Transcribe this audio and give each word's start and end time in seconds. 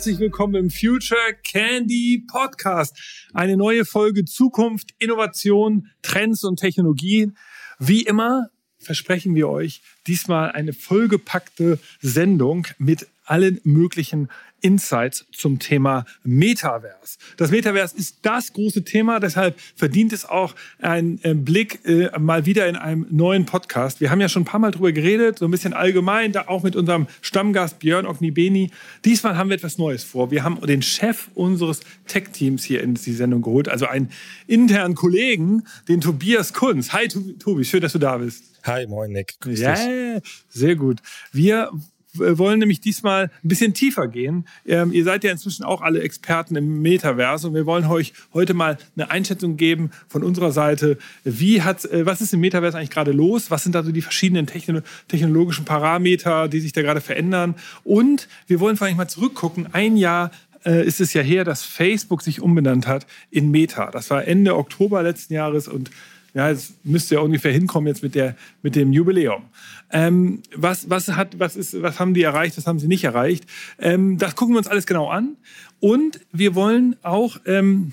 herzlich 0.00 0.18
willkommen 0.18 0.54
im 0.54 0.70
Future 0.70 1.34
Candy 1.44 2.24
Podcast. 2.26 2.98
Eine 3.34 3.58
neue 3.58 3.84
Folge 3.84 4.24
Zukunft, 4.24 4.94
Innovation, 4.98 5.90
Trends 6.00 6.42
und 6.42 6.58
Technologien. 6.58 7.36
Wie 7.78 8.04
immer 8.04 8.48
versprechen 8.78 9.34
wir 9.34 9.50
euch 9.50 9.82
diesmal 10.06 10.52
eine 10.52 10.72
vollgepackte 10.72 11.78
Sendung 12.00 12.66
mit 12.78 13.08
allen 13.30 13.60
möglichen 13.62 14.28
Insights 14.60 15.24
zum 15.32 15.58
Thema 15.58 16.04
Metaverse. 16.22 17.16
Das 17.36 17.50
Metaverse 17.50 17.96
ist 17.96 18.18
das 18.22 18.52
große 18.52 18.84
Thema, 18.84 19.20
deshalb 19.20 19.58
verdient 19.74 20.12
es 20.12 20.28
auch 20.28 20.54
einen 20.80 21.18
äh, 21.22 21.34
Blick 21.34 21.80
äh, 21.86 22.10
mal 22.18 22.44
wieder 22.44 22.66
in 22.68 22.76
einem 22.76 23.06
neuen 23.10 23.46
Podcast. 23.46 24.00
Wir 24.00 24.10
haben 24.10 24.20
ja 24.20 24.28
schon 24.28 24.42
ein 24.42 24.46
paar 24.46 24.60
Mal 24.60 24.72
drüber 24.72 24.92
geredet, 24.92 25.38
so 25.38 25.46
ein 25.46 25.50
bisschen 25.50 25.72
allgemein, 25.72 26.32
da 26.32 26.48
auch 26.48 26.62
mit 26.62 26.76
unserem 26.76 27.06
Stammgast 27.22 27.78
Björn 27.78 28.04
Ognibeni. 28.04 28.70
Diesmal 29.04 29.36
haben 29.36 29.48
wir 29.48 29.56
etwas 29.56 29.78
Neues 29.78 30.04
vor. 30.04 30.30
Wir 30.30 30.44
haben 30.44 30.60
den 30.60 30.82
Chef 30.82 31.28
unseres 31.34 31.80
Tech-Teams 32.06 32.64
hier 32.64 32.82
in 32.82 32.94
die 32.94 33.12
Sendung 33.12 33.42
geholt, 33.42 33.68
also 33.68 33.86
einen 33.86 34.10
internen 34.46 34.94
Kollegen, 34.94 35.64
den 35.88 36.00
Tobias 36.00 36.52
Kunz. 36.52 36.92
Hi 36.92 37.08
Tobi, 37.08 37.64
schön, 37.64 37.80
dass 37.80 37.92
du 37.92 37.98
da 37.98 38.18
bist. 38.18 38.44
Hi, 38.64 38.86
moin 38.86 39.12
Nick. 39.12 39.40
Grüß 39.40 39.60
ja, 39.60 39.74
dich. 39.74 40.44
sehr 40.50 40.76
gut. 40.76 40.98
Wir 41.32 41.70
wollen 42.14 42.58
nämlich 42.58 42.80
diesmal 42.80 43.30
ein 43.44 43.48
bisschen 43.48 43.74
tiefer 43.74 44.08
gehen. 44.08 44.46
Ähm, 44.66 44.92
ihr 44.92 45.04
seid 45.04 45.24
ja 45.24 45.30
inzwischen 45.30 45.64
auch 45.64 45.80
alle 45.80 46.02
Experten 46.02 46.56
im 46.56 46.82
Metaverse 46.82 47.48
und 47.48 47.54
wir 47.54 47.66
wollen 47.66 47.84
euch 47.86 48.12
heute 48.32 48.54
mal 48.54 48.78
eine 48.96 49.10
Einschätzung 49.10 49.56
geben 49.56 49.90
von 50.08 50.22
unserer 50.22 50.52
Seite. 50.52 50.98
Wie 51.24 51.62
hat, 51.62 51.84
äh, 51.84 52.06
was 52.06 52.20
ist 52.20 52.32
im 52.32 52.40
Metaverse 52.40 52.76
eigentlich 52.76 52.90
gerade 52.90 53.12
los? 53.12 53.50
Was 53.50 53.62
sind 53.62 53.74
da 53.74 53.82
so 53.82 53.92
die 53.92 54.02
verschiedenen 54.02 54.46
techno 54.46 54.80
technologischen 55.08 55.64
Parameter, 55.64 56.48
die 56.48 56.60
sich 56.60 56.72
da 56.72 56.82
gerade 56.82 57.00
verändern? 57.00 57.54
Und 57.84 58.28
wir 58.46 58.60
wollen 58.60 58.76
vor 58.76 58.86
allem 58.86 58.96
mal 58.96 59.08
zurückgucken. 59.08 59.72
Ein 59.72 59.96
Jahr 59.96 60.30
äh, 60.64 60.86
ist 60.86 61.00
es 61.00 61.12
ja 61.12 61.22
her, 61.22 61.44
dass 61.44 61.62
Facebook 61.62 62.22
sich 62.22 62.40
umbenannt 62.40 62.86
hat 62.86 63.06
in 63.30 63.50
Meta. 63.50 63.90
Das 63.90 64.10
war 64.10 64.26
Ende 64.26 64.56
Oktober 64.56 65.02
letzten 65.02 65.34
Jahres 65.34 65.68
und 65.68 65.90
ja, 66.34 66.50
es 66.50 66.74
müsste 66.84 67.16
ja 67.16 67.20
ungefähr 67.20 67.52
hinkommen 67.52 67.88
jetzt 67.88 68.02
mit, 68.02 68.14
der, 68.14 68.36
mit 68.62 68.76
dem 68.76 68.92
Jubiläum. 68.92 69.42
Ähm, 69.90 70.42
was, 70.54 70.88
was, 70.88 71.08
hat, 71.08 71.38
was, 71.38 71.56
ist, 71.56 71.80
was 71.82 71.98
haben 71.98 72.14
die 72.14 72.22
erreicht, 72.22 72.56
was 72.56 72.66
haben 72.66 72.78
sie 72.78 72.86
nicht 72.86 73.04
erreicht? 73.04 73.44
Ähm, 73.78 74.18
das 74.18 74.36
gucken 74.36 74.54
wir 74.54 74.58
uns 74.58 74.68
alles 74.68 74.86
genau 74.86 75.08
an. 75.08 75.36
Und 75.80 76.20
wir 76.32 76.54
wollen 76.54 76.96
auch 77.02 77.38
ähm, 77.46 77.92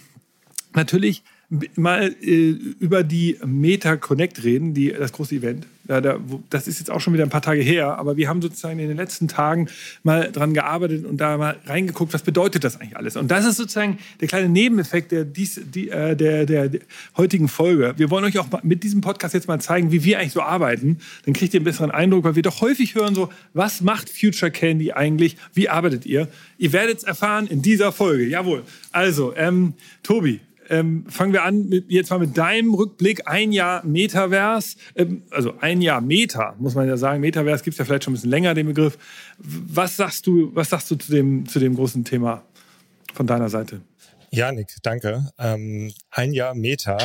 natürlich 0.73 1.23
mal 1.75 2.15
äh, 2.21 2.49
über 2.79 3.03
die 3.03 3.37
Meta 3.45 3.95
Connect 3.95 4.43
reden, 4.43 4.73
die, 4.73 4.91
das 4.91 5.13
große 5.13 5.35
Event. 5.35 5.65
Ja, 5.87 6.01
da, 6.01 6.17
das 6.49 6.67
ist 6.67 6.79
jetzt 6.79 6.91
auch 6.91 6.99
schon 6.99 7.13
wieder 7.13 7.23
ein 7.23 7.29
paar 7.29 7.41
Tage 7.41 7.61
her, 7.61 7.97
aber 7.97 8.17
wir 8.17 8.27
haben 8.27 8.41
sozusagen 8.41 8.79
in 8.79 8.87
den 8.87 8.97
letzten 8.97 9.27
Tagen 9.27 9.69
mal 10.03 10.31
dran 10.31 10.53
gearbeitet 10.53 11.05
und 11.05 11.17
da 11.17 11.37
mal 11.37 11.57
reingeguckt, 11.65 12.13
was 12.13 12.23
bedeutet 12.23 12.63
das 12.63 12.79
eigentlich 12.79 12.97
alles. 12.97 13.15
Und 13.15 13.29
das 13.29 13.45
ist 13.45 13.57
sozusagen 13.57 13.97
der 14.19 14.27
kleine 14.27 14.49
Nebeneffekt 14.49 15.11
der, 15.11 15.23
dies, 15.23 15.61
die, 15.63 15.89
äh, 15.89 16.15
der, 16.15 16.45
der, 16.45 16.69
der, 16.69 16.81
heutigen 17.15 17.47
Folge. 17.47 17.93
Wir 17.97 18.09
wollen 18.09 18.25
euch 18.25 18.37
auch 18.37 18.47
mit 18.63 18.83
diesem 18.83 19.01
Podcast 19.01 19.33
jetzt 19.33 19.47
mal 19.47 19.59
zeigen, 19.59 19.91
wie 19.91 20.03
wir 20.03 20.19
eigentlich 20.19 20.33
so 20.33 20.41
arbeiten. 20.41 20.99
Dann 21.25 21.33
kriegt 21.33 21.53
ihr 21.53 21.59
einen 21.59 21.65
besseren 21.65 21.91
Eindruck, 21.91 22.23
weil 22.23 22.35
wir 22.35 22.43
doch 22.43 22.61
häufig 22.61 22.95
hören 22.95 23.15
so, 23.15 23.29
was 23.53 23.81
macht 23.81 24.09
Future 24.09 24.51
Candy 24.51 24.91
eigentlich? 24.91 25.37
Wie 25.53 25.69
arbeitet 25.69 26.05
ihr? 26.05 26.27
Ihr 26.57 26.73
werdet 26.73 26.99
es 26.99 27.03
erfahren 27.03 27.47
in 27.47 27.61
dieser 27.61 27.91
Folge. 27.91 28.25
Jawohl. 28.25 28.63
Also, 28.91 29.33
ähm, 29.35 29.73
Tobi, 30.03 30.41
ähm, 30.69 31.05
fangen 31.07 31.33
wir 31.33 31.43
an 31.43 31.67
mit, 31.69 31.91
jetzt 31.91 32.09
mal 32.09 32.19
mit 32.19 32.37
deinem 32.37 32.73
Rückblick. 32.73 33.27
Ein 33.27 33.51
Jahr 33.51 33.85
Metaverse, 33.85 34.77
ähm, 34.95 35.23
also 35.31 35.55
ein 35.59 35.81
Jahr 35.81 36.01
Meta, 36.01 36.55
muss 36.59 36.75
man 36.75 36.87
ja 36.87 36.97
sagen. 36.97 37.21
Metaverse 37.21 37.63
gibt 37.63 37.75
es 37.75 37.79
ja 37.79 37.85
vielleicht 37.85 38.03
schon 38.03 38.13
ein 38.13 38.15
bisschen 38.15 38.29
länger, 38.29 38.53
den 38.53 38.67
Begriff. 38.67 38.97
Was 39.37 39.97
sagst 39.97 40.27
du, 40.27 40.51
was 40.53 40.69
sagst 40.69 40.89
du 40.91 40.95
zu 40.95 41.11
dem, 41.11 41.47
zu 41.47 41.59
dem 41.59 41.75
großen 41.75 42.03
Thema 42.03 42.43
von 43.13 43.27
deiner 43.27 43.49
Seite? 43.49 43.81
Janik, 44.29 44.75
danke. 44.83 45.31
Ähm, 45.39 45.93
ein 46.11 46.33
Jahr 46.33 46.53
Meta 46.53 46.97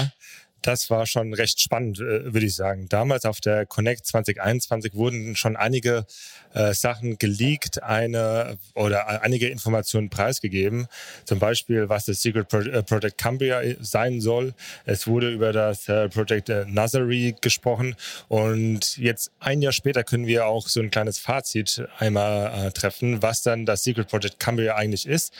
das 0.63 0.91
war 0.91 1.07
schon 1.07 1.35
recht 1.35 1.61
spannend, 1.61 2.01
äh, 2.01 2.33
würde 2.33 2.47
ich 2.47 2.55
sagen. 2.55 2.89
Damals 2.89 3.25
auf 3.25 3.41
der 3.41 3.67
Connect 3.67 4.07
2021 4.07 4.95
wurden 4.95 5.37
schon 5.37 5.57
einige 5.57 6.07
äh, 6.55 6.73
Sachen 6.75 7.19
geleakt, 7.19 7.83
eine 7.83 8.59
oder 8.75 9.23
einige 9.23 9.49
Informationen 9.49 10.11
preisgegeben. 10.11 10.87
Zum 11.25 11.39
Beispiel, 11.39 11.89
was 11.89 12.07
das 12.07 12.23
Secret 12.23 12.49
Pro 12.49 12.59
äh, 12.59 12.83
Project 12.83 13.19
Cambria 13.19 13.61
sein 13.81 14.21
soll. 14.21 14.55
Es 14.85 15.07
wurde 15.07 15.31
über 15.31 15.53
das 15.53 15.89
äh, 15.89 16.09
Project 16.09 16.49
äh, 16.49 16.65
Nazari 16.67 17.35
gesprochen 17.41 17.97
und 18.29 18.97
jetzt 18.99 19.31
ein 19.41 19.63
Jahr 19.63 19.73
später 19.73 20.05
können 20.05 20.27
wir 20.27 20.47
auch 20.47 20.69
so 20.69 20.81
ein 20.81 20.91
kleines 20.91 21.19
Fazit 21.19 21.85
einmal 21.99 22.67
äh, 22.67 22.71
treffen, 22.71 23.23
was 23.23 23.43
dann 23.43 23.67
das 23.67 23.83
Secret 23.83 24.09
Project 24.09 24.39
Cambria 24.39 24.77
eigentlich 24.77 25.07
ist. 25.07 25.33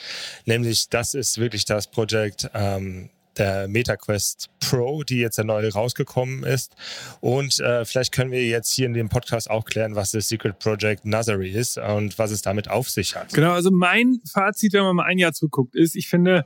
Nämlich, 0.45 0.89
das 0.89 1.13
ist 1.13 1.37
wirklich 1.37 1.65
das 1.65 1.87
Projekt 1.87 2.49
ähm, 2.53 3.09
der 3.37 3.67
MetaQuest 3.67 4.49
Pro, 4.59 5.03
die 5.03 5.17
jetzt 5.17 5.37
ja 5.37 5.43
neu 5.43 5.67
rausgekommen 5.67 6.43
ist. 6.43 6.75
Und 7.19 7.59
äh, 7.59 7.85
vielleicht 7.85 8.11
können 8.11 8.31
wir 8.31 8.45
jetzt 8.45 8.73
hier 8.73 8.85
in 8.85 8.93
dem 8.93 9.09
Podcast 9.09 9.49
auch 9.49 9.65
klären, 9.65 9.95
was 9.95 10.11
das 10.11 10.27
Secret 10.27 10.59
Project 10.59 11.05
Nazari 11.05 11.49
ist 11.49 11.77
und 11.77 12.17
was 12.19 12.31
es 12.31 12.41
damit 12.41 12.69
auf 12.69 12.89
sich 12.89 13.15
hat. 13.15 13.33
Genau, 13.33 13.51
also 13.51 13.71
mein 13.71 14.21
Fazit, 14.31 14.73
wenn 14.73 14.83
man 14.83 14.95
mal 14.97 15.05
ein 15.05 15.17
Jahr 15.17 15.33
zurückguckt, 15.33 15.75
ist, 15.75 15.95
ich 15.95 16.07
finde, 16.07 16.45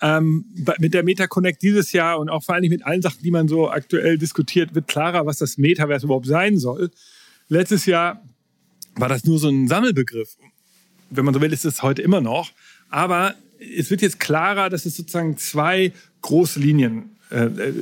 ähm, 0.00 0.44
mit 0.78 0.94
der 0.94 1.02
Meta 1.02 1.26
Connect 1.26 1.62
dieses 1.62 1.92
Jahr 1.92 2.18
und 2.18 2.28
auch 2.28 2.42
vor 2.42 2.54
allem 2.54 2.68
mit 2.68 2.84
allen 2.84 3.02
Sachen, 3.02 3.22
die 3.22 3.30
man 3.30 3.48
so 3.48 3.70
aktuell 3.70 4.18
diskutiert, 4.18 4.74
wird 4.74 4.86
klarer, 4.86 5.26
was 5.26 5.38
das 5.38 5.58
Metaverse 5.58 6.06
überhaupt 6.06 6.26
sein 6.26 6.58
soll. 6.58 6.90
Letztes 7.48 7.86
Jahr 7.86 8.22
war 8.96 9.08
das 9.08 9.24
nur 9.24 9.38
so 9.38 9.48
ein 9.48 9.68
Sammelbegriff. 9.68 10.36
Wenn 11.10 11.24
man 11.24 11.34
so 11.34 11.40
will, 11.40 11.52
ist 11.52 11.64
es 11.64 11.82
heute 11.82 12.02
immer 12.02 12.20
noch. 12.20 12.50
Aber 12.90 13.34
es 13.58 13.90
wird 13.90 14.02
jetzt 14.02 14.20
klarer, 14.20 14.70
dass 14.70 14.86
es 14.86 14.96
sozusagen 14.96 15.36
zwei 15.36 15.92
große 16.22 16.60
Linien 16.60 17.10
äh, 17.30 17.44
äh, 17.44 17.74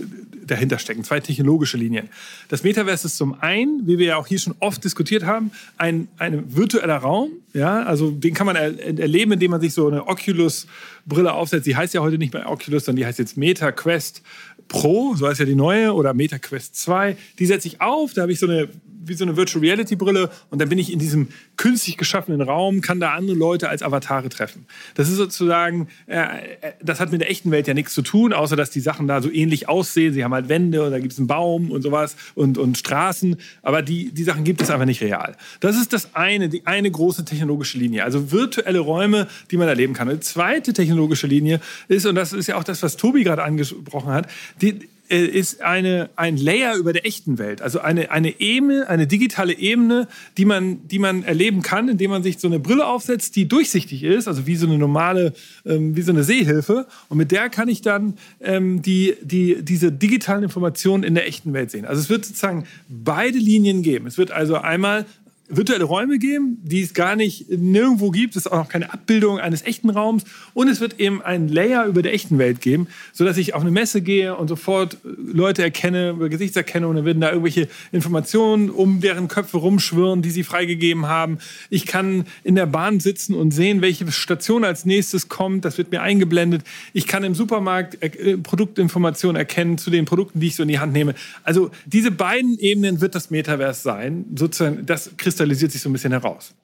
dahinter 0.45 0.79
stecken, 0.79 1.03
zwei 1.03 1.19
technologische 1.21 1.77
Linien. 1.77 2.09
Das 2.49 2.63
Metaverse 2.63 3.07
ist 3.07 3.17
zum 3.17 3.41
einen, 3.41 3.87
wie 3.87 3.99
wir 3.99 4.07
ja 4.07 4.17
auch 4.17 4.27
hier 4.29 4.39
schon 4.39 4.55
oft 4.61 4.83
diskutiert 4.85 5.25
haben, 5.25 5.51
ein, 5.77 6.07
ein 6.19 6.57
virtueller 6.57 6.97
Raum. 6.97 7.31
Ja, 7.53 7.83
also 7.83 8.13
den 8.13 8.33
kann 8.33 8.47
man 8.47 8.55
er, 8.55 8.79
erleben, 8.99 9.33
indem 9.33 9.53
man 9.53 9.61
sich 9.61 9.73
so 9.73 9.89
eine 9.89 10.07
Oculus-Brille 10.07 11.33
aufsetzt. 11.33 11.67
Die 11.67 11.77
heißt 11.77 11.95
ja 11.95 12.01
heute 12.01 12.19
nicht 12.19 12.33
mehr 12.33 12.49
Oculus, 12.49 12.85
sondern 12.85 13.01
die 13.01 13.07
heißt 13.07 13.19
jetzt 13.19 13.37
Meta 13.37 13.73
Quest 13.73 14.23
Pro, 14.69 15.15
so 15.17 15.29
heißt 15.29 15.41
ja 15.41 15.47
die 15.47 15.55
neue, 15.55 15.95
oder 15.95 16.15
Meta 16.15 16.39
Quest 16.39 16.77
2. 16.77 17.17
Die 17.39 17.47
setze 17.47 17.69
ich 17.69 17.81
auf, 17.81 18.15
da 18.15 18.23
habe 18.23 18.33
ich 18.33 18.39
so 18.39 18.47
eine 18.47 18.69
wie 19.09 19.15
so 19.15 19.25
eine 19.25 19.37
Virtual 19.37 19.65
Reality 19.65 19.97
Brille 19.97 20.31
und 20.50 20.61
dann 20.61 20.69
bin 20.69 20.78
ich 20.78 20.93
in 20.93 20.99
diesem 20.99 21.28
künstlich 21.56 21.97
geschaffenen 21.97 22.41
Raum, 22.41 22.81
kann 22.81 23.00
da 23.00 23.15
andere 23.15 23.37
Leute 23.37 23.69
als 23.69 23.83
Avatare 23.83 24.28
treffen. 24.28 24.67
Das 24.94 25.09
ist 25.09 25.17
sozusagen, 25.17 25.89
äh, 26.06 26.21
äh, 26.21 26.72
das 26.83 27.00
hat 27.00 27.12
mit 27.12 27.21
der 27.21 27.31
echten 27.31 27.50
Welt 27.50 27.66
ja 27.66 27.75
nichts 27.75 27.95
zu 27.95 28.03
tun, 28.03 28.33
außer 28.33 28.56
dass 28.56 28.71
die 28.71 28.81
Sachen 28.81 29.09
da 29.09 29.22
so 29.22 29.31
ähnlich 29.31 29.69
aussehen. 29.69 30.12
Sie 30.12 30.25
haben 30.25 30.34
halt 30.34 30.49
Wände 30.49 30.84
und 30.84 30.91
da 30.91 30.99
gibt 30.99 31.12
es 31.12 31.19
einen 31.19 31.27
Baum 31.27 31.71
und 31.71 31.83
sowas 31.83 32.16
und, 32.34 32.59
und 32.59 32.78
Straßen, 32.78 33.37
aber 33.62 33.83
die, 33.83 34.12
die 34.12 34.22
Sachen 34.22 34.45
gibt 34.45 34.62
es 34.62 34.71
einfach 34.71 34.87
nicht 34.87 35.03
real. 35.03 35.37
Das 35.61 35.77
ist 35.77 35.93
das 35.93 36.15
eine, 36.15 36.49
die 36.49 36.66
eine 36.66 36.91
große 36.91 37.25
technologische 37.25 37.78
Linie, 37.78 38.05
also 38.05 38.33
virtuelle 38.33 38.81
Räume, 38.81 39.28
die 39.50 39.56
man 39.56 39.69
erleben 39.69 39.95
kann. 39.95 40.09
Die 40.09 40.21
zweite 40.21 40.72
technologische 40.72 41.27
Linie 41.27 41.61
ist, 41.89 42.06
und 42.06 42.15
das 42.15 42.33
ist 42.33 42.47
ja 42.47 42.56
auch 42.56 42.65
das, 42.65 42.83
was 42.83 42.97
Tobi 42.97 43.25
gerade 43.25 43.43
angesprochen 43.43 44.12
hat, 44.12 44.28
die, 44.61 44.89
ist 45.09 45.62
eine, 45.62 46.11
ein 46.17 46.37
Layer 46.37 46.77
über 46.77 46.93
der 46.93 47.06
echten 47.06 47.39
Welt, 47.39 47.62
also 47.62 47.81
eine, 47.81 48.11
eine 48.11 48.41
Ebene, 48.41 48.89
eine 48.89 49.06
digitale 49.06 49.53
Ebene, 49.53 50.09
die 50.37 50.44
man, 50.44 50.87
die 50.89 50.99
man 50.99 51.22
erleben 51.22 51.62
kann, 51.62 51.89
indem 51.89 52.11
man 52.11 52.22
sich 52.22 52.39
so 52.39 52.49
eine 52.49 52.59
Brille 52.59 52.87
aufsetzt, 52.87 53.37
die 53.37 53.49
durchsichtig 53.49 54.03
ist, 54.03 54.28
also 54.28 54.47
wie 54.47 54.56
so 54.56 54.66
eine 54.66 54.78
normale, 54.78 55.33
ähm, 55.65 55.97
wie 55.97 56.03
so 56.03 56.12
eine 56.12 56.25
Sehhilfe. 56.25 56.87
Und 57.09 57.19
mit 57.19 57.31
der 57.31 57.49
kann 57.49 57.69
ich 57.69 57.83
dann 57.83 58.15
ähm, 58.41 58.83
die, 58.83 59.15
die, 59.22 59.62
diese 59.62 59.93
digitalen 59.93 60.43
Informationen 60.43 61.03
in 61.03 61.15
der 61.15 61.27
echten 61.27 61.53
Welt 61.53 61.71
sehen. 61.71 61.84
Also 61.84 62.00
es 62.00 62.09
wird 62.09 62.25
sozusagen 62.25 62.65
beide 62.89 63.39
Linien 63.39 63.83
geben. 63.83 64.07
Es 64.07 64.19
wird 64.19 64.31
also 64.31 64.57
einmal 64.57 65.07
virtuelle 65.48 65.84
Räume 65.84 66.19
geben, 66.19 66.59
die 66.63 66.83
es 66.83 66.95
gar 66.95 67.16
nicht 67.16 67.48
nirgendwo 67.51 68.10
gibt. 68.10 68.37
Es 68.37 68.47
ist 68.47 68.53
auch 68.53 68.59
noch 68.59 68.69
keine 68.69 68.93
Abbildung 68.93 69.39
eines 69.39 69.65
echten 69.65 69.91
Raums. 69.91 70.25
Und 70.54 70.69
es 70.69 70.81
wird 70.81 70.98
eben 70.98 71.22
ein 71.22 71.48
Layer 71.48 71.87
über 71.87 72.03
der 72.03 72.13
echten 72.13 72.39
Welt 72.39 72.60
geben, 72.60 72.89
sodass 73.13 73.37
ich 73.37 73.54
auf 73.54 73.63
eine 73.63 73.71
Messe 73.71 74.03
gehe 74.03 74.37
und 74.37 74.48
sofort 74.48 74.98
Leute 75.04 75.63
erkenne, 75.63 76.10
über 76.10 76.28
Gesichtserkennung, 76.28 76.91
und 76.91 76.97
dann 76.97 77.04
werden 77.04 77.21
da 77.21 77.31
irgendwelche 77.31 77.69
Informationen 77.93 78.71
um 78.71 79.01
deren 79.01 79.28
Köpfe 79.28 79.59
rumschwirren, 79.59 80.22
die 80.22 80.31
sie 80.31 80.43
freigegeben 80.45 81.07
haben. 81.07 81.39
Ich 81.71 81.87
kann 81.87 82.25
in 82.43 82.54
der 82.54 82.66
Bahn 82.66 83.01
sitzen 83.01 83.34
und 83.34 83.53
sehen, 83.53 83.81
welche 83.83 84.10
Station 84.10 84.65
als 84.65 84.84
nächstes 84.84 85.28
kommt. 85.28 85.65
Das 85.65 85.78
wird 85.78 85.91
mir 85.91 86.03
eingeblendet. 86.03 86.63
Ich 86.93 87.07
kann 87.07 87.25
im 87.25 87.34
Supermarkt 87.34 88.03
äh, 88.03 88.37
Produktinformationen 88.37 89.37
erkennen 89.37 89.78
zu 89.78 89.91
den 89.91 90.04
Produkten, 90.04 90.41
die 90.41 90.48
ich 90.48 90.57
so 90.57 90.63
in 90.63 90.69
die 90.69 90.78
Hand 90.78 90.93
nehme. 90.93 91.15
Also 91.45 91.71
diese 91.87 92.10
beiden 92.10 92.59
Ebenen 92.59 93.01
wird 93.01 93.15
das 93.15 93.31
Metaverse 93.31 93.83
sein. 93.83 94.25
Sozusagen, 94.34 94.87
das 94.87 95.10
kriegst 95.16 95.35
kristallisiert 95.36 95.72
sich 95.72 95.83
so 95.83 95.91
ein 95.91 95.92
bisschen 95.92 96.12
heraus. 96.12 96.54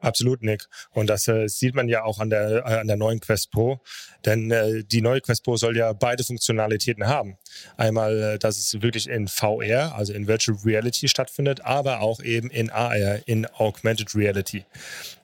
Absolut, 0.00 0.42
Nick. 0.42 0.66
Und 0.92 1.08
das 1.08 1.28
äh, 1.28 1.46
sieht 1.46 1.74
man 1.74 1.88
ja 1.88 2.02
auch 2.02 2.18
an 2.18 2.30
der, 2.30 2.64
äh, 2.66 2.80
an 2.80 2.88
der 2.88 2.96
neuen 2.96 3.20
Quest 3.20 3.50
Pro. 3.50 3.80
Denn 4.24 4.50
äh, 4.50 4.82
die 4.82 5.00
neue 5.00 5.20
Quest 5.20 5.44
Pro 5.44 5.56
soll 5.56 5.76
ja 5.76 5.92
beide 5.92 6.24
Funktionalitäten 6.24 7.06
haben. 7.06 7.36
Einmal, 7.76 8.22
äh, 8.22 8.38
dass 8.38 8.58
es 8.58 8.82
wirklich 8.82 9.08
in 9.08 9.28
VR, 9.28 9.94
also 9.94 10.12
in 10.12 10.26
Virtual 10.26 10.58
Reality 10.64 11.08
stattfindet, 11.08 11.60
aber 11.62 12.00
auch 12.00 12.20
eben 12.20 12.50
in 12.50 12.70
AR, 12.70 13.20
in 13.26 13.46
Augmented 13.46 14.14
Reality. 14.14 14.64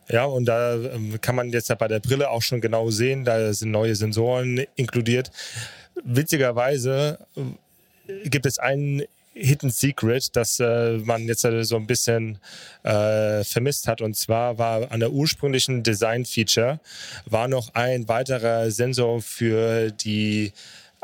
Ja, 0.09 0.25
und 0.25 0.45
da 0.45 0.75
ähm, 0.75 1.21
kann 1.21 1.35
man 1.35 1.51
jetzt 1.51 1.69
ja 1.69 1.75
bei 1.75 1.89
der 1.89 2.01
Brille 2.01 2.31
auch 2.31 2.43
schon 2.43 2.61
genau 2.61 2.91
sehen, 2.91 3.25
da 3.25 3.53
sind 3.53 3.71
neue 3.71 3.97
Sensoren 3.97 4.65
inkludiert. 4.77 5.31
Witzigerweise 6.05 7.19
äh, 7.37 8.29
gibt 8.29 8.47
es 8.47 8.59
einen 8.59 9.03
Hidden 9.37 9.71
Secret, 9.71 10.35
das 10.35 10.59
äh, 10.61 10.99
man 10.99 11.27
jetzt 11.27 11.45
äh, 11.45 11.63
so 11.63 11.77
ein 11.77 11.87
bisschen 11.87 12.39
äh, 12.83 13.45
vermisst 13.45 13.87
hat. 13.87 14.01
Und 14.01 14.17
zwar 14.17 14.59
war 14.59 14.91
an 14.91 15.01
der 15.01 15.13
ursprünglichen 15.13 15.83
Design-Feature 15.83 16.81
war 17.27 17.47
noch 17.47 17.75
ein 17.75 18.09
weiterer 18.09 18.71
Sensor 18.71 19.21
für 19.21 19.91
die 19.91 20.53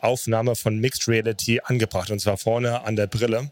Aufnahme 0.03 0.57
von 0.57 0.79
Mixed 0.79 1.09
Reality 1.09 1.61
angebracht 1.63 2.11
und 2.11 2.21
zwar 2.21 2.37
vorne 2.37 2.85
an 2.85 2.97
der 2.97 3.07
Brille. 3.07 3.51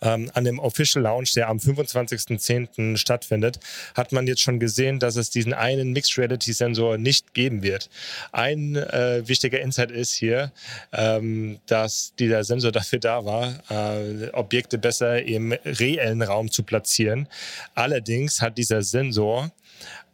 Ähm, 0.00 0.30
an 0.34 0.44
dem 0.44 0.60
Official 0.60 1.02
Launch, 1.02 1.34
der 1.34 1.48
am 1.48 1.56
25.10. 1.58 2.96
stattfindet, 2.96 3.58
hat 3.94 4.12
man 4.12 4.28
jetzt 4.28 4.42
schon 4.42 4.60
gesehen, 4.60 5.00
dass 5.00 5.16
es 5.16 5.30
diesen 5.30 5.54
einen 5.54 5.92
Mixed 5.92 6.16
Reality 6.18 6.52
Sensor 6.52 6.98
nicht 6.98 7.34
geben 7.34 7.62
wird. 7.62 7.90
Ein 8.30 8.76
äh, 8.76 9.26
wichtiger 9.26 9.60
Insight 9.60 9.90
ist 9.90 10.12
hier, 10.12 10.52
ähm, 10.92 11.58
dass 11.66 12.12
dieser 12.18 12.44
Sensor 12.44 12.70
dafür 12.78 13.00
da 13.00 13.24
war, 13.24 13.58
äh, 13.70 14.30
Objekte 14.32 14.78
besser 14.78 15.22
im 15.22 15.52
reellen 15.64 16.22
Raum 16.22 16.50
zu 16.50 16.62
platzieren. 16.62 17.26
Allerdings 17.74 18.40
hat 18.40 18.56
dieser 18.58 18.82
Sensor 18.82 19.50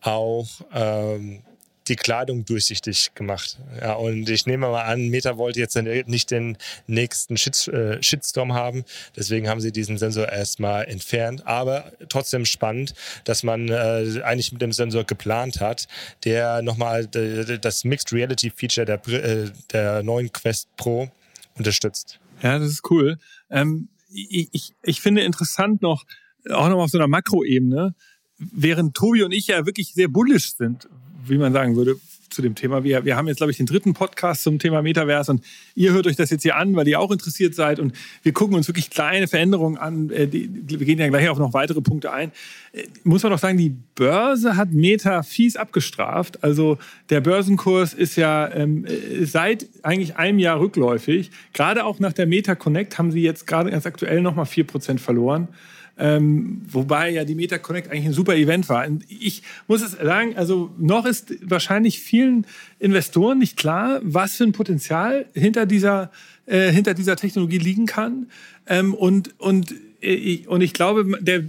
auch 0.01 0.49
ähm, 0.73 1.43
die 1.89 1.97
Kleidung 1.97 2.45
durchsichtig 2.45 3.11
gemacht. 3.15 3.59
Ja, 3.81 3.95
und 3.95 4.29
ich 4.29 4.47
nehme 4.47 4.69
mal 4.69 4.83
an, 4.83 5.09
Meta 5.09 5.37
wollte 5.37 5.61
jetzt 5.61 5.77
nicht 5.77 6.31
den 6.31 6.57
nächsten 6.87 7.37
Shit, 7.37 7.69
äh, 7.69 8.03
Shitstorm 8.03 8.55
haben. 8.55 8.85
Deswegen 9.17 9.49
haben 9.49 9.61
sie 9.61 9.73
diesen 9.73 9.99
Sensor 9.99 10.29
erstmal 10.29 10.87
entfernt. 10.87 11.47
Aber 11.47 11.93
trotzdem 12.09 12.45
spannend, 12.45 12.95
dass 13.25 13.43
man 13.43 13.69
äh, 13.69 14.23
eigentlich 14.25 14.53
mit 14.53 14.63
dem 14.63 14.73
Sensor 14.73 15.05
geplant 15.05 15.61
hat, 15.61 15.87
der 16.25 16.63
nochmal 16.63 17.07
das 17.07 17.85
Mixed 17.85 18.13
Reality 18.13 18.51
Feature 18.51 18.87
der, 18.87 19.07
äh, 19.09 19.51
der 19.73 20.03
neuen 20.03 20.33
Quest 20.33 20.69
Pro 20.77 21.11
unterstützt. 21.57 22.19
Ja, 22.43 22.59
das 22.59 22.71
ist 22.71 22.91
cool. 22.91 23.19
Ähm, 23.51 23.89
ich, 24.11 24.49
ich, 24.53 24.75
ich 24.83 25.01
finde 25.01 25.23
interessant 25.23 25.83
noch, 25.83 26.05
auch 26.51 26.69
noch 26.69 26.79
auf 26.79 26.91
so 26.91 26.99
einer 26.99 27.09
Makroebene, 27.09 27.95
während 28.39 28.95
Tobi 28.95 29.23
und 29.23 29.33
ich 29.33 29.47
ja 29.49 29.67
wirklich 29.67 29.95
sehr 29.95 30.09
bullish 30.09 30.55
sind, 30.57 30.89
wie 31.27 31.39
man 31.39 31.53
sagen 31.53 31.77
würde, 31.77 31.97
zu 32.35 32.43
dem 32.43 32.55
Thema. 32.55 32.85
Wir, 32.85 33.05
wir 33.05 33.17
haben 33.17 33.29
jetzt, 33.29 33.39
glaube 33.39 33.53
ich, 33.53 33.57
den 33.57 33.67
dritten 33.67 33.95
Podcast 33.95 34.43
zum 34.43 34.59
Thema 34.59 34.83
Metaverse 34.83 35.31
und 35.31 35.45
ihr 35.75 35.93
hört 35.93 36.07
euch 36.07 36.17
das 36.17 36.31
jetzt 36.31 36.43
hier 36.43 36.57
an, 36.57 36.75
weil 36.77 36.87
ihr 36.89 37.01
auch 37.01 37.11
interessiert 37.11 37.55
seid 37.55 37.79
und 37.79 37.95
wir 38.23 38.33
gucken 38.33 38.57
uns 38.57 38.69
wirklich 38.69 38.91
kleine 38.91 39.29
Veränderungen 39.29 39.79
an. 39.79 40.11
Äh, 40.11 40.29
wir 40.33 40.79
gehen 40.79 40.99
ja 40.99 41.09
gleich 41.09 41.29
auf 41.29 41.39
noch 41.39 41.55
weitere 41.55 41.81
Punkte 41.81 42.13
ein. 42.13 42.33
Äh, 42.73 42.85
muss 43.05 43.23
man 43.23 43.33
doch 43.33 43.39
sagen, 43.39 43.57
die 43.57 43.75
Börse 43.95 44.57
hat 44.57 44.73
Meta 44.73 45.23
fies 45.23 45.57
abgestraft. 45.57 46.43
Also 46.43 46.79
der 47.11 47.21
Börsenkurs 47.21 47.95
ist 47.95 48.17
ja 48.17 48.53
ähm, 48.53 48.85
äh, 48.85 49.25
seit 49.25 49.67
eigentlich 49.83 50.17
einem 50.17 50.39
Jahr 50.39 50.59
rückläufig. 50.59 51.31
Gerade 51.53 51.85
auch 51.85 52.01
nach 52.01 52.13
der 52.13 52.27
Meta 52.27 52.55
Connect 52.55 52.99
haben 52.99 53.13
sie 53.13 53.23
jetzt 53.23 53.47
gerade 53.47 53.71
ganz 53.71 53.87
aktuell 53.87 54.21
nochmal 54.21 54.47
4% 54.47 54.99
verloren. 54.99 55.49
Ähm, 55.97 56.63
wobei 56.67 57.11
ja 57.11 57.25
die 57.25 57.35
Meta 57.35 57.59
Connect 57.59 57.91
eigentlich 57.91 58.07
ein 58.07 58.13
super 58.13 58.35
Event 58.35 58.69
war. 58.69 58.87
Und 58.87 59.05
ich 59.09 59.43
muss 59.69 59.83
es 59.83 59.93
sagen, 59.93 60.37
also 60.37 60.71
noch 60.79 61.07
ist 61.07 61.35
wahrscheinlich 61.43 62.01
vielen 62.01 62.47
Investoren 62.79 63.39
nicht 63.39 63.57
klar, 63.57 64.01
was 64.03 64.37
für 64.37 64.45
ein 64.45 64.53
Potenzial 64.53 65.27
hinter 65.35 65.67
dieser, 65.67 66.11
äh, 66.47 66.73
hinter 66.73 66.95
dieser 66.95 67.17
Technologie 67.17 67.59
liegen 67.59 67.87
kann. 67.87 68.27
Ähm, 68.67 68.95
und, 68.95 69.39
und, 69.39 69.75
äh, 70.01 70.47
und 70.47 70.63
ich 70.63 70.73
glaube, 70.73 71.19
der, 71.21 71.45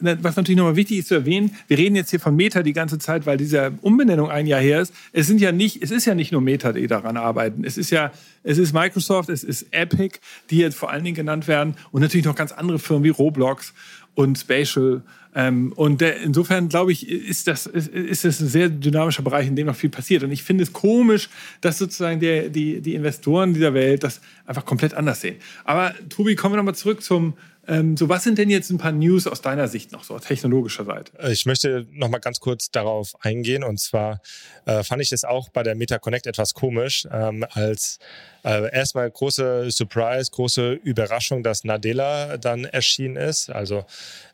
was 0.00 0.36
natürlich 0.36 0.56
nochmal 0.56 0.76
wichtig 0.76 0.98
ist 0.98 1.08
zu 1.08 1.14
erwähnen, 1.14 1.56
wir 1.66 1.78
reden 1.78 1.96
jetzt 1.96 2.10
hier 2.10 2.20
von 2.20 2.36
Meta 2.36 2.62
die 2.62 2.72
ganze 2.72 2.98
Zeit, 2.98 3.26
weil 3.26 3.36
diese 3.36 3.72
Umbenennung 3.82 4.30
ein 4.30 4.46
Jahr 4.46 4.60
her 4.60 4.80
ist. 4.80 4.94
Es 5.12 5.26
sind 5.26 5.40
ja 5.40 5.52
nicht, 5.52 5.82
es 5.82 5.90
ist 5.90 6.04
ja 6.04 6.14
nicht 6.14 6.32
nur 6.32 6.40
Meta, 6.40 6.72
die 6.72 6.86
daran 6.86 7.16
arbeiten. 7.16 7.64
Es 7.64 7.76
ist 7.76 7.90
ja, 7.90 8.12
es 8.44 8.58
ist 8.58 8.72
Microsoft, 8.72 9.28
es 9.28 9.44
ist 9.44 9.66
Epic, 9.72 10.18
die 10.50 10.58
jetzt 10.58 10.76
vor 10.76 10.90
allen 10.90 11.04
Dingen 11.04 11.16
genannt 11.16 11.48
werden 11.48 11.74
und 11.90 12.02
natürlich 12.02 12.26
noch 12.26 12.36
ganz 12.36 12.52
andere 12.52 12.78
Firmen 12.78 13.04
wie 13.04 13.10
Roblox 13.10 13.74
und 14.14 14.38
Spatial. 14.38 15.02
Ähm, 15.34 15.72
und 15.76 16.02
insofern 16.02 16.68
glaube 16.68 16.90
ich, 16.90 17.08
ist 17.08 17.46
das, 17.46 17.66
ist 17.66 18.24
das 18.24 18.40
ein 18.40 18.48
sehr 18.48 18.68
dynamischer 18.68 19.22
Bereich, 19.22 19.46
in 19.46 19.56
dem 19.56 19.66
noch 19.66 19.76
viel 19.76 19.90
passiert. 19.90 20.24
Und 20.24 20.32
ich 20.32 20.42
finde 20.42 20.64
es 20.64 20.72
komisch, 20.72 21.28
dass 21.60 21.78
sozusagen 21.78 22.18
der, 22.18 22.48
die, 22.48 22.80
die 22.80 22.94
Investoren 22.94 23.54
dieser 23.54 23.74
Welt 23.74 24.02
das 24.02 24.20
einfach 24.46 24.64
komplett 24.64 24.94
anders 24.94 25.20
sehen. 25.20 25.36
Aber 25.64 25.94
Tobi, 26.08 26.34
kommen 26.34 26.54
wir 26.54 26.56
nochmal 26.56 26.74
zurück 26.74 27.02
zum, 27.02 27.34
ähm, 27.68 27.98
so, 27.98 28.08
was 28.08 28.24
sind 28.24 28.38
denn 28.38 28.48
jetzt 28.48 28.70
ein 28.70 28.78
paar 28.78 28.92
News 28.92 29.26
aus 29.26 29.42
deiner 29.42 29.68
Sicht 29.68 29.92
noch 29.92 30.02
so, 30.02 30.18
technologischer 30.18 30.86
Seite? 30.86 31.12
Äh, 31.18 31.32
ich 31.32 31.44
möchte 31.44 31.86
noch 31.92 32.08
mal 32.08 32.18
ganz 32.18 32.40
kurz 32.40 32.70
darauf 32.70 33.14
eingehen. 33.20 33.62
Und 33.62 33.78
zwar 33.78 34.20
äh, 34.64 34.82
fand 34.82 35.02
ich 35.02 35.12
es 35.12 35.24
auch 35.24 35.50
bei 35.50 35.62
der 35.62 35.74
Meta 35.74 35.98
Connect 35.98 36.26
etwas 36.26 36.54
komisch, 36.54 37.06
ähm, 37.12 37.44
als 37.50 37.98
äh, 38.42 38.72
erstmal 38.74 39.10
große 39.10 39.70
Surprise, 39.70 40.30
große 40.30 40.72
Überraschung, 40.72 41.42
dass 41.42 41.64
Nadella 41.64 42.38
dann 42.38 42.64
erschienen 42.64 43.16
ist. 43.16 43.50
Also 43.50 43.84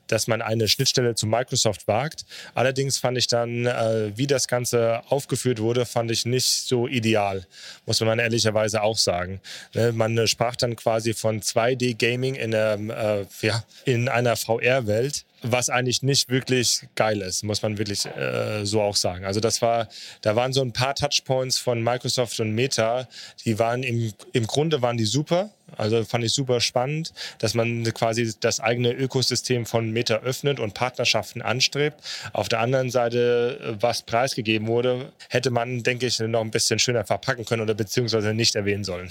dass 0.08 0.26
man 0.26 0.42
eine 0.42 0.68
Schnittstelle 0.68 1.14
zu 1.14 1.26
Microsoft 1.26 1.86
wagt. 1.88 2.24
Allerdings 2.54 2.98
fand 2.98 3.18
ich 3.18 3.26
dann, 3.26 3.66
äh, 3.66 4.16
wie 4.16 4.26
das 4.26 4.48
Ganze 4.48 5.02
aufgeführt 5.08 5.60
wurde, 5.60 5.86
fand 5.86 6.10
ich 6.10 6.24
nicht 6.24 6.46
so 6.46 6.86
ideal, 6.88 7.46
muss 7.86 8.00
man 8.00 8.18
ehrlicherweise 8.18 8.82
auch 8.82 8.98
sagen. 8.98 9.40
Ne, 9.74 9.92
man 9.92 10.26
sprach 10.26 10.56
dann 10.56 10.76
quasi 10.76 11.14
von 11.14 11.40
2D-Gaming 11.40 12.34
in, 12.34 12.52
äh, 12.52 13.24
ja, 13.42 13.64
in 13.84 14.08
einer 14.08 14.36
VR-Welt 14.36 15.24
was 15.44 15.68
eigentlich 15.68 16.02
nicht 16.02 16.30
wirklich 16.30 16.80
geil 16.94 17.20
ist, 17.20 17.44
muss 17.44 17.62
man 17.62 17.78
wirklich 17.78 18.06
äh, 18.06 18.64
so 18.64 18.80
auch 18.80 18.96
sagen. 18.96 19.24
Also 19.24 19.40
das 19.40 19.60
war, 19.60 19.88
da 20.22 20.34
waren 20.36 20.52
so 20.52 20.62
ein 20.62 20.72
paar 20.72 20.94
Touchpoints 20.94 21.58
von 21.58 21.82
Microsoft 21.82 22.40
und 22.40 22.52
Meta, 22.52 23.06
die 23.44 23.58
waren 23.58 23.82
im, 23.82 24.12
im 24.32 24.46
Grunde 24.46 24.80
waren 24.82 24.96
die 24.96 25.04
super. 25.04 25.50
Also 25.76 26.04
fand 26.04 26.24
ich 26.24 26.32
super 26.32 26.60
spannend, 26.60 27.12
dass 27.38 27.54
man 27.54 27.84
quasi 27.94 28.32
das 28.40 28.60
eigene 28.60 28.92
Ökosystem 28.92 29.66
von 29.66 29.90
Meta 29.90 30.16
öffnet 30.16 30.60
und 30.60 30.74
Partnerschaften 30.74 31.42
anstrebt. 31.42 32.00
Auf 32.32 32.48
der 32.48 32.60
anderen 32.60 32.90
Seite, 32.90 33.76
was 33.80 34.02
preisgegeben 34.02 34.68
wurde, 34.68 35.12
hätte 35.28 35.50
man, 35.50 35.82
denke 35.82 36.06
ich, 36.06 36.20
noch 36.20 36.42
ein 36.42 36.50
bisschen 36.50 36.78
schöner 36.78 37.04
verpacken 37.04 37.44
können 37.44 37.62
oder 37.62 37.74
beziehungsweise 37.74 38.34
nicht 38.34 38.54
erwähnen 38.54 38.84
sollen. 38.84 39.10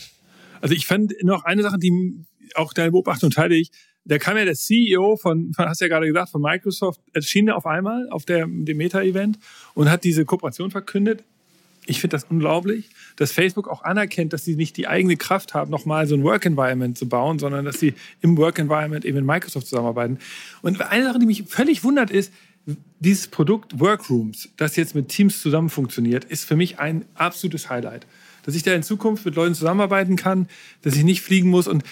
Also 0.61 0.73
ich 0.73 0.85
fand 0.85 1.13
noch 1.21 1.43
eine 1.43 1.63
Sache, 1.63 1.77
die 1.77 1.91
auch 2.55 2.71
deine 2.71 2.91
Beobachtung 2.91 3.29
teile 3.29 3.55
ich 3.55 3.69
da 4.05 4.17
kam 4.17 4.37
ja 4.37 4.45
der 4.45 4.55
CEO 4.55 5.15
von, 5.17 5.53
von 5.53 5.65
hast 5.65 5.81
ja 5.81 5.87
gerade 5.87 6.07
gesagt, 6.07 6.29
von 6.29 6.41
Microsoft, 6.41 6.99
erschien 7.13 7.49
auf 7.49 7.65
einmal 7.65 8.09
auf 8.09 8.25
der, 8.25 8.45
dem 8.47 8.77
Meta-Event 8.77 9.39
und 9.73 9.89
hat 9.89 10.03
diese 10.03 10.25
Kooperation 10.25 10.71
verkündet. 10.71 11.23
Ich 11.85 11.99
finde 11.99 12.15
das 12.15 12.25
unglaublich, 12.29 12.89
dass 13.17 13.33
Facebook 13.33 13.67
auch 13.67 13.83
anerkennt, 13.83 14.31
dass 14.31 14.45
sie 14.45 14.55
nicht 14.55 14.77
die 14.77 14.87
eigene 14.87 15.17
Kraft 15.17 15.53
haben, 15.53 15.69
nochmal 15.69 16.07
so 16.07 16.15
ein 16.15 16.23
Work-Environment 16.23 16.97
zu 16.97 17.09
bauen, 17.09 17.39
sondern 17.39 17.65
dass 17.65 17.79
sie 17.79 17.93
im 18.21 18.37
Work-Environment 18.37 19.03
eben 19.03 19.17
mit 19.17 19.25
Microsoft 19.25 19.67
zusammenarbeiten. 19.67 20.19
Und 20.61 20.81
eine 20.81 21.03
Sache, 21.03 21.19
die 21.19 21.25
mich 21.25 21.43
völlig 21.47 21.83
wundert, 21.83 22.09
ist, 22.09 22.31
dieses 22.99 23.27
Produkt 23.27 23.79
Workrooms, 23.79 24.49
das 24.55 24.77
jetzt 24.77 24.95
mit 24.95 25.09
Teams 25.09 25.41
zusammen 25.41 25.69
funktioniert, 25.69 26.23
ist 26.23 26.45
für 26.45 26.55
mich 26.55 26.79
ein 26.79 27.03
absolutes 27.15 27.69
Highlight. 27.69 28.07
Dass 28.43 28.55
ich 28.55 28.63
da 28.63 28.73
in 28.73 28.83
Zukunft 28.83 29.25
mit 29.25 29.35
Leuten 29.35 29.55
zusammenarbeiten 29.55 30.15
kann, 30.15 30.47
dass 30.81 30.95
ich 30.95 31.03
nicht 31.03 31.21
fliegen 31.21 31.49
muss. 31.49 31.67
Und 31.67 31.83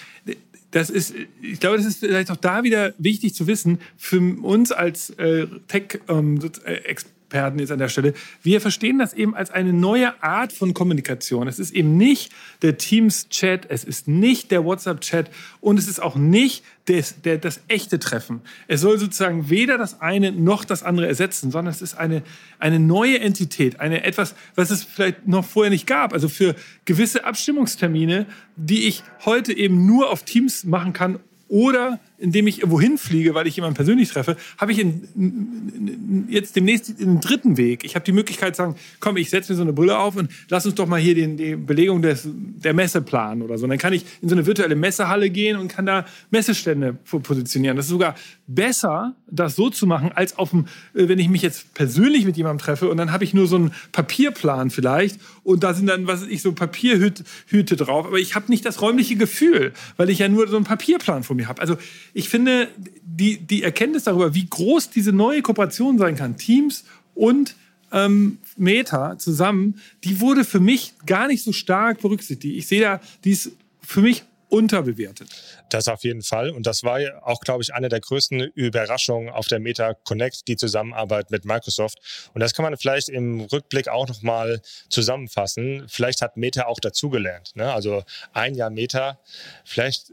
das 0.72 0.90
ist, 0.90 1.14
ich 1.40 1.60
glaube, 1.60 1.76
das 1.76 1.86
ist 1.86 2.00
vielleicht 2.00 2.30
auch 2.30 2.36
da 2.36 2.64
wieder 2.64 2.94
wichtig 2.98 3.34
zu 3.34 3.46
wissen, 3.46 3.78
für 3.96 4.18
uns 4.42 4.72
als 4.72 5.10
äh, 5.10 5.46
Tech-Experten 5.68 6.08
ähm, 6.08 7.12
jetzt 7.32 7.72
an 7.72 7.78
der 7.78 7.88
Stelle, 7.88 8.14
wir 8.42 8.60
verstehen 8.60 8.98
das 8.98 9.14
eben 9.14 9.34
als 9.34 9.50
eine 9.50 9.72
neue 9.72 10.22
Art 10.22 10.52
von 10.52 10.74
Kommunikation. 10.74 11.48
Es 11.48 11.58
ist 11.58 11.72
eben 11.72 11.96
nicht 11.96 12.32
der 12.62 12.78
Teams-Chat, 12.78 13.66
es 13.68 13.84
ist 13.84 14.08
nicht 14.08 14.50
der 14.50 14.64
WhatsApp-Chat 14.64 15.30
und 15.60 15.78
es 15.78 15.88
ist 15.88 16.00
auch 16.00 16.16
nicht 16.16 16.64
des, 16.88 17.20
der, 17.22 17.38
das 17.38 17.60
echte 17.68 17.98
Treffen. 17.98 18.40
Es 18.68 18.80
soll 18.80 18.98
sozusagen 18.98 19.50
weder 19.50 19.78
das 19.78 20.00
eine 20.00 20.32
noch 20.32 20.64
das 20.64 20.82
andere 20.82 21.06
ersetzen, 21.06 21.50
sondern 21.50 21.72
es 21.72 21.82
ist 21.82 21.94
eine, 21.94 22.22
eine 22.58 22.78
neue 22.78 23.20
Entität, 23.20 23.80
eine 23.80 24.04
etwas, 24.04 24.34
was 24.54 24.70
es 24.70 24.82
vielleicht 24.84 25.26
noch 25.26 25.44
vorher 25.44 25.70
nicht 25.70 25.86
gab. 25.86 26.12
Also 26.12 26.28
für 26.28 26.54
gewisse 26.84 27.24
Abstimmungstermine, 27.24 28.26
die 28.56 28.88
ich 28.88 29.02
heute 29.24 29.52
eben 29.52 29.86
nur 29.86 30.10
auf 30.10 30.24
Teams 30.24 30.64
machen 30.64 30.92
kann 30.92 31.20
oder 31.48 32.00
indem 32.22 32.46
ich 32.46 32.58
irgendwo 32.58 32.80
hinfliege, 32.80 33.34
weil 33.34 33.46
ich 33.46 33.56
jemanden 33.56 33.74
persönlich 33.74 34.08
treffe, 34.08 34.36
habe 34.56 34.72
ich 34.72 34.78
in, 34.78 36.26
jetzt 36.28 36.54
demnächst 36.54 37.00
einen 37.00 37.20
dritten 37.20 37.56
Weg. 37.56 37.84
Ich 37.84 37.96
habe 37.96 38.04
die 38.04 38.12
Möglichkeit 38.12 38.54
zu 38.54 38.62
sagen, 38.62 38.76
komm, 39.00 39.16
ich 39.16 39.28
setze 39.28 39.52
mir 39.52 39.56
so 39.56 39.62
eine 39.62 39.72
Brille 39.72 39.98
auf 39.98 40.16
und 40.16 40.30
lass 40.48 40.64
uns 40.64 40.76
doch 40.76 40.86
mal 40.86 41.00
hier 41.00 41.16
den, 41.16 41.36
die 41.36 41.56
Belegung 41.56 42.00
des, 42.00 42.26
der 42.26 42.74
Messe 42.74 43.02
planen 43.02 43.42
oder 43.42 43.58
so. 43.58 43.64
Und 43.64 43.70
dann 43.70 43.78
kann 43.78 43.92
ich 43.92 44.04
in 44.22 44.28
so 44.28 44.36
eine 44.36 44.46
virtuelle 44.46 44.76
Messehalle 44.76 45.30
gehen 45.30 45.56
und 45.56 45.68
kann 45.68 45.84
da 45.84 46.06
Messestände 46.30 46.92
positionieren. 46.92 47.76
Das 47.76 47.86
ist 47.86 47.90
sogar 47.90 48.14
besser, 48.46 49.16
das 49.28 49.56
so 49.56 49.68
zu 49.68 49.86
machen, 49.86 50.12
als 50.12 50.38
auf 50.38 50.50
dem, 50.50 50.66
äh, 50.94 51.08
wenn 51.08 51.18
ich 51.18 51.28
mich 51.28 51.42
jetzt 51.42 51.74
persönlich 51.74 52.24
mit 52.24 52.36
jemandem 52.36 52.64
treffe 52.64 52.88
und 52.88 52.98
dann 52.98 53.10
habe 53.10 53.24
ich 53.24 53.34
nur 53.34 53.48
so 53.48 53.56
einen 53.56 53.72
Papierplan 53.90 54.70
vielleicht 54.70 55.18
und 55.42 55.64
da 55.64 55.74
sind 55.74 55.86
dann, 55.86 56.06
was 56.06 56.22
weiß 56.22 56.28
ich, 56.28 56.42
so 56.42 56.52
Papierhüte 56.52 57.76
drauf. 57.76 58.06
Aber 58.06 58.18
ich 58.18 58.36
habe 58.36 58.46
nicht 58.48 58.64
das 58.64 58.80
räumliche 58.80 59.16
Gefühl, 59.16 59.72
weil 59.96 60.08
ich 60.08 60.20
ja 60.20 60.28
nur 60.28 60.46
so 60.46 60.56
einen 60.56 60.64
Papierplan 60.64 61.24
vor 61.24 61.34
mir 61.34 61.48
habe. 61.48 61.60
Also 61.60 61.76
ich 62.14 62.28
finde, 62.28 62.68
die, 63.02 63.38
die 63.38 63.62
Erkenntnis 63.62 64.04
darüber, 64.04 64.34
wie 64.34 64.46
groß 64.46 64.90
diese 64.90 65.12
neue 65.12 65.42
Kooperation 65.42 65.98
sein 65.98 66.16
kann, 66.16 66.36
Teams 66.36 66.84
und 67.14 67.56
ähm, 67.92 68.38
Meta 68.56 69.18
zusammen, 69.18 69.80
die 70.04 70.20
wurde 70.20 70.44
für 70.44 70.60
mich 70.60 70.94
gar 71.06 71.28
nicht 71.28 71.42
so 71.42 71.52
stark 71.52 72.00
berücksichtigt. 72.00 72.56
Ich 72.56 72.66
sehe 72.66 72.80
da, 72.80 73.00
die 73.24 73.32
ist 73.32 73.52
für 73.80 74.00
mich 74.00 74.24
unterbewertet. 74.52 75.30
Das 75.70 75.88
auf 75.88 76.04
jeden 76.04 76.20
Fall. 76.20 76.50
Und 76.50 76.66
das 76.66 76.84
war 76.84 77.00
auch, 77.22 77.40
glaube 77.40 77.62
ich, 77.62 77.72
eine 77.72 77.88
der 77.88 78.00
größten 78.00 78.40
Überraschungen 78.54 79.30
auf 79.30 79.46
der 79.46 79.60
Meta 79.60 79.94
Connect, 79.94 80.46
die 80.46 80.56
Zusammenarbeit 80.56 81.30
mit 81.30 81.46
Microsoft. 81.46 81.98
Und 82.34 82.40
das 82.40 82.52
kann 82.52 82.62
man 82.62 82.76
vielleicht 82.76 83.08
im 83.08 83.40
Rückblick 83.40 83.88
auch 83.88 84.06
nochmal 84.06 84.60
zusammenfassen. 84.90 85.86
Vielleicht 85.88 86.20
hat 86.20 86.36
Meta 86.36 86.66
auch 86.66 86.80
dazugelernt. 86.80 87.52
Ne? 87.54 87.72
Also 87.72 88.02
ein 88.34 88.54
Jahr 88.54 88.68
Meta, 88.68 89.18
vielleicht 89.64 90.12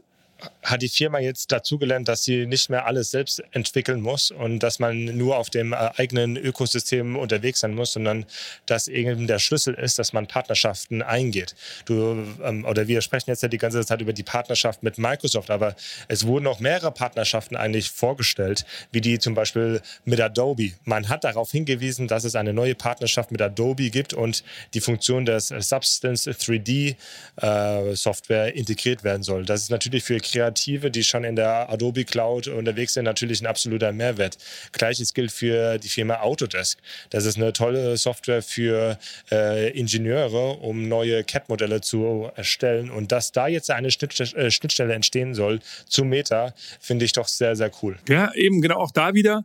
hat 0.62 0.82
die 0.82 0.88
Firma 0.88 1.18
jetzt 1.18 1.52
dazugelernt, 1.52 2.08
dass 2.08 2.24
sie 2.24 2.46
nicht 2.46 2.70
mehr 2.70 2.86
alles 2.86 3.10
selbst 3.10 3.42
entwickeln 3.52 4.00
muss 4.00 4.30
und 4.30 4.60
dass 4.60 4.78
man 4.78 5.04
nur 5.16 5.36
auf 5.36 5.50
dem 5.50 5.72
äh, 5.72 5.90
eigenen 5.96 6.36
Ökosystem 6.36 7.16
unterwegs 7.16 7.60
sein 7.60 7.74
muss, 7.74 7.92
sondern 7.92 8.26
dass 8.66 8.88
eben 8.88 9.26
der 9.26 9.38
Schlüssel 9.38 9.74
ist, 9.74 9.98
dass 9.98 10.12
man 10.12 10.26
Partnerschaften 10.26 11.02
eingeht. 11.02 11.54
Du, 11.86 12.24
ähm, 12.42 12.64
oder 12.64 12.88
wir 12.88 13.00
sprechen 13.00 13.30
jetzt 13.30 13.42
ja 13.42 13.48
die 13.48 13.58
ganze 13.58 13.84
Zeit 13.84 14.00
über 14.00 14.12
die 14.12 14.22
Partnerschaft 14.22 14.82
mit 14.82 14.98
Microsoft, 14.98 15.50
aber 15.50 15.74
es 16.08 16.26
wurden 16.26 16.46
auch 16.46 16.60
mehrere 16.60 16.92
Partnerschaften 16.92 17.56
eigentlich 17.56 17.90
vorgestellt, 17.90 18.64
wie 18.92 19.00
die 19.00 19.18
zum 19.18 19.34
Beispiel 19.34 19.80
mit 20.04 20.20
Adobe. 20.20 20.72
Man 20.84 21.08
hat 21.08 21.24
darauf 21.24 21.50
hingewiesen, 21.50 22.08
dass 22.08 22.24
es 22.24 22.34
eine 22.34 22.52
neue 22.52 22.74
Partnerschaft 22.74 23.30
mit 23.30 23.42
Adobe 23.42 23.90
gibt 23.90 24.12
und 24.14 24.44
die 24.74 24.80
Funktion 24.80 25.24
des 25.24 25.48
Substance 25.48 26.28
3D 26.30 26.96
äh, 27.36 27.94
Software 27.94 28.54
integriert 28.54 29.04
werden 29.04 29.22
soll. 29.22 29.44
Das 29.44 29.62
ist 29.62 29.70
natürlich 29.70 30.04
für 30.04 30.20
Kreative, 30.30 30.90
die 30.90 31.02
schon 31.02 31.24
in 31.24 31.36
der 31.36 31.70
Adobe 31.70 32.04
Cloud 32.04 32.48
unterwegs 32.48 32.94
sind, 32.94 33.04
natürlich 33.04 33.40
ein 33.40 33.46
absoluter 33.46 33.92
Mehrwert. 33.92 34.38
Gleiches 34.72 35.14
gilt 35.14 35.32
für 35.32 35.78
die 35.78 35.88
Firma 35.88 36.20
Autodesk. 36.20 36.78
Das 37.10 37.24
ist 37.24 37.36
eine 37.36 37.52
tolle 37.52 37.96
Software 37.96 38.42
für 38.42 38.98
äh, 39.30 39.70
Ingenieure, 39.78 40.58
um 40.58 40.88
neue 40.88 41.24
CAD-Modelle 41.24 41.80
zu 41.80 42.30
erstellen. 42.34 42.90
Und 42.90 43.12
dass 43.12 43.32
da 43.32 43.48
jetzt 43.48 43.70
eine 43.70 43.88
äh, 43.88 44.50
Schnittstelle 44.50 44.94
entstehen 44.94 45.34
soll 45.34 45.60
zu 45.88 46.04
Meta, 46.04 46.54
finde 46.80 47.04
ich 47.04 47.12
doch 47.12 47.28
sehr, 47.28 47.56
sehr 47.56 47.70
cool. 47.82 47.98
Ja, 48.08 48.32
eben 48.34 48.60
genau 48.60 48.76
auch 48.76 48.92
da 48.92 49.14
wieder 49.14 49.44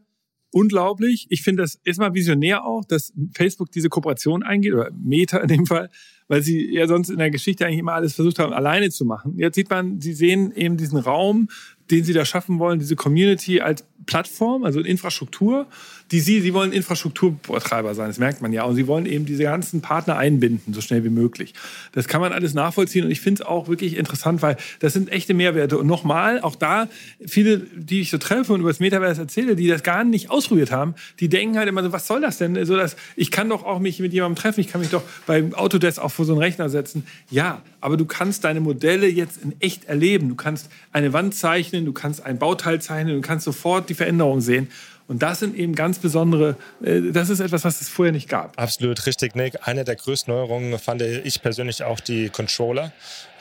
unglaublich. 0.52 1.28
Ich 1.30 1.42
finde 1.42 1.64
das 1.64 1.80
erstmal 1.84 2.14
visionär 2.14 2.64
auch, 2.64 2.86
dass 2.86 3.12
Facebook 3.34 3.72
diese 3.72 3.90
Kooperation 3.90 4.42
eingeht, 4.42 4.74
oder 4.74 4.90
Meta 4.92 5.40
in 5.40 5.50
dem 5.50 5.66
Fall, 5.66 5.90
weil 6.28 6.42
sie 6.42 6.74
ja 6.74 6.88
sonst 6.88 7.10
in 7.10 7.18
der 7.18 7.30
Geschichte 7.32 7.66
eigentlich 7.66 7.80
immer 7.80 7.94
alles 7.94 8.16
versucht 8.16 8.40
haben, 8.40 8.54
alleine 8.54 8.90
zu 8.90 9.06
machen. 9.06 9.38
Jetzt 9.38 9.56
sieht 9.56 9.70
man, 9.70 10.02
sie 10.02 10.14
sehen 10.14 10.52
eben 10.52 10.78
diesen 10.78 11.00
Raum, 11.00 11.50
den 11.92 12.04
sie 12.04 12.14
da 12.14 12.26
schaffen 12.26 12.60
wollen, 12.60 12.80
diese 12.80 12.96
Community 12.96 13.62
als 13.62 13.84
Plattform, 14.06 14.64
also 14.64 14.80
Infrastruktur, 14.82 15.68
die 16.12 16.20
sie, 16.20 16.40
sie 16.42 16.54
wollen 16.54 16.72
Infrastrukturtreiber 16.72 17.96
sein, 17.96 18.08
das 18.08 18.20
merkt 18.20 18.42
man 18.42 18.54
ja. 18.54 18.64
Und 18.64 18.76
sie 18.76 18.86
wollen 18.88 19.06
eben 19.06 19.26
diese 19.26 19.44
ganzen 19.44 19.82
Partner 19.82 20.18
einbinden, 20.18 20.74
so 20.74 20.82
schnell 20.82 21.04
wie 21.04 21.10
möglich. 21.10 21.54
Das 21.94 22.08
kann 22.08 22.22
man 22.22 22.32
alles 22.32 22.54
nachvollziehen 22.54 23.06
und 23.06 23.12
ich 23.12 23.22
finde 23.22 23.42
es 23.42 23.48
auch 23.48 23.68
wirklich 23.68 23.98
interessant, 23.98 24.42
weil 24.42 24.58
das 24.80 24.94
sind 24.94 25.12
echte 25.12 25.34
Mehrwerte. 25.34 25.78
Und 25.78 25.88
nochmal, 25.88 26.42
auch 26.42 26.56
da, 26.56 26.88
viele, 27.26 27.58
die 27.58 28.02
ich 28.02 28.12
so 28.12 28.20
treffe 28.20 28.54
und 28.54 28.60
über 28.60 28.70
das 28.70 28.80
Metaverse 28.80 29.22
erzähle, 29.22 29.56
die 29.56 29.68
das 29.68 29.82
gar 29.82 30.04
nicht 30.04 30.30
ausprobiert 30.30 30.72
haben, 30.72 30.94
die 31.20 31.30
denken 31.30 31.58
halt 31.58 31.68
immer 31.68 31.84
so, 31.84 31.92
was 31.92 32.06
soll 32.06 32.22
das 32.22 32.38
denn? 32.38 32.64
So, 32.66 32.76
dass, 32.76 32.96
ich 33.16 33.32
kann 33.32 33.50
doch 33.50 33.64
auch 33.64 33.80
mich 33.80 34.00
mit 34.00 34.14
jemandem 34.14 34.40
treffen, 34.40 34.60
ich 34.60 34.68
kann 34.68 34.82
mich 34.82 34.92
doch 34.92 35.04
beim 35.26 35.56
Autodesk 35.56 36.00
auch 36.00 36.12
vor 36.12 36.26
so 36.26 36.34
einen 36.34 36.42
Rechner 36.42 36.70
setzen. 36.70 37.08
Ja, 37.32 37.64
aber 37.82 37.98
du 37.98 38.06
kannst 38.06 38.44
deine 38.44 38.60
Modelle 38.60 39.08
jetzt 39.08 39.42
in 39.44 39.54
echt 39.60 39.86
erleben. 39.86 40.30
Du 40.30 40.36
kannst 40.36 40.70
eine 40.92 41.14
Wand 41.14 41.34
zeichnen, 41.34 41.75
du 41.84 41.92
kannst 41.92 42.26
ein 42.26 42.38
Bauteil 42.38 42.80
zeichnen, 42.80 43.16
du 43.16 43.22
kannst 43.22 43.44
sofort 43.44 43.90
die 43.90 43.96
Veränderung 43.96 44.40
sehen. 44.40 44.70
Und 45.08 45.22
das 45.22 45.40
sind 45.40 45.56
eben 45.56 45.76
ganz 45.76 46.00
besondere, 46.00 46.56
äh, 46.84 47.12
das 47.12 47.30
ist 47.30 47.40
etwas, 47.40 47.64
was 47.66 47.82
es 47.82 47.90
vorher 47.90 48.12
nicht 48.12 48.30
gab. 48.30 48.60
Absolut 48.60 49.06
richtig, 49.06 49.36
Nick. 49.36 49.68
Eine 49.68 49.84
der 49.84 49.96
größten 49.96 50.34
Neuerungen 50.34 50.80
fand 50.80 51.02
ich 51.02 51.42
persönlich 51.42 51.84
auch 51.84 52.00
die 52.00 52.30
Controller. 52.30 52.92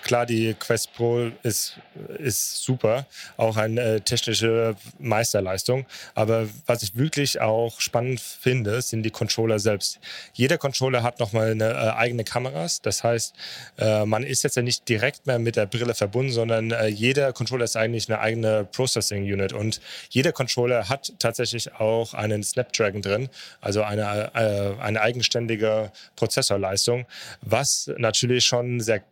Klar, 0.05 0.27
die 0.27 0.53
Quest 0.53 0.93
Pro 0.93 1.31
ist, 1.43 1.79
ist 2.19 2.63
super, 2.63 3.07
auch 3.39 3.57
eine 3.57 4.03
technische 4.03 4.77
Meisterleistung. 4.99 5.87
Aber 6.15 6.47
was 6.67 6.83
ich 6.83 6.95
wirklich 6.95 7.41
auch 7.41 7.81
spannend 7.81 8.21
finde, 8.21 8.83
sind 8.83 9.03
die 9.03 9.11
Controller 9.11 9.59
selbst. 9.59 9.99
Jeder 10.35 10.59
Controller 10.59 11.03
hat 11.03 11.21
nochmal 11.21 11.53
eine 11.53 11.71
äh, 11.71 11.97
eigene 11.97 12.23
Kameras. 12.23 12.83
Das 12.83 13.03
heißt, 13.03 13.35
äh, 13.79 14.05
man 14.05 14.25
ist 14.25 14.45
jetzt 14.45 14.57
ja 14.57 14.63
nicht 14.63 14.87
direkt 14.91 15.27
mehr 15.27 15.39
mit 15.39 15.57
der 15.57 15.65
Brille 15.65 15.95
verbunden, 15.95 16.33
sondern 16.33 16.71
äh, 16.73 16.89
jeder 16.89 17.33
Controller 17.33 17.65
ist 17.65 17.77
eigentlich 17.77 18.11
eine 18.11 18.21
eigene 18.21 18.65
Processing 18.65 19.23
Unit. 19.25 19.55
Und 19.55 19.81
jeder 20.11 20.33
Controller 20.33 20.91
hat 20.91 21.15
tatsächlich 21.19 21.77
auch 21.77 22.13
einen 22.13 22.43
Snapdragon 22.43 23.01
drin, 23.01 23.31
also 23.63 23.83
eine, 23.83 24.31
äh, 24.35 24.83
eine 24.83 25.01
eigenständige 25.01 25.91
Prozessorleistung, 26.15 27.07
was 27.41 27.91
natürlich 27.97 28.45
schon 28.45 28.81
sehr 28.81 29.03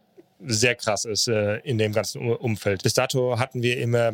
sehr 0.46 0.74
krass 0.74 1.04
ist 1.04 1.28
äh, 1.28 1.56
in 1.58 1.78
dem 1.78 1.92
ganzen 1.92 2.30
Umfeld. 2.30 2.82
Bis 2.82 2.94
dato 2.94 3.38
hatten 3.38 3.62
wir 3.62 3.78
immer 3.78 4.12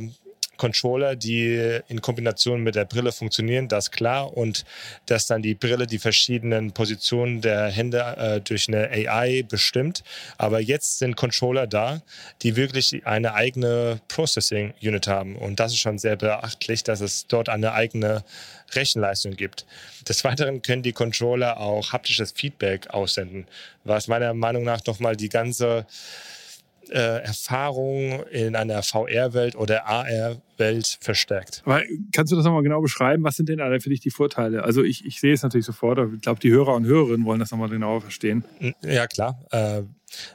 Controller, 0.59 1.17
die 1.17 1.81
in 1.89 2.03
Kombination 2.03 2.63
mit 2.63 2.75
der 2.75 2.85
Brille 2.85 3.13
funktionieren, 3.13 3.69
das 3.69 3.91
klar. 3.91 4.37
Und 4.37 4.67
dass 5.07 5.27
dann 5.27 5.41
die 5.41 5.55
Brille 5.55 5.87
die 5.87 5.99
verschiedenen 5.99 6.73
Positionen 6.73 7.41
der 7.41 7.69
Hände 7.71 8.01
äh, 8.19 8.41
durch 8.41 8.69
eine 8.69 8.91
AI 8.91 9.43
bestimmt. 9.49 10.05
Aber 10.37 10.61
jetzt 10.61 10.99
sind 10.99 11.17
Controller 11.17 11.67
da, 11.67 12.03
die 12.43 12.57
wirklich 12.57 13.07
eine 13.07 13.33
eigene 13.35 14.01
Processing 14.09 14.75
Unit 14.83 15.07
haben. 15.07 15.37
Und 15.37 15.61
das 15.61 15.73
ist 15.73 15.79
schon 15.79 15.99
sehr 15.99 16.17
beachtlich, 16.17 16.85
dass 16.85 17.01
es 17.01 17.27
dort 17.27 17.49
eine 17.49 17.73
eigene 17.73 18.25
Rechenleistung 18.75 19.37
gibt. 19.37 19.67
Des 20.09 20.25
Weiteren 20.25 20.63
können 20.63 20.83
die 20.83 20.93
Controller 20.93 21.59
auch 21.59 21.93
haptisches 21.93 22.33
Feedback 22.33 22.91
aussenden, 22.91 23.47
was 23.85 24.09
meiner 24.09 24.35
Meinung 24.35 24.65
nach 24.65 24.85
nochmal 24.87 25.17
die 25.17 25.29
ganze 25.29 25.87
äh, 26.91 27.23
Erfahrung 27.23 28.25
in 28.31 28.57
einer 28.57 28.83
VR-Welt 28.83 29.57
oder 29.57 29.87
AR-Welt 29.87 30.99
verstärkt. 31.01 31.63
Aber 31.65 31.83
kannst 32.13 32.33
du 32.33 32.37
das 32.37 32.45
nochmal 32.45 32.63
genau 32.63 32.81
beschreiben? 32.81 33.25
Was 33.25 33.37
sind 33.37 33.49
denn 33.49 33.61
alle 33.61 33.81
für 33.81 33.91
dich 33.91 34.01
die 34.01 34.11
Vorteile? 34.11 34.65
Also 34.65 34.83
ich, 34.83 35.05
ich 35.05 35.21
sehe 35.21 35.33
es 35.33 35.43
natürlich 35.43 35.67
sofort, 35.67 35.99
aber 35.99 36.13
ich 36.15 36.23
glaube, 36.23 36.41
die 36.41 36.51
Hörer 36.51 36.75
und 36.75 36.85
Hörerinnen 36.85 37.27
wollen 37.27 37.41
das 37.41 37.51
nochmal 37.51 37.69
genauer 37.69 38.01
verstehen. 38.01 38.45
Ja, 38.83 39.07
klar. 39.07 39.41
Äh, 39.51 39.83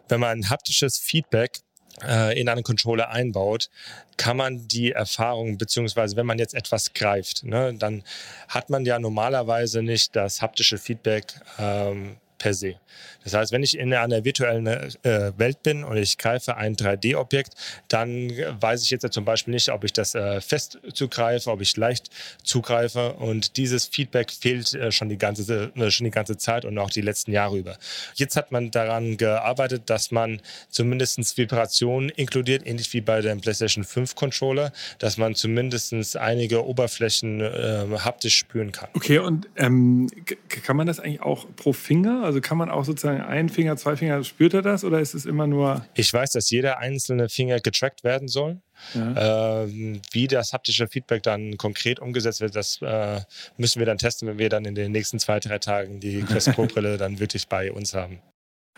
wenn 0.08 0.20
man 0.20 0.50
haptisches 0.50 0.98
Feedback 0.98 1.60
äh, 2.02 2.40
in 2.40 2.50
einen 2.50 2.64
Controller 2.64 3.10
einbaut, 3.10 3.70
kann 4.18 4.38
man 4.38 4.68
die 4.68 4.92
Erfahrung, 4.92 5.58
beziehungsweise 5.58 6.16
wenn 6.16 6.26
man 6.26 6.40
jetzt 6.40 6.54
etwas 6.54 6.94
greift, 6.94 7.44
ne, 7.44 7.74
dann 7.74 8.04
hat 8.48 8.70
man 8.70 8.86
ja 8.86 9.00
normalerweise 9.00 9.82
nicht 9.82 10.16
das 10.16 10.42
haptische 10.42 10.78
Feedback 10.78 11.34
ähm, 11.60 12.18
per 12.44 12.54
se. 12.54 12.76
Das 13.24 13.34
heißt, 13.34 13.54
wenn 13.54 13.64
ich 13.64 13.78
in 13.78 13.94
einer 13.94 14.26
virtuellen 14.26 14.68
äh, 14.68 15.32
Welt 15.38 15.64
bin 15.64 15.86
und 15.86 15.96
ich 15.96 16.18
greife 16.18 16.58
ein 16.58 16.76
3D-Objekt, 16.76 17.54
dann 17.88 18.30
weiß 18.60 18.84
ich 18.84 18.90
jetzt 18.90 19.10
zum 19.14 19.24
Beispiel 19.24 19.54
nicht, 19.54 19.70
ob 19.70 19.86
ich 19.86 19.94
das 19.94 20.14
äh, 20.14 20.42
fest 20.42 20.78
zugreife, 20.94 21.50
ob 21.50 21.62
ich 21.62 21.78
leicht 21.78 22.10
zugreife. 22.44 23.14
Und 23.14 23.56
dieses 23.56 23.86
Feedback 23.86 24.30
fehlt 24.30 24.74
äh, 24.74 24.92
schon, 24.92 25.08
die 25.08 25.18
ganze, 25.18 25.72
äh, 25.74 25.90
schon 25.90 26.04
die 26.04 26.12
ganze 26.12 26.36
Zeit 26.36 26.66
und 26.66 26.78
auch 26.78 26.90
die 26.90 27.00
letzten 27.00 27.32
Jahre 27.32 27.58
über. 27.58 27.78
Jetzt 28.16 28.36
hat 28.36 28.52
man 28.52 28.72
daran 28.72 29.16
gearbeitet, 29.16 29.84
dass 29.86 30.12
man 30.12 30.42
zumindest 30.70 31.38
Vibrationen 31.38 32.10
inkludiert, 32.10 32.68
ähnlich 32.68 32.92
wie 32.92 33.00
bei 33.00 33.22
dem 33.22 33.40
PlayStation 33.40 33.86
5 33.86 34.16
Controller, 34.16 34.74
dass 35.00 35.16
man 35.16 35.36
zumindest 35.36 36.18
einige 36.18 36.66
Oberflächen 36.66 37.40
äh, 37.40 37.86
haptisch 38.00 38.38
spüren 38.38 38.74
kann. 38.74 38.90
Okay, 38.96 39.20
und 39.20 39.48
ähm, 39.56 40.10
kann 40.50 40.76
man 40.76 40.88
das 40.88 41.00
eigentlich 41.00 41.22
auch 41.22 41.46
pro 41.56 41.72
Finger? 41.72 42.24
Also 42.33 42.33
kann 42.42 42.58
man 42.58 42.70
auch 42.70 42.86
sozusagen 42.86 43.22
ein 43.22 43.50
Finger, 43.50 43.78
zwei 43.78 43.96
Finger, 43.96 44.24
spürt 44.24 44.54
er 44.54 44.62
das 44.62 44.84
oder 44.84 45.00
ist 45.00 45.14
es 45.14 45.26
immer 45.26 45.48
nur. 45.48 45.86
Ich 45.96 46.14
weiß, 46.14 46.32
dass 46.32 46.50
jeder 46.50 46.80
einzelne 46.80 47.30
Finger 47.30 47.60
getrackt 47.60 48.04
werden 48.04 48.28
soll. 48.28 48.62
Ja. 48.94 49.64
Ähm, 49.64 50.02
wie 50.12 50.28
das 50.28 50.54
haptische 50.54 50.88
Feedback 50.88 51.24
dann 51.24 51.58
konkret 51.58 52.00
umgesetzt 52.00 52.42
wird, 52.42 52.56
das 52.56 52.82
äh, 52.82 53.22
müssen 53.58 53.80
wir 53.80 53.86
dann 53.86 53.98
testen, 53.98 54.28
wenn 54.28 54.38
wir 54.38 54.50
dann 54.50 54.66
in 54.66 54.76
den 54.76 54.92
nächsten 54.92 55.20
zwei, 55.20 55.40
drei 55.40 55.60
Tagen 55.60 56.00
die 56.00 56.22
Quest 56.28 56.54
Pro 56.54 56.66
Brille 56.66 56.98
dann 56.98 57.20
wirklich 57.20 57.48
bei 57.48 57.72
uns 57.72 57.94
haben. 57.94 58.20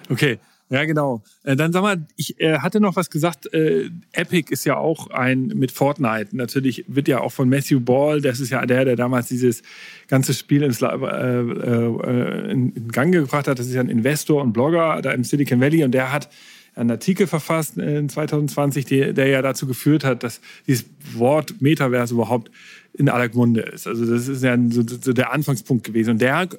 Okay, 0.10 0.40
ja, 0.70 0.84
genau. 0.86 1.22
Äh, 1.44 1.56
dann 1.56 1.72
sag 1.72 1.84
mal, 1.84 2.08
ich 2.16 2.40
äh, 2.40 2.58
hatte 2.58 2.80
noch 2.80 2.96
was 2.96 3.12
gesagt. 3.12 3.54
Äh, 3.54 3.92
Epic 4.14 4.52
ist 4.52 4.66
ja 4.66 4.78
auch 4.78 5.12
ein 5.12 5.48
mit 5.48 5.72
Fortnite. 5.72 6.36
Natürlich 6.36 6.86
wird 6.88 7.08
ja 7.08 7.22
auch 7.22 7.32
von 7.32 7.50
Matthew 7.50 7.82
Ball, 7.82 8.20
das 8.20 8.40
ist 8.40 8.50
ja 8.50 8.66
der, 8.66 8.84
der 8.84 8.96
damals 8.96 9.28
dieses 9.28 9.62
ganze 10.08 10.34
Spiel 10.34 10.64
ins, 10.64 10.82
äh, 10.82 12.52
in, 12.52 12.88
Gang 12.92 13.14
gebracht 13.14 13.48
hat. 13.48 13.60
Das 13.60 13.68
ist 13.68 13.74
ja 13.74 13.82
ein 13.82 13.90
Investor 13.90 14.42
und 14.42 14.54
Blogger 14.54 15.02
da 15.04 15.12
im 15.12 15.24
Silicon 15.24 15.62
Valley 15.62 15.84
und 15.84 15.92
der 15.92 16.12
hat 16.12 16.30
einen 16.74 16.92
Artikel 16.92 17.28
verfasst 17.28 17.78
in 17.78 18.10
2020, 18.10 18.86
der, 18.86 19.14
der 19.14 19.28
ja 19.28 19.42
dazu 19.42 19.68
geführt 19.68 20.04
hat, 20.04 20.24
dass 20.24 20.42
dieses 20.68 20.86
Wort 21.14 21.62
Metaverse 21.62 22.14
überhaupt 22.14 22.52
in 22.94 23.08
aller 23.08 23.30
Munde 23.34 23.62
ist. 23.62 23.88
Also 23.88 24.06
das 24.06 24.28
ist 24.28 24.44
ja 24.44 24.58
so, 24.70 24.84
so 24.86 25.14
der 25.14 25.32
Anfangspunkt 25.32 25.86
gewesen. 25.86 26.12
Und 26.12 26.22
der 26.22 26.50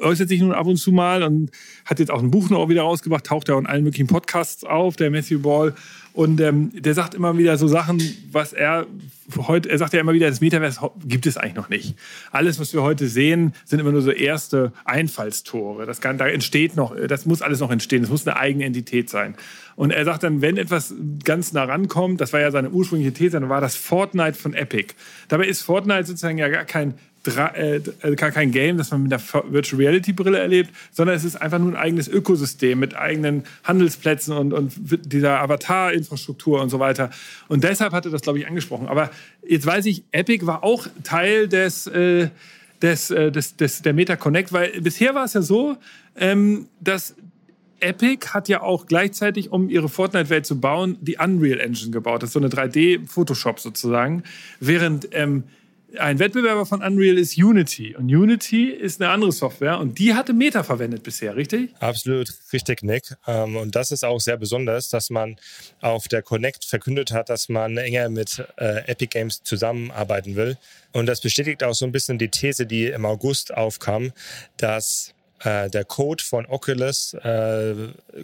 äußert 0.00 0.28
sich 0.28 0.40
nun 0.40 0.52
ab 0.52 0.66
und 0.66 0.76
zu 0.76 0.92
mal 0.92 1.22
und 1.22 1.50
hat 1.84 1.98
jetzt 1.98 2.10
auch 2.10 2.22
ein 2.22 2.30
Buch 2.30 2.50
noch 2.50 2.68
wieder 2.68 2.82
rausgebracht, 2.82 3.24
taucht 3.24 3.48
ja 3.48 3.58
in 3.58 3.66
allen 3.66 3.84
möglichen 3.84 4.06
Podcasts 4.06 4.64
auf, 4.64 4.96
der 4.96 5.10
Matthew 5.10 5.40
Ball. 5.40 5.74
Und 6.12 6.40
ähm, 6.40 6.70
der 6.74 6.94
sagt 6.94 7.14
immer 7.14 7.38
wieder 7.38 7.56
so 7.56 7.68
Sachen, 7.68 8.02
was 8.32 8.52
er 8.52 8.86
heute, 9.46 9.70
er 9.70 9.78
sagt 9.78 9.92
ja 9.92 10.00
immer 10.00 10.12
wieder, 10.12 10.28
das 10.28 10.40
Metaverse 10.40 10.90
gibt 11.04 11.26
es 11.26 11.36
eigentlich 11.36 11.54
noch 11.54 11.68
nicht. 11.68 11.94
Alles, 12.32 12.58
was 12.58 12.72
wir 12.72 12.82
heute 12.82 13.06
sehen, 13.06 13.54
sind 13.64 13.78
immer 13.78 13.92
nur 13.92 14.02
so 14.02 14.10
erste 14.10 14.72
Einfallstore. 14.84 15.86
Das 15.86 16.00
kann, 16.00 16.18
da 16.18 16.26
entsteht 16.26 16.74
noch, 16.74 16.96
das 17.06 17.26
muss 17.26 17.42
alles 17.42 17.60
noch 17.60 17.70
entstehen. 17.70 18.02
Das 18.02 18.10
muss 18.10 18.26
eine 18.26 18.36
eigene 18.36 18.64
Entität 18.64 19.08
sein. 19.08 19.36
Und 19.76 19.92
er 19.92 20.04
sagt 20.04 20.24
dann, 20.24 20.42
wenn 20.42 20.56
etwas 20.56 20.94
ganz 21.24 21.52
nah 21.52 21.64
rankommt, 21.64 22.20
das 22.20 22.32
war 22.32 22.40
ja 22.40 22.50
seine 22.50 22.70
ursprüngliche 22.70 23.12
These, 23.12 23.40
dann 23.40 23.48
war 23.48 23.60
das 23.60 23.76
Fortnite 23.76 24.34
von 24.34 24.52
Epic. 24.52 24.94
Dabei 25.28 25.46
ist 25.46 25.62
Fortnite 25.62 26.04
sozusagen 26.04 26.38
ja 26.38 26.48
gar 26.48 26.64
kein 26.64 26.94
äh, 27.26 27.80
gar 28.16 28.30
kein 28.30 28.50
Game, 28.50 28.78
das 28.78 28.90
man 28.90 29.02
mit 29.02 29.12
der 29.12 29.20
Virtual 29.20 29.80
Reality 29.80 30.12
Brille 30.12 30.38
erlebt, 30.38 30.70
sondern 30.90 31.16
es 31.16 31.24
ist 31.24 31.36
einfach 31.36 31.58
nur 31.58 31.72
ein 31.72 31.76
eigenes 31.76 32.08
Ökosystem 32.08 32.78
mit 32.78 32.96
eigenen 32.96 33.44
Handelsplätzen 33.64 34.36
und, 34.36 34.52
und 34.52 34.72
dieser 35.12 35.40
Avatar-Infrastruktur 35.40 36.60
und 36.60 36.70
so 36.70 36.78
weiter. 36.78 37.10
Und 37.48 37.64
deshalb 37.64 37.92
hat 37.92 38.06
er 38.06 38.10
das, 38.10 38.22
glaube 38.22 38.38
ich, 38.38 38.46
angesprochen. 38.46 38.88
Aber 38.88 39.10
jetzt 39.46 39.66
weiß 39.66 39.86
ich, 39.86 40.04
Epic 40.12 40.46
war 40.46 40.64
auch 40.64 40.86
Teil 41.04 41.48
des, 41.48 41.86
äh, 41.88 42.28
des, 42.80 43.10
äh, 43.10 43.30
des, 43.30 43.56
des, 43.56 43.82
der 43.82 43.92
Meta 43.92 44.16
Connect, 44.16 44.52
weil 44.52 44.80
bisher 44.80 45.14
war 45.14 45.24
es 45.24 45.34
ja 45.34 45.42
so, 45.42 45.76
ähm, 46.16 46.68
dass 46.80 47.14
Epic 47.80 48.28
hat 48.28 48.48
ja 48.48 48.62
auch 48.62 48.86
gleichzeitig, 48.86 49.50
um 49.50 49.68
ihre 49.68 49.88
Fortnite-Welt 49.88 50.46
zu 50.46 50.60
bauen, 50.60 50.98
die 51.00 51.16
Unreal 51.16 51.60
Engine 51.60 51.90
gebaut. 51.90 52.22
Das 52.22 52.30
ist 52.30 52.34
so 52.34 52.40
eine 52.40 52.48
3D-Photoshop 52.48 53.58
sozusagen. 53.58 54.22
Während 54.60 55.08
ähm, 55.12 55.44
ein 55.98 56.18
Wettbewerber 56.18 56.66
von 56.66 56.82
Unreal 56.82 57.18
ist 57.18 57.36
Unity. 57.36 57.96
Und 57.96 58.04
Unity 58.04 58.70
ist 58.70 59.00
eine 59.00 59.10
andere 59.10 59.32
Software 59.32 59.78
und 59.78 59.98
die 59.98 60.14
hatte 60.14 60.32
Meta 60.32 60.62
verwendet 60.62 61.02
bisher, 61.02 61.36
richtig? 61.36 61.74
Absolut 61.80 62.32
richtig, 62.52 62.82
Nick. 62.82 63.14
Ähm, 63.26 63.56
und 63.56 63.74
das 63.74 63.90
ist 63.90 64.04
auch 64.04 64.20
sehr 64.20 64.36
besonders, 64.36 64.88
dass 64.90 65.10
man 65.10 65.36
auf 65.80 66.08
der 66.08 66.22
Connect 66.22 66.64
verkündet 66.64 67.12
hat, 67.12 67.28
dass 67.28 67.48
man 67.48 67.76
enger 67.76 68.08
mit 68.08 68.44
äh, 68.56 68.88
Epic 68.88 69.10
Games 69.10 69.42
zusammenarbeiten 69.42 70.36
will. 70.36 70.56
Und 70.92 71.06
das 71.06 71.20
bestätigt 71.20 71.62
auch 71.62 71.74
so 71.74 71.86
ein 71.86 71.92
bisschen 71.92 72.18
die 72.18 72.28
These, 72.28 72.66
die 72.66 72.86
im 72.86 73.04
August 73.04 73.54
aufkam, 73.54 74.12
dass 74.56 75.14
äh, 75.42 75.70
der 75.70 75.84
Code 75.84 76.22
von 76.22 76.46
Oculus 76.46 77.14
äh, 77.14 77.74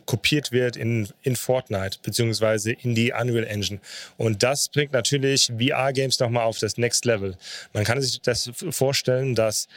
kopiert 0.04 0.52
wird 0.52 0.76
in, 0.76 1.08
in 1.22 1.36
Fortnite 1.36 1.98
beziehungsweise 2.02 2.72
in 2.72 2.94
die 2.94 3.12
Unreal 3.12 3.44
Engine. 3.44 3.80
Und 4.16 4.42
das 4.42 4.68
bringt 4.68 4.92
natürlich 4.92 5.52
VR-Games 5.58 6.18
nochmal 6.20 6.44
auf 6.44 6.58
das 6.58 6.76
Next 6.76 7.04
Level. 7.04 7.36
Man 7.72 7.84
kann 7.84 8.00
sich 8.00 8.20
das 8.20 8.50
vorstellen, 8.70 9.34
dass 9.34 9.68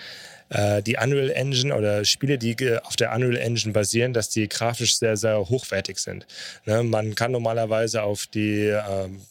äh, 0.50 0.82
die 0.82 0.98
Unreal 0.98 1.30
Engine 1.30 1.76
oder 1.76 2.04
Spiele, 2.06 2.38
die 2.38 2.56
auf 2.84 2.96
der 2.96 3.14
Unreal 3.14 3.38
Engine 3.38 3.74
basieren, 3.74 4.14
dass 4.14 4.30
die 4.30 4.50
grafisch 4.50 4.98
sehr, 4.98 5.16
sehr 5.16 5.50
hochwertig 5.50 6.00
sind. 6.00 6.26
Ne? 6.66 6.84
Man 6.84 7.16
kann 7.16 7.32
normalerweise 7.32 8.04
auf 8.04 8.28
die 8.28 8.66
ähm, 8.66 9.22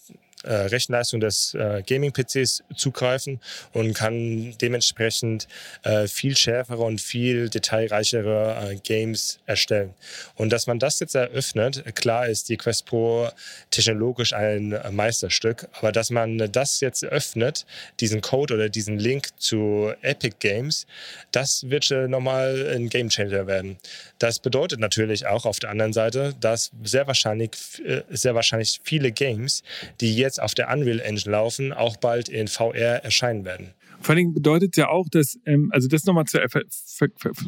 äh, 0.49 0.55
Rechenleistung 0.67 1.21
des 1.21 1.55
äh, 1.55 1.83
Gaming-PCs 1.87 2.63
zugreifen 2.75 3.41
und 3.73 3.95
kann 3.95 4.55
dementsprechend 4.61 5.47
äh, 5.83 6.07
viel 6.09 6.37
schärfere 6.37 6.83
und 6.83 7.01
viel 7.01 7.49
detailreichere 7.49 8.71
äh, 8.71 8.77
Games 8.77 9.39
erstellen. 9.47 9.95
Und 10.37 10.53
dass 10.53 10.67
man 10.67 10.79
das 10.79 11.01
jetzt 11.01 11.15
eröffnet, 11.15 11.85
klar 11.95 12.27
ist 12.27 12.49
die 12.49 12.57
Quest 12.57 12.87
Pro 12.87 13.29
technologisch 13.71 14.33
ein 14.33 14.79
Meisterstück, 14.91 15.69
aber 15.73 15.93
dass 15.93 16.11
man 16.11 16.51
das 16.51 16.81
jetzt 16.81 17.05
öffnet, 17.05 17.67
diesen 18.01 18.21
Code 18.21 18.55
oder 18.55 18.69
diesen 18.69 18.99
Link 18.99 19.29
zu 19.39 19.93
Epic 20.03 20.37
Games, 20.41 20.87
das 21.33 21.69
wird 21.69 21.91
nochmal 21.91 22.75
ein 22.75 22.89
Gamechanger 22.89 23.47
werden. 23.47 23.77
Das 24.19 24.39
bedeutet 24.39 24.81
natürlich 24.81 25.27
auch 25.27 25.45
auf 25.45 25.59
der 25.61 25.71
anderen 25.71 25.93
Seite, 25.93 26.35
dass 26.41 26.71
sehr 26.85 27.07
wahrscheinlich, 27.07 27.51
äh, 27.85 28.03
sehr 28.11 28.35
wahrscheinlich 28.35 28.81
viele 28.83 29.13
Games, 29.13 29.63
die 30.01 30.17
jetzt 30.17 30.38
jetzt 30.39 30.43
auf 30.43 30.55
der 30.55 30.73
Unreal 30.73 31.01
Engine 31.01 31.33
laufen, 31.33 31.73
auch 31.73 31.97
bald 31.97 32.29
in 32.29 32.47
VR 32.49 33.05
erscheinen 33.05 33.45
werden. 33.45 33.71
Vor 34.01 34.15
allem 34.15 34.33
bedeutet 34.33 34.71
es 34.73 34.77
ja 34.77 34.89
auch, 34.89 35.09
dass, 35.09 35.41
ähm, 35.45 35.71
also 35.73 35.89
das 35.89 36.05
nochmal 36.05 36.27
zur, 36.27 36.41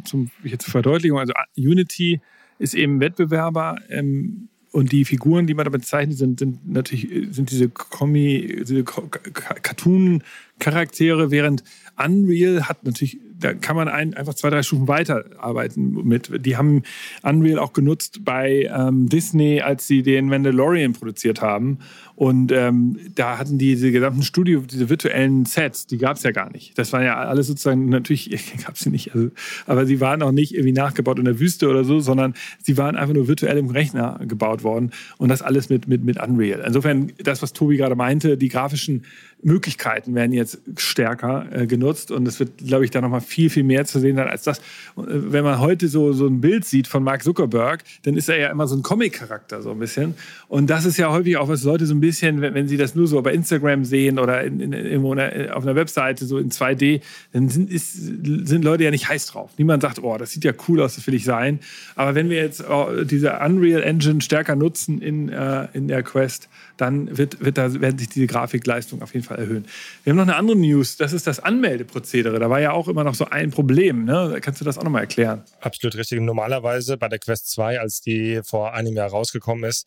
zur 0.05 0.26
Verdeutlichung, 0.59 1.20
also 1.20 1.33
Unity 1.57 2.20
ist 2.59 2.74
eben 2.74 2.98
Wettbewerber 3.00 3.76
ähm, 3.88 4.48
und 4.72 4.90
die 4.92 5.05
Figuren, 5.05 5.46
die 5.46 5.55
man 5.55 5.64
damit 5.64 5.85
zeichnet, 5.85 6.18
sind, 6.18 6.40
sind 6.40 6.68
natürlich 6.68 7.09
sind 7.35 7.50
diese 7.50 7.68
Comi, 7.68 8.62
diese 8.66 8.85
Cartoon-Charaktere, 8.85 11.31
während 11.31 11.62
Unreal 11.96 12.68
hat 12.68 12.85
natürlich, 12.85 13.20
da 13.40 13.55
kann 13.55 13.76
man 13.76 13.88
ein, 13.88 14.14
einfach 14.14 14.35
zwei, 14.35 14.50
drei 14.50 14.62
Stufen 14.62 14.88
weiter 14.88 15.24
arbeiten 15.38 16.07
mit. 16.07 16.44
Die 16.44 16.57
haben 16.57 16.83
Unreal 17.22 17.59
auch 17.59 17.72
genutzt 17.72 18.24
bei 18.24 18.70
ähm, 18.72 19.09
Disney, 19.09 19.61
als 19.61 19.87
sie 19.87 20.03
den 20.03 20.29
Mandalorian 20.29 20.92
produziert 20.92 21.42
haben. 21.42 21.79
Und 22.20 22.53
ähm, 22.53 22.98
da 23.14 23.38
hatten 23.38 23.57
die 23.57 23.70
diese 23.70 23.92
gesamten 23.92 24.22
Studio, 24.22 24.61
diese 24.61 24.90
virtuellen 24.90 25.46
Sets, 25.46 25.87
die 25.87 25.96
gab 25.96 26.18
es 26.18 26.22
ja 26.22 26.33
gar 26.33 26.53
nicht. 26.53 26.79
Das 26.79 26.92
waren 26.92 27.03
ja 27.03 27.16
alles 27.16 27.46
sozusagen, 27.46 27.88
natürlich 27.88 28.31
gab 28.66 28.74
es 28.74 28.81
sie 28.81 28.90
nicht, 28.90 29.14
also, 29.14 29.31
aber 29.66 29.87
sie 29.87 30.00
waren 30.00 30.22
auch 30.22 30.31
nicht 30.31 30.55
irgendwie 30.55 30.72
nachgebaut 30.72 31.18
in 31.18 31.24
der 31.24 31.40
Wüste 31.40 31.68
oder 31.68 31.83
so, 31.83 32.00
sondern 32.00 32.35
sie 32.62 32.76
waren 32.76 32.96
einfach 32.96 33.14
nur 33.14 33.26
virtuell 33.26 33.57
im 33.57 33.70
Rechner 33.70 34.20
gebaut 34.29 34.62
worden. 34.62 34.90
Und 35.16 35.31
das 35.31 35.40
alles 35.40 35.70
mit, 35.70 35.88
mit, 35.88 36.05
mit 36.05 36.22
Unreal. 36.22 36.62
Insofern, 36.66 37.11
das, 37.16 37.40
was 37.40 37.55
Tobi 37.55 37.79
gerade 37.79 37.96
meinte, 37.96 38.37
die 38.37 38.48
grafischen 38.48 39.05
Möglichkeiten 39.42 40.14
werden 40.14 40.33
jetzt 40.33 40.61
stärker 40.76 41.46
äh, 41.50 41.66
genutzt 41.66 42.11
und 42.11 42.26
es 42.29 42.38
wird, 42.40 42.59
glaube 42.59 42.85
ich, 42.85 42.90
da 42.90 43.00
nochmal 43.00 43.20
viel, 43.20 43.50
viel 43.50 43.64
mehr 43.64 43.85
zu 43.85 43.98
sehen 43.98 44.16
sein 44.16 44.29
als 44.29 44.42
das. 44.42 44.59
Äh, 44.59 44.62
wenn 44.96 45.44
man 45.44 45.61
heute 45.61 45.88
so, 45.88 46.12
so 46.12 46.26
ein 46.26 46.40
Bild 46.40 46.64
sieht 46.64 46.87
von 46.87 47.03
Mark 47.03 47.22
Zuckerberg, 47.22 47.83
dann 48.03 48.16
ist 48.16 48.29
er 48.29 48.38
ja 48.38 48.50
immer 48.50 48.66
so 48.66 48.76
ein 48.76 48.83
Comic-Charakter 48.83 49.62
so 49.62 49.70
ein 49.70 49.79
bisschen. 49.79 50.14
Und 50.48 50.68
das 50.68 50.85
ist 50.85 50.96
ja 50.96 51.11
häufig 51.11 51.37
auch, 51.37 51.48
was 51.48 51.64
Leute 51.64 51.87
so 51.87 51.94
ein 51.94 52.00
bisschen, 52.00 52.40
wenn, 52.40 52.55
wenn 52.55 52.68
sie 52.68 52.76
das 52.76 52.94
nur 52.94 53.07
so 53.07 53.20
bei 53.22 53.33
Instagram 53.33 53.85
sehen 53.85 54.18
oder 54.18 54.42
in, 54.42 54.61
in, 54.61 54.72
irgendwo 54.72 55.12
auf 55.12 55.62
einer 55.62 55.74
Webseite 55.74 56.26
so 56.26 56.38
in 56.38 56.50
2D, 56.50 57.00
dann 57.33 57.48
sind, 57.48 57.70
ist, 57.70 57.94
sind 57.94 58.64
Leute 58.64 58.85
ja 58.85 58.90
nicht 58.90 59.09
heiß 59.09 59.26
drauf. 59.26 59.53
Niemand 59.57 59.83
sagt, 59.83 60.03
oh, 60.03 60.16
das 60.18 60.33
sieht 60.33 60.44
ja 60.44 60.53
cool 60.68 60.81
aus, 60.81 60.96
das 60.96 61.07
will 61.07 61.14
ich 61.14 61.24
sein. 61.24 61.61
Aber 61.96 62.14
wenn 62.14 62.29
wir 62.29 62.38
jetzt 62.38 62.62
oh, 62.68 63.05
diese 63.05 63.38
Unreal 63.38 63.83
Engine 63.83 64.20
stärker 64.20 64.57
nutzen 64.57 65.00
in, 65.00 65.29
äh, 65.29 65.68
in 65.72 65.88
der 65.88 66.03
Quest, 66.03 66.48
dann 66.81 67.16
wird, 67.16 67.45
wird 67.45 67.59
da, 67.59 67.81
werden 67.81 67.99
sich 67.99 68.09
diese 68.09 68.27
Grafikleistung 68.27 69.03
auf 69.03 69.14
jeden 69.14 69.25
Fall 69.25 69.38
erhöhen. 69.38 69.66
Wir 70.05 70.12
haben 70.12 70.16
noch 70.16 70.25
eine 70.25 70.37
andere 70.37 70.57
News, 70.57 70.97
das 70.97 71.12
ist 71.12 71.27
das 71.27 71.40
Anmeldeprozedere. 71.40 72.38
Da 72.38 72.51
war 72.51 72.61
ja 72.61 72.73
auch 72.73 72.88
immer 72.88 73.05
noch 73.05 73.14
so 73.14 73.27
ein 73.27 73.51
Problem. 73.51 74.05
Ne? 74.05 74.38
Kannst 74.40 74.61
du 74.61 74.64
das 74.64 74.79
auch 74.79 74.85
nochmal 74.85 75.03
erklären? 75.03 75.43
Absolut 75.61 75.97
richtig. 75.97 76.21
Normalerweise 76.21 76.97
bei 76.97 77.09
der 77.09 77.19
Quest 77.19 77.51
2, 77.51 77.81
als 77.81 78.01
die 78.01 78.40
vor 78.45 78.75
einem 78.75 78.95
Jahr 78.95 79.11
rausgekommen 79.11 79.64
ist, 79.64 79.87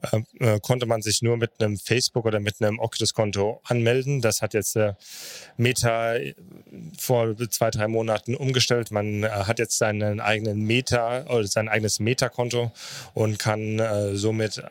äh, 0.00 0.20
äh, 0.38 0.60
konnte 0.60 0.86
man 0.86 1.02
sich 1.02 1.22
nur 1.22 1.36
mit 1.36 1.52
einem 1.58 1.76
Facebook 1.76 2.24
oder 2.24 2.40
mit 2.40 2.60
einem 2.60 2.78
Oculus-Konto 2.78 3.60
anmelden. 3.64 4.20
Das 4.20 4.42
hat 4.42 4.54
jetzt 4.54 4.76
äh, 4.76 4.94
Meta 5.56 6.14
äh, 6.14 6.34
vor 6.98 7.36
zwei, 7.50 7.70
drei 7.70 7.88
Monaten 7.88 8.36
umgestellt. 8.36 8.90
Man 8.90 9.24
äh, 9.24 9.28
hat 9.28 9.58
jetzt 9.58 9.78
seinen 9.78 10.20
eigenen 10.20 10.60
Meta 10.60 11.26
oder 11.26 11.46
sein 11.46 11.68
eigenes 11.68 11.98
Meta-Konto 11.98 12.70
und 13.14 13.38
kann 13.38 13.78
äh, 13.78 14.14
somit 14.14 14.62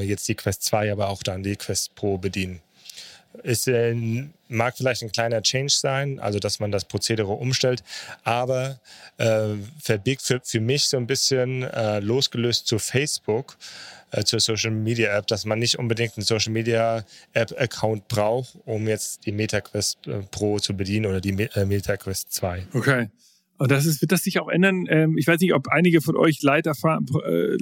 jetzt 0.00 0.26
die 0.26 0.34
Quest 0.34 0.64
2, 0.64 0.90
aber 0.90 1.08
auch 1.08 1.22
dann 1.22 1.44
die 1.44 1.54
Quest 1.54 1.94
Pro 1.94 2.18
bedienen. 2.18 2.60
Es 3.44 3.66
äh, 3.66 3.94
mag 4.48 4.76
vielleicht 4.76 5.02
ein 5.02 5.12
kleiner 5.12 5.42
Change 5.42 5.72
sein, 5.72 6.18
also 6.18 6.38
dass 6.38 6.58
man 6.58 6.72
das 6.72 6.84
Prozedere 6.84 7.32
umstellt, 7.32 7.84
aber 8.24 8.80
äh, 9.18 9.54
verbirgt 9.80 10.22
für, 10.22 10.40
für 10.42 10.60
mich 10.60 10.84
so 10.84 10.96
ein 10.96 11.06
bisschen 11.06 11.62
äh, 11.62 12.00
losgelöst 12.00 12.66
zu 12.66 12.78
Facebook 12.78 13.56
äh, 14.10 14.24
zur 14.24 14.40
Social 14.40 14.70
Media 14.70 15.16
App, 15.16 15.26
dass 15.26 15.44
man 15.44 15.58
nicht 15.58 15.78
unbedingt 15.78 16.16
einen 16.16 16.24
Social 16.24 16.52
Media 16.52 17.04
App 17.32 17.54
Account 17.58 18.08
braucht, 18.08 18.58
um 18.64 18.88
jetzt 18.88 19.26
die 19.26 19.32
MetaQuest 19.32 20.06
äh, 20.06 20.22
Pro 20.30 20.58
zu 20.58 20.76
bedienen 20.76 21.06
oder 21.06 21.20
die 21.20 21.30
äh, 21.30 21.64
MetaQuest 21.64 22.32
2. 22.32 22.66
Okay. 22.72 23.08
Und 23.58 23.70
das 23.70 23.84
ist, 23.84 24.00
wird 24.00 24.12
das 24.12 24.22
sich 24.22 24.40
auch 24.40 24.48
ändern? 24.48 24.86
Ähm, 24.88 25.18
ich 25.18 25.26
weiß 25.26 25.38
nicht, 25.40 25.52
ob 25.52 25.68
einige 25.68 26.00
von 26.00 26.16
euch 26.16 26.42
leid 26.42 26.66
erfahren, 26.66 27.06
äh, 27.26 27.56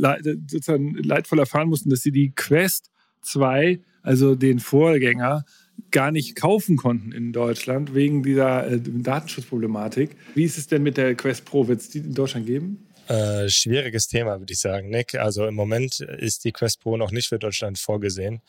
sozusagen 0.47 0.95
leidvoll 0.95 1.41
erfahren 1.41 1.69
mussten, 1.69 1.91
dass 1.91 2.03
sie 2.03 2.13
die 2.13 2.31
Quest 2.31 2.91
2, 3.23 3.81
also 4.03 4.37
den 4.37 4.61
Vorgänger, 4.61 5.45
gar 5.91 6.11
nicht 6.11 6.37
kaufen 6.37 6.77
konnten 6.77 7.13
in 7.13 7.33
Deutschland 7.33 7.95
wegen 7.95 8.23
dieser 8.23 8.67
äh, 8.67 8.81
Datenschutzproblematik. 8.81 10.11
Wie 10.35 10.45
ist 10.45 10.59
es 10.59 10.67
denn 10.67 10.83
mit 10.83 10.97
der 10.97 11.15
Quest 11.15 11.45
Pro? 11.45 11.69
Wird 11.69 11.81
es 11.81 11.91
die 11.91 11.99
in 11.99 12.15
Deutschland 12.15 12.47
geben? 12.47 12.88
Äh, 13.09 13.49
schwieriges 13.49 14.07
Thema, 14.07 14.39
würde 14.39 14.53
ich 14.53 14.61
sagen, 14.61 14.91
Nick. 14.91 15.15
Also 15.15 15.47
im 15.47 15.55
Moment 15.55 16.01
ist 16.01 16.45
die 16.45 16.53
Quest 16.53 16.81
Pro 16.81 16.99
noch 16.99 17.11
nicht 17.11 17.29
für 17.29 17.39
Deutschland 17.39 17.79
vorgesehen. 17.79 18.43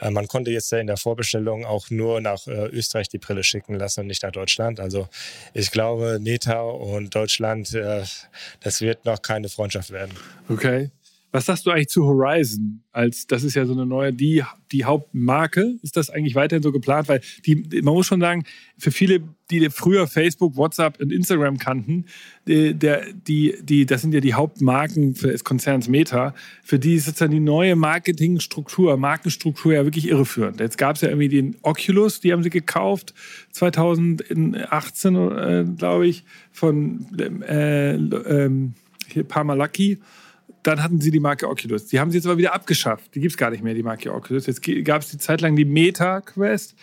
Äh, 0.00 0.10
man 0.10 0.26
konnte 0.26 0.50
jetzt 0.50 0.72
ja 0.72 0.78
in 0.78 0.86
der 0.86 0.96
Vorbestellung 0.96 1.66
auch 1.66 1.90
nur 1.90 2.22
nach 2.22 2.46
äh, 2.46 2.68
Österreich 2.68 3.10
die 3.10 3.18
Brille 3.18 3.44
schicken 3.44 3.74
lassen 3.74 4.00
und 4.00 4.06
nicht 4.06 4.22
nach 4.22 4.32
Deutschland. 4.32 4.80
Also 4.80 5.08
ich 5.52 5.70
glaube, 5.70 6.18
Meta 6.18 6.62
und 6.62 7.14
Deutschland, 7.14 7.74
äh, 7.74 8.04
das 8.60 8.80
wird 8.80 9.04
noch 9.04 9.20
keine 9.20 9.50
Freundschaft 9.50 9.90
werden. 9.90 10.12
Okay. 10.48 10.90
Was 11.32 11.46
sagst 11.46 11.66
du 11.66 11.70
eigentlich 11.70 11.88
zu 11.88 12.04
Horizon? 12.04 12.82
Als 12.92 13.26
das 13.26 13.42
ist 13.42 13.54
ja 13.54 13.66
so 13.66 13.72
eine 13.72 13.84
neue, 13.84 14.12
die, 14.12 14.42
die 14.72 14.84
Hauptmarke. 14.84 15.74
Ist 15.82 15.96
das 15.96 16.08
eigentlich 16.08 16.34
weiterhin 16.34 16.62
so 16.62 16.72
geplant? 16.72 17.08
Weil 17.08 17.20
die, 17.44 17.56
man 17.82 17.94
muss 17.94 18.06
schon 18.06 18.20
sagen, 18.20 18.44
für 18.78 18.90
viele, 18.90 19.20
die 19.50 19.68
früher 19.68 20.06
Facebook, 20.06 20.56
WhatsApp 20.56 20.98
und 21.00 21.12
Instagram 21.12 21.58
kannten, 21.58 22.06
der, 22.46 23.12
die, 23.12 23.56
die, 23.60 23.84
das 23.84 24.00
sind 24.02 24.14
ja 24.14 24.20
die 24.20 24.34
Hauptmarken 24.34 25.14
des 25.14 25.44
Konzerns 25.44 25.88
Meta. 25.88 26.34
Für 26.62 26.78
die 26.78 26.94
ist 26.94 27.04
sozusagen 27.04 27.32
die 27.32 27.40
neue 27.40 27.76
Marketingstruktur, 27.76 28.96
Markenstruktur 28.96 29.74
ja 29.74 29.84
wirklich 29.84 30.08
irreführend. 30.08 30.60
Jetzt 30.60 30.78
gab 30.78 30.96
es 30.96 31.02
ja 31.02 31.08
irgendwie 31.08 31.28
den 31.28 31.56
Oculus, 31.62 32.20
die 32.20 32.32
haben 32.32 32.42
sie 32.42 32.50
gekauft, 32.50 33.12
2018, 33.50 35.16
äh, 35.16 35.64
glaube 35.76 36.06
ich, 36.06 36.24
von 36.52 37.06
äh, 37.18 37.94
äh, 37.94 38.50
Parmalaki 39.28 39.98
dann 40.66 40.82
hatten 40.82 41.00
sie 41.00 41.10
die 41.10 41.20
Marke 41.20 41.48
Oculus. 41.48 41.86
Die 41.86 42.00
haben 42.00 42.10
sie 42.10 42.18
jetzt 42.18 42.26
aber 42.26 42.38
wieder 42.38 42.54
abgeschafft. 42.54 43.14
Die 43.14 43.20
gibt 43.20 43.32
es 43.32 43.36
gar 43.36 43.50
nicht 43.50 43.62
mehr, 43.62 43.74
die 43.74 43.82
Marke 43.82 44.12
Oculus. 44.12 44.46
Jetzt 44.46 44.62
gab 44.84 45.02
es 45.02 45.10
die 45.10 45.18
Zeit 45.18 45.40
lang 45.40 45.56
die 45.56 45.64
Meta 45.64 46.20
Quest. 46.20 46.74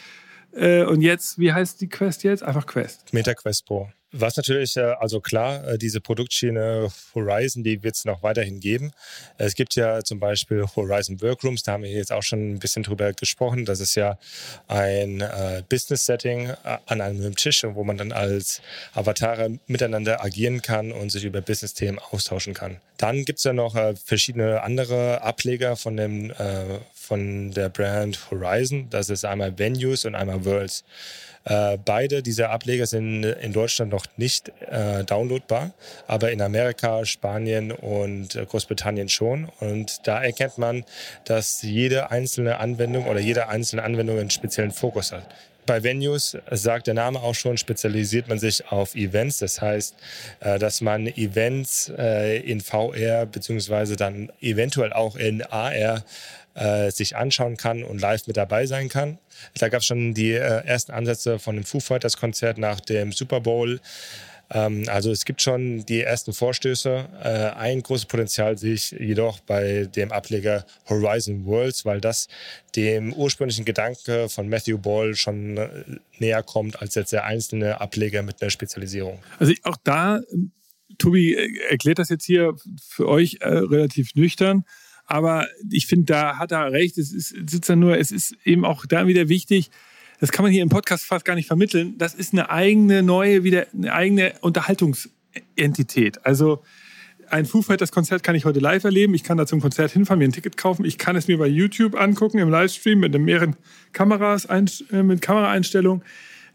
Äh, 0.54 0.84
und 0.86 1.02
jetzt, 1.02 1.40
wie 1.40 1.52
heißt 1.52 1.82
die 1.82 1.90
Quest 1.90 2.24
jetzt? 2.24 2.44
Einfach 2.44 2.66
Quest. 2.66 3.14
Meta 3.14 3.34
Quest 3.34 3.66
Pro. 3.66 3.90
Was 4.16 4.38
natürlich, 4.38 4.78
äh, 4.78 4.94
also 5.00 5.20
klar, 5.20 5.68
äh, 5.68 5.78
diese 5.80 6.00
Produktschiene 6.00 6.88
Horizon, 7.16 7.64
die 7.64 7.82
wird 7.82 7.96
es 7.96 8.06
noch 8.06 8.22
weiterhin 8.22 8.60
geben. 8.60 8.92
Es 9.40 9.56
gibt 9.56 9.76
ja 9.76 10.04
zum 10.04 10.20
Beispiel 10.20 10.64
Horizon 10.76 11.20
Workrooms, 11.20 11.64
da 11.64 11.74
haben 11.74 11.84
wir 11.84 11.90
jetzt 11.90 12.12
auch 12.12 12.22
schon 12.22 12.54
ein 12.54 12.60
bisschen 12.60 12.84
drüber 12.84 13.12
gesprochen. 13.14 13.66
Das 13.66 13.80
ist 13.80 13.96
ja 13.96 14.20
ein 14.68 15.22
äh, 15.22 15.64
Business-Setting 15.68 16.52
an 16.86 17.02
einem 17.02 17.36
Tisch, 17.36 17.64
wo 17.68 17.84
man 17.84 17.98
dann 17.98 18.12
als 18.12 18.62
Avatare 18.94 19.58
miteinander 19.66 20.24
agieren 20.24 20.62
kann 20.62 20.92
und 20.92 21.12
sich 21.12 21.24
über 21.24 21.42
Business-Themen 21.42 21.98
austauschen 21.98 22.54
kann. 22.54 22.78
Dann 22.98 23.26
gibt 23.26 23.40
es 23.40 23.46
ja 23.46 23.54
noch 23.54 23.76
verschiedene 24.06 24.62
andere 24.62 25.24
Ableger 25.24 25.76
von, 25.76 25.98
dem, 25.98 26.32
von 27.04 27.52
der 27.52 27.70
Brand 27.70 28.32
Horizon. 28.32 28.88
Das 28.90 29.10
ist 29.10 29.26
einmal 29.26 29.58
Venues 29.58 30.06
und 30.06 30.16
einmal 30.16 30.46
Worlds. 30.46 30.84
Äh, 31.46 31.78
beide 31.84 32.24
dieser 32.24 32.52
Ableger 32.52 32.86
sind 32.86 33.24
in 33.26 33.52
Deutschland 33.52 33.92
noch 33.92 34.06
nicht 34.16 34.52
äh, 34.70 35.04
downloadbar, 35.04 35.74
aber 36.08 36.32
in 36.32 36.42
Amerika, 36.42 37.04
Spanien 37.06 37.72
und 37.72 38.36
äh, 38.36 38.46
Großbritannien 38.46 39.10
schon. 39.10 39.50
Und 39.60 40.08
da 40.08 40.24
erkennt 40.24 40.58
man, 40.58 40.86
dass 41.26 41.62
jede 41.62 42.12
einzelne 42.12 42.60
Anwendung 42.60 43.08
oder 43.08 43.20
jede 43.20 43.50
einzelne 43.50 43.84
Anwendung 43.84 44.20
einen 44.20 44.30
speziellen 44.30 44.72
Fokus 44.72 45.12
hat. 45.12 45.28
Bei 45.66 45.82
Venues, 45.82 46.38
sagt 46.52 46.88
der 46.88 46.94
Name 46.94 47.22
auch 47.22 47.36
schon, 47.36 47.58
spezialisiert 47.58 48.28
man 48.28 48.38
sich 48.38 48.70
auf 48.70 48.96
Events. 48.96 49.38
Das 49.38 49.62
heißt, 49.62 49.96
äh, 50.42 50.60
dass 50.60 50.82
man 50.82 51.08
Events 51.08 51.92
äh, 51.98 52.40
in 52.40 52.60
VR 52.60 53.26
beziehungsweise 53.26 53.96
dann 53.96 54.32
eventuell 54.42 54.92
auch 54.92 55.16
in 55.16 55.42
AR 55.42 56.04
äh, 56.56 56.92
sich 56.92 57.16
anschauen 57.16 57.58
kann 57.58 57.84
und 57.84 58.00
live 58.00 58.28
mit 58.28 58.38
dabei 58.38 58.66
sein 58.66 58.90
kann. 58.90 59.18
Da 59.60 59.70
gab 59.70 59.82
es 59.82 59.88
schon 59.88 60.14
die 60.14 60.32
äh, 60.32 60.66
ersten 60.66 60.92
Ansätze 60.92 61.40
von 61.40 61.56
dem 61.56 61.66
Foo 61.66 61.80
Fighters 61.80 62.18
Konzert 62.18 62.58
nach 62.58 62.80
dem 62.80 63.12
Super 63.12 63.42
Bowl. 63.42 63.80
Ähm, 64.54 64.84
also 64.88 65.12
es 65.12 65.26
gibt 65.26 65.42
schon 65.42 65.86
die 65.86 66.02
ersten 66.02 66.34
Vorstöße. 66.34 67.10
Äh, 67.24 67.28
ein 67.58 67.82
großes 67.82 68.06
Potenzial 68.06 68.58
sehe 68.58 68.74
ich 68.74 68.92
jedoch 68.92 69.40
bei 69.40 69.86
dem 69.86 70.12
Ableger 70.12 70.66
Horizon 70.88 71.46
Worlds, 71.46 71.86
weil 71.86 72.00
das 72.00 72.28
dem 72.76 73.14
ursprünglichen 73.14 73.66
Gedanke 73.66 74.30
von 74.30 74.50
Matthew 74.50 74.78
Ball 74.78 75.16
schon 75.16 75.58
äh, 75.58 75.70
näher 76.20 76.44
kommt 76.44 76.82
als 76.82 76.96
jetzt 76.96 77.14
der 77.14 77.26
einzelne 77.26 77.82
Ableger 77.82 78.22
mit 78.22 78.42
einer 78.42 78.52
Spezialisierung. 78.52 79.20
Also 79.40 79.54
auch 79.64 79.78
da, 79.84 80.22
Tobi 81.00 81.36
erklärt 81.70 82.00
das 82.00 82.10
jetzt 82.10 82.26
hier 82.26 82.54
für 82.88 83.08
euch 83.08 83.38
äh, 83.42 83.48
relativ 83.48 84.14
nüchtern. 84.16 84.64
Aber 85.06 85.48
ich 85.70 85.88
finde, 85.88 86.06
da 86.06 86.38
hat 86.38 86.52
er 86.52 86.72
recht. 86.72 86.98
Es 86.98 87.12
ist, 87.12 87.30
sitzt 87.30 87.70
da 87.70 87.76
nur, 87.76 87.98
es 87.98 88.12
ist 88.12 88.36
eben 88.44 88.66
auch 88.66 88.86
da 88.86 89.08
wieder 89.08 89.30
wichtig, 89.30 89.70
das 90.20 90.32
kann 90.32 90.44
man 90.44 90.54
hier 90.54 90.64
im 90.64 90.70
Podcast 90.70 91.04
fast 91.04 91.26
gar 91.26 91.36
nicht 91.36 91.48
vermitteln. 91.48 91.98
Das 91.98 92.14
ist 92.14 92.32
eine 92.32 92.50
eigene, 92.50 93.04
neue, 93.04 93.44
wieder 93.44 93.68
eine 93.74 93.92
eigene 93.92 94.34
Unterhaltungsentität. 94.40 96.26
Also 96.26 96.64
ein 97.30 97.46
Foo 97.46 97.62
Fighters 97.62 97.92
Konzert 97.92 98.24
kann 98.24 98.36
ich 98.36 98.46
heute 98.46 98.60
live 98.60 98.84
erleben. 98.84 99.14
Ich 99.16 99.24
kann 99.24 99.38
da 99.38 99.46
zum 99.46 99.60
Konzert 99.60 99.92
hinfahren, 99.92 100.20
mir 100.20 100.26
ein 100.26 100.32
Ticket 100.32 100.56
kaufen. 100.56 100.86
Ich 100.86 100.98
kann 100.98 101.16
es 101.16 101.28
mir 101.28 101.38
bei 101.38 101.48
YouTube 101.48 102.00
angucken 102.00 102.38
im 102.38 102.50
Livestream 102.50 103.00
mit 103.00 103.18
mehreren 103.20 103.56
Kameras, 103.92 104.46
äh, 104.46 105.04
mit 105.04 105.22
Kameraeinstellungen 105.22 106.04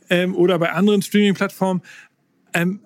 ähm, 0.08 0.34
oder 0.34 0.58
bei 0.58 0.72
anderen 0.72 1.02
Streaming-Plattformen. 1.02 1.82
Ähm, 2.54 2.80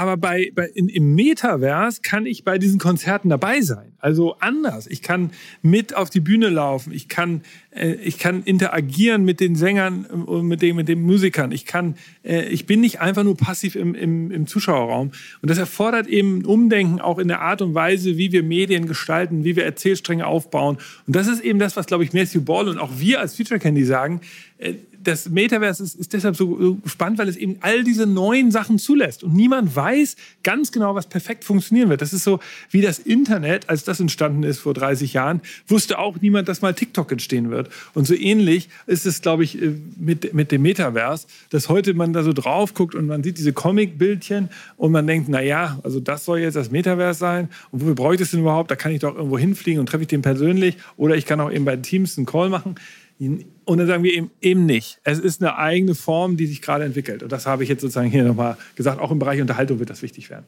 aber 0.00 0.16
bei, 0.16 0.50
bei 0.54 0.64
in, 0.72 0.88
im 0.88 1.14
Metaverse 1.14 2.00
kann 2.00 2.24
ich 2.24 2.42
bei 2.42 2.56
diesen 2.56 2.78
Konzerten 2.78 3.28
dabei 3.28 3.60
sein. 3.60 3.92
Also 3.98 4.34
anders. 4.40 4.86
Ich 4.86 5.02
kann 5.02 5.30
mit 5.60 5.94
auf 5.94 6.08
die 6.08 6.20
Bühne 6.20 6.48
laufen. 6.48 6.90
Ich 6.90 7.10
kann, 7.10 7.42
äh, 7.70 7.96
ich 7.96 8.18
kann 8.18 8.42
interagieren 8.44 9.26
mit 9.26 9.40
den 9.40 9.56
Sängern 9.56 10.06
und 10.06 10.48
mit 10.48 10.62
den, 10.62 10.76
mit 10.76 10.88
den 10.88 11.02
Musikern. 11.02 11.52
Ich 11.52 11.66
kann, 11.66 11.96
äh, 12.24 12.46
ich 12.46 12.64
bin 12.64 12.80
nicht 12.80 13.02
einfach 13.02 13.24
nur 13.24 13.36
passiv 13.36 13.76
im, 13.76 13.94
im, 13.94 14.30
im 14.30 14.46
Zuschauerraum. 14.46 15.12
Und 15.42 15.50
das 15.50 15.58
erfordert 15.58 16.06
eben 16.06 16.38
ein 16.38 16.46
Umdenken 16.46 17.02
auch 17.02 17.18
in 17.18 17.28
der 17.28 17.42
Art 17.42 17.60
und 17.60 17.74
Weise, 17.74 18.16
wie 18.16 18.32
wir 18.32 18.42
Medien 18.42 18.86
gestalten, 18.86 19.44
wie 19.44 19.54
wir 19.54 19.66
Erzählstränge 19.66 20.26
aufbauen. 20.26 20.78
Und 21.06 21.14
das 21.14 21.28
ist 21.28 21.42
eben 21.42 21.58
das, 21.58 21.76
was, 21.76 21.84
glaube 21.84 22.04
ich, 22.04 22.14
Matthew 22.14 22.40
Ball 22.40 22.68
und 22.68 22.78
auch 22.78 22.92
wir 22.96 23.20
als 23.20 23.36
Future 23.36 23.60
Candy 23.60 23.84
sagen. 23.84 24.22
Äh, 24.56 24.76
das 25.02 25.28
Metaverse 25.28 25.82
ist, 25.82 25.94
ist 25.94 26.12
deshalb 26.12 26.36
so 26.36 26.78
spannend, 26.84 27.18
weil 27.18 27.28
es 27.28 27.36
eben 27.36 27.56
all 27.60 27.84
diese 27.84 28.06
neuen 28.06 28.50
Sachen 28.50 28.78
zulässt. 28.78 29.24
Und 29.24 29.34
niemand 29.34 29.74
weiß 29.74 30.16
ganz 30.42 30.72
genau, 30.72 30.94
was 30.94 31.06
perfekt 31.06 31.44
funktionieren 31.44 31.88
wird. 31.88 32.02
Das 32.02 32.12
ist 32.12 32.24
so 32.24 32.40
wie 32.70 32.80
das 32.80 32.98
Internet, 32.98 33.68
als 33.68 33.84
das 33.84 34.00
entstanden 34.00 34.42
ist 34.42 34.58
vor 34.58 34.74
30 34.74 35.14
Jahren, 35.14 35.40
wusste 35.66 35.98
auch 35.98 36.20
niemand, 36.20 36.48
dass 36.48 36.60
mal 36.60 36.74
TikTok 36.74 37.10
entstehen 37.12 37.50
wird. 37.50 37.70
Und 37.94 38.06
so 38.06 38.14
ähnlich 38.14 38.68
ist 38.86 39.06
es, 39.06 39.22
glaube 39.22 39.44
ich, 39.44 39.60
äh, 39.60 39.74
mit, 39.98 40.34
mit 40.34 40.52
dem 40.52 40.62
Metaverse, 40.62 41.26
dass 41.50 41.68
heute 41.68 41.94
man 41.94 42.12
da 42.12 42.22
so 42.22 42.32
drauf 42.32 42.74
guckt 42.74 42.94
und 42.94 43.06
man 43.06 43.22
sieht 43.22 43.38
diese 43.38 43.52
Comic-Bildchen 43.52 44.50
und 44.76 44.92
man 44.92 45.06
denkt, 45.06 45.28
na 45.28 45.40
ja, 45.40 45.78
also 45.82 46.00
das 46.00 46.24
soll 46.24 46.40
jetzt 46.40 46.54
das 46.54 46.70
Metaverse 46.70 47.18
sein. 47.18 47.48
Und 47.70 47.82
wofür 47.82 47.94
brauche 47.94 48.14
ich 48.14 48.20
das 48.20 48.30
denn 48.30 48.40
überhaupt? 48.40 48.70
Da 48.70 48.76
kann 48.76 48.92
ich 48.92 49.00
doch 49.00 49.14
irgendwo 49.14 49.38
hinfliegen 49.38 49.80
und 49.80 49.86
treffe 49.86 50.02
ich 50.02 50.08
den 50.08 50.22
persönlich. 50.22 50.76
Oder 50.96 51.16
ich 51.16 51.26
kann 51.26 51.40
auch 51.40 51.50
eben 51.50 51.64
bei 51.64 51.76
Teams 51.76 52.18
einen 52.18 52.26
Call 52.26 52.50
machen. 52.50 52.76
Und 53.20 53.78
dann 53.78 53.86
sagen 53.86 54.02
wir 54.02 54.14
eben, 54.14 54.30
eben 54.40 54.64
nicht. 54.64 54.98
Es 55.04 55.18
ist 55.18 55.42
eine 55.42 55.58
eigene 55.58 55.94
Form, 55.94 56.38
die 56.38 56.46
sich 56.46 56.62
gerade 56.62 56.84
entwickelt. 56.84 57.22
Und 57.22 57.30
das 57.30 57.46
habe 57.46 57.62
ich 57.62 57.68
jetzt 57.68 57.82
sozusagen 57.82 58.08
hier 58.10 58.24
nochmal 58.24 58.56
gesagt. 58.76 58.98
Auch 58.98 59.10
im 59.10 59.18
Bereich 59.18 59.40
Unterhaltung 59.40 59.78
wird 59.78 59.90
das 59.90 60.00
wichtig 60.00 60.30
werden. 60.30 60.46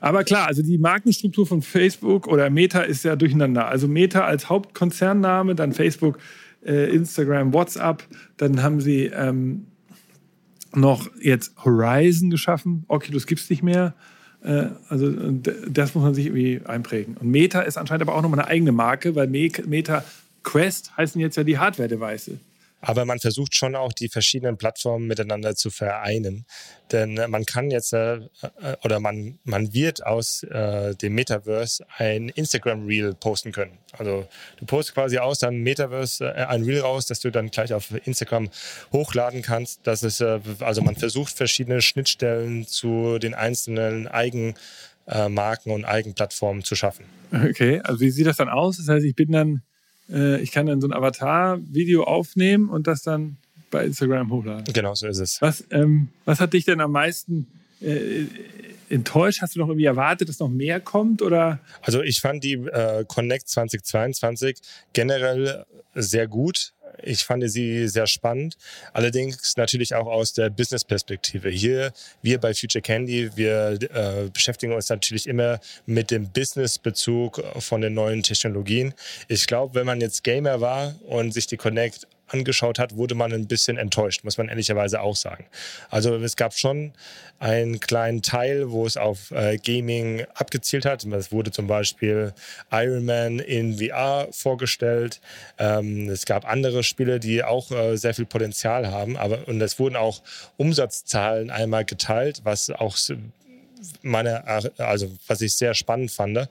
Aber 0.00 0.22
klar, 0.24 0.46
also 0.46 0.62
die 0.62 0.76
Markenstruktur 0.76 1.46
von 1.46 1.62
Facebook 1.62 2.26
oder 2.26 2.50
Meta 2.50 2.80
ist 2.80 3.04
ja 3.04 3.16
durcheinander. 3.16 3.68
Also 3.68 3.88
Meta 3.88 4.24
als 4.24 4.50
Hauptkonzernname, 4.50 5.54
dann 5.54 5.72
Facebook, 5.72 6.18
äh, 6.64 6.94
Instagram, 6.94 7.54
WhatsApp. 7.54 8.04
Dann 8.36 8.62
haben 8.62 8.82
sie 8.82 9.06
ähm, 9.06 9.66
noch 10.74 11.08
jetzt 11.18 11.54
Horizon 11.64 12.28
geschaffen. 12.28 12.84
Oculus 12.88 13.26
gibt 13.26 13.40
es 13.40 13.48
nicht 13.48 13.62
mehr. 13.62 13.94
Äh, 14.42 14.66
also 14.90 15.10
das 15.10 15.94
muss 15.94 16.04
man 16.04 16.12
sich 16.12 16.26
irgendwie 16.26 16.60
einprägen. 16.66 17.16
Und 17.16 17.30
Meta 17.30 17.62
ist 17.62 17.78
anscheinend 17.78 18.02
aber 18.02 18.14
auch 18.14 18.22
nochmal 18.22 18.40
eine 18.40 18.48
eigene 18.48 18.72
Marke, 18.72 19.14
weil 19.14 19.28
Meta 19.28 20.04
Quest 20.46 20.96
heißen 20.96 21.20
jetzt 21.20 21.36
ja 21.36 21.44
die 21.44 21.58
Hardware-Device. 21.58 22.30
Aber 22.80 23.04
man 23.04 23.18
versucht 23.18 23.56
schon 23.56 23.74
auch 23.74 23.92
die 23.92 24.08
verschiedenen 24.08 24.58
Plattformen 24.58 25.08
miteinander 25.08 25.56
zu 25.56 25.70
vereinen. 25.70 26.44
Denn 26.92 27.16
äh, 27.16 27.26
man 27.26 27.44
kann 27.44 27.70
jetzt 27.70 27.92
äh, 27.92 28.16
äh, 28.16 28.76
oder 28.84 29.00
man, 29.00 29.40
man 29.42 29.74
wird 29.74 30.06
aus 30.06 30.44
äh, 30.44 30.94
dem 30.94 31.14
Metaverse 31.14 31.84
ein 31.96 32.28
Instagram-Reel 32.28 33.14
posten 33.14 33.50
können. 33.50 33.78
Also 33.92 34.28
du 34.58 34.66
postest 34.66 34.94
quasi 34.94 35.18
aus 35.18 35.40
deinem 35.40 35.62
Metaverse 35.62 36.24
äh, 36.26 36.44
ein 36.44 36.62
Reel 36.62 36.80
raus, 36.80 37.06
das 37.06 37.18
du 37.18 37.30
dann 37.32 37.50
gleich 37.50 37.72
auf 37.72 37.88
Instagram 38.06 38.50
hochladen 38.92 39.42
kannst. 39.42 39.80
Das 39.84 40.04
ist, 40.04 40.20
äh, 40.20 40.38
also 40.60 40.80
man 40.80 40.94
versucht 40.94 41.36
verschiedene 41.36 41.82
Schnittstellen 41.82 42.68
zu 42.68 43.18
den 43.18 43.34
einzelnen 43.34 44.06
Eigenmarken 44.06 45.72
und 45.72 45.84
Eigenplattformen 45.86 46.62
zu 46.62 46.76
schaffen. 46.76 47.06
Okay, 47.32 47.80
also 47.82 48.00
wie 48.00 48.10
sieht 48.10 48.26
das 48.26 48.36
dann 48.36 48.48
aus? 48.48 48.76
Das 48.76 48.86
heißt, 48.86 49.04
ich 49.04 49.16
bin 49.16 49.32
dann 49.32 49.62
äh, 50.10 50.40
ich 50.40 50.52
kann 50.52 50.66
dann 50.66 50.80
so 50.80 50.88
ein 50.88 50.92
Avatar-Video 50.92 52.04
aufnehmen 52.04 52.68
und 52.68 52.86
das 52.86 53.02
dann 53.02 53.36
bei 53.70 53.84
Instagram 53.84 54.30
hochladen. 54.30 54.64
Genau, 54.72 54.94
so 54.94 55.06
ist 55.06 55.18
es. 55.18 55.40
Was, 55.42 55.64
ähm, 55.70 56.08
was 56.24 56.40
hat 56.40 56.52
dich 56.52 56.64
denn 56.64 56.80
am 56.80 56.92
meisten 56.92 57.46
äh, 57.80 58.24
enttäuscht? 58.88 59.42
Hast 59.42 59.54
du 59.54 59.60
noch 59.60 59.68
irgendwie 59.68 59.86
erwartet, 59.86 60.28
dass 60.28 60.38
noch 60.38 60.48
mehr 60.48 60.80
kommt? 60.80 61.22
Oder? 61.22 61.58
Also 61.82 62.02
ich 62.02 62.20
fand 62.20 62.44
die 62.44 62.54
äh, 62.54 63.04
Connect 63.06 63.48
2022 63.48 64.58
generell 64.92 65.64
sehr 65.94 66.26
gut. 66.28 66.72
Ich 67.02 67.24
fand 67.24 67.48
sie 67.50 67.88
sehr 67.88 68.06
spannend, 68.06 68.56
allerdings 68.92 69.56
natürlich 69.56 69.94
auch 69.94 70.06
aus 70.06 70.32
der 70.32 70.48
Business-Perspektive. 70.50 71.50
Hier, 71.50 71.92
wir 72.22 72.38
bei 72.38 72.54
Future 72.54 72.80
Candy, 72.80 73.30
wir 73.36 73.78
äh, 73.92 74.30
beschäftigen 74.32 74.72
uns 74.72 74.88
natürlich 74.88 75.26
immer 75.26 75.60
mit 75.84 76.10
dem 76.10 76.32
Business-Bezug 76.32 77.42
von 77.58 77.82
den 77.82 77.94
neuen 77.94 78.22
Technologien. 78.22 78.94
Ich 79.28 79.46
glaube, 79.46 79.74
wenn 79.74 79.86
man 79.86 80.00
jetzt 80.00 80.24
Gamer 80.24 80.60
war 80.60 80.94
und 81.06 81.34
sich 81.34 81.46
die 81.46 81.58
Connect 81.58 82.06
angeschaut 82.28 82.78
hat, 82.78 82.96
wurde 82.96 83.14
man 83.14 83.32
ein 83.32 83.46
bisschen 83.46 83.76
enttäuscht, 83.76 84.24
muss 84.24 84.38
man 84.38 84.48
ehrlicherweise 84.48 85.00
auch 85.00 85.16
sagen. 85.16 85.46
Also 85.90 86.16
es 86.16 86.36
gab 86.36 86.54
schon 86.54 86.92
einen 87.38 87.80
kleinen 87.80 88.22
Teil, 88.22 88.70
wo 88.70 88.86
es 88.86 88.96
auf 88.96 89.30
äh, 89.30 89.58
Gaming 89.58 90.24
abgezielt 90.34 90.84
hat. 90.84 91.04
Es 91.04 91.32
wurde 91.32 91.50
zum 91.50 91.66
Beispiel 91.66 92.32
Iron 92.72 93.04
Man 93.04 93.38
in 93.38 93.78
VR 93.78 94.28
vorgestellt. 94.30 95.20
Ähm, 95.58 96.08
es 96.08 96.24
gab 96.24 96.48
andere 96.48 96.82
Spiele, 96.82 97.20
die 97.20 97.44
auch 97.44 97.70
äh, 97.70 97.96
sehr 97.96 98.14
viel 98.14 98.26
Potenzial 98.26 98.88
haben. 98.88 99.16
Aber, 99.16 99.46
und 99.46 99.60
es 99.60 99.78
wurden 99.78 99.96
auch 99.96 100.22
Umsatzzahlen 100.56 101.50
einmal 101.50 101.84
geteilt, 101.84 102.40
was 102.44 102.70
auch 102.70 102.96
meine, 104.02 104.46
also 104.78 105.10
was 105.26 105.40
ich 105.40 105.54
sehr 105.54 105.74
spannend 105.74 106.10
fand. 106.10 106.48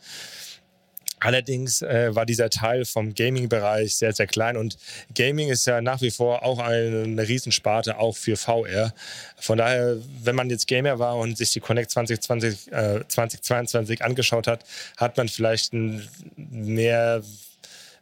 Allerdings 1.20 1.82
äh, 1.82 2.14
war 2.14 2.26
dieser 2.26 2.50
Teil 2.50 2.86
vom 2.86 3.14
Gaming-Bereich 3.14 3.96
sehr, 3.96 4.14
sehr 4.14 4.28
klein 4.28 4.58
und 4.58 4.78
Gaming 5.16 5.50
ist 5.50 5.66
ja 5.66 5.82
nach 5.82 6.02
wie 6.02 6.12
vor 6.12 6.44
auch 6.44 6.60
eine, 6.60 7.04
eine 7.04 7.28
Riesensparte, 7.28 7.98
auch 7.98 8.16
für 8.16 8.36
VR. 8.36 8.94
Von 9.40 9.58
daher, 9.58 9.98
wenn 10.24 10.36
man 10.36 10.50
jetzt 10.50 10.68
Gamer 10.68 11.00
war 11.00 11.16
und 11.18 11.38
sich 11.38 11.52
die 11.52 11.60
Connect 11.60 11.92
2020, 11.92 12.72
äh, 12.72 13.02
2022 13.08 14.04
angeschaut 14.04 14.48
hat, 14.48 14.66
hat 14.98 15.18
man 15.18 15.28
vielleicht 15.28 15.74
ein, 15.74 16.08
mehr 16.36 17.24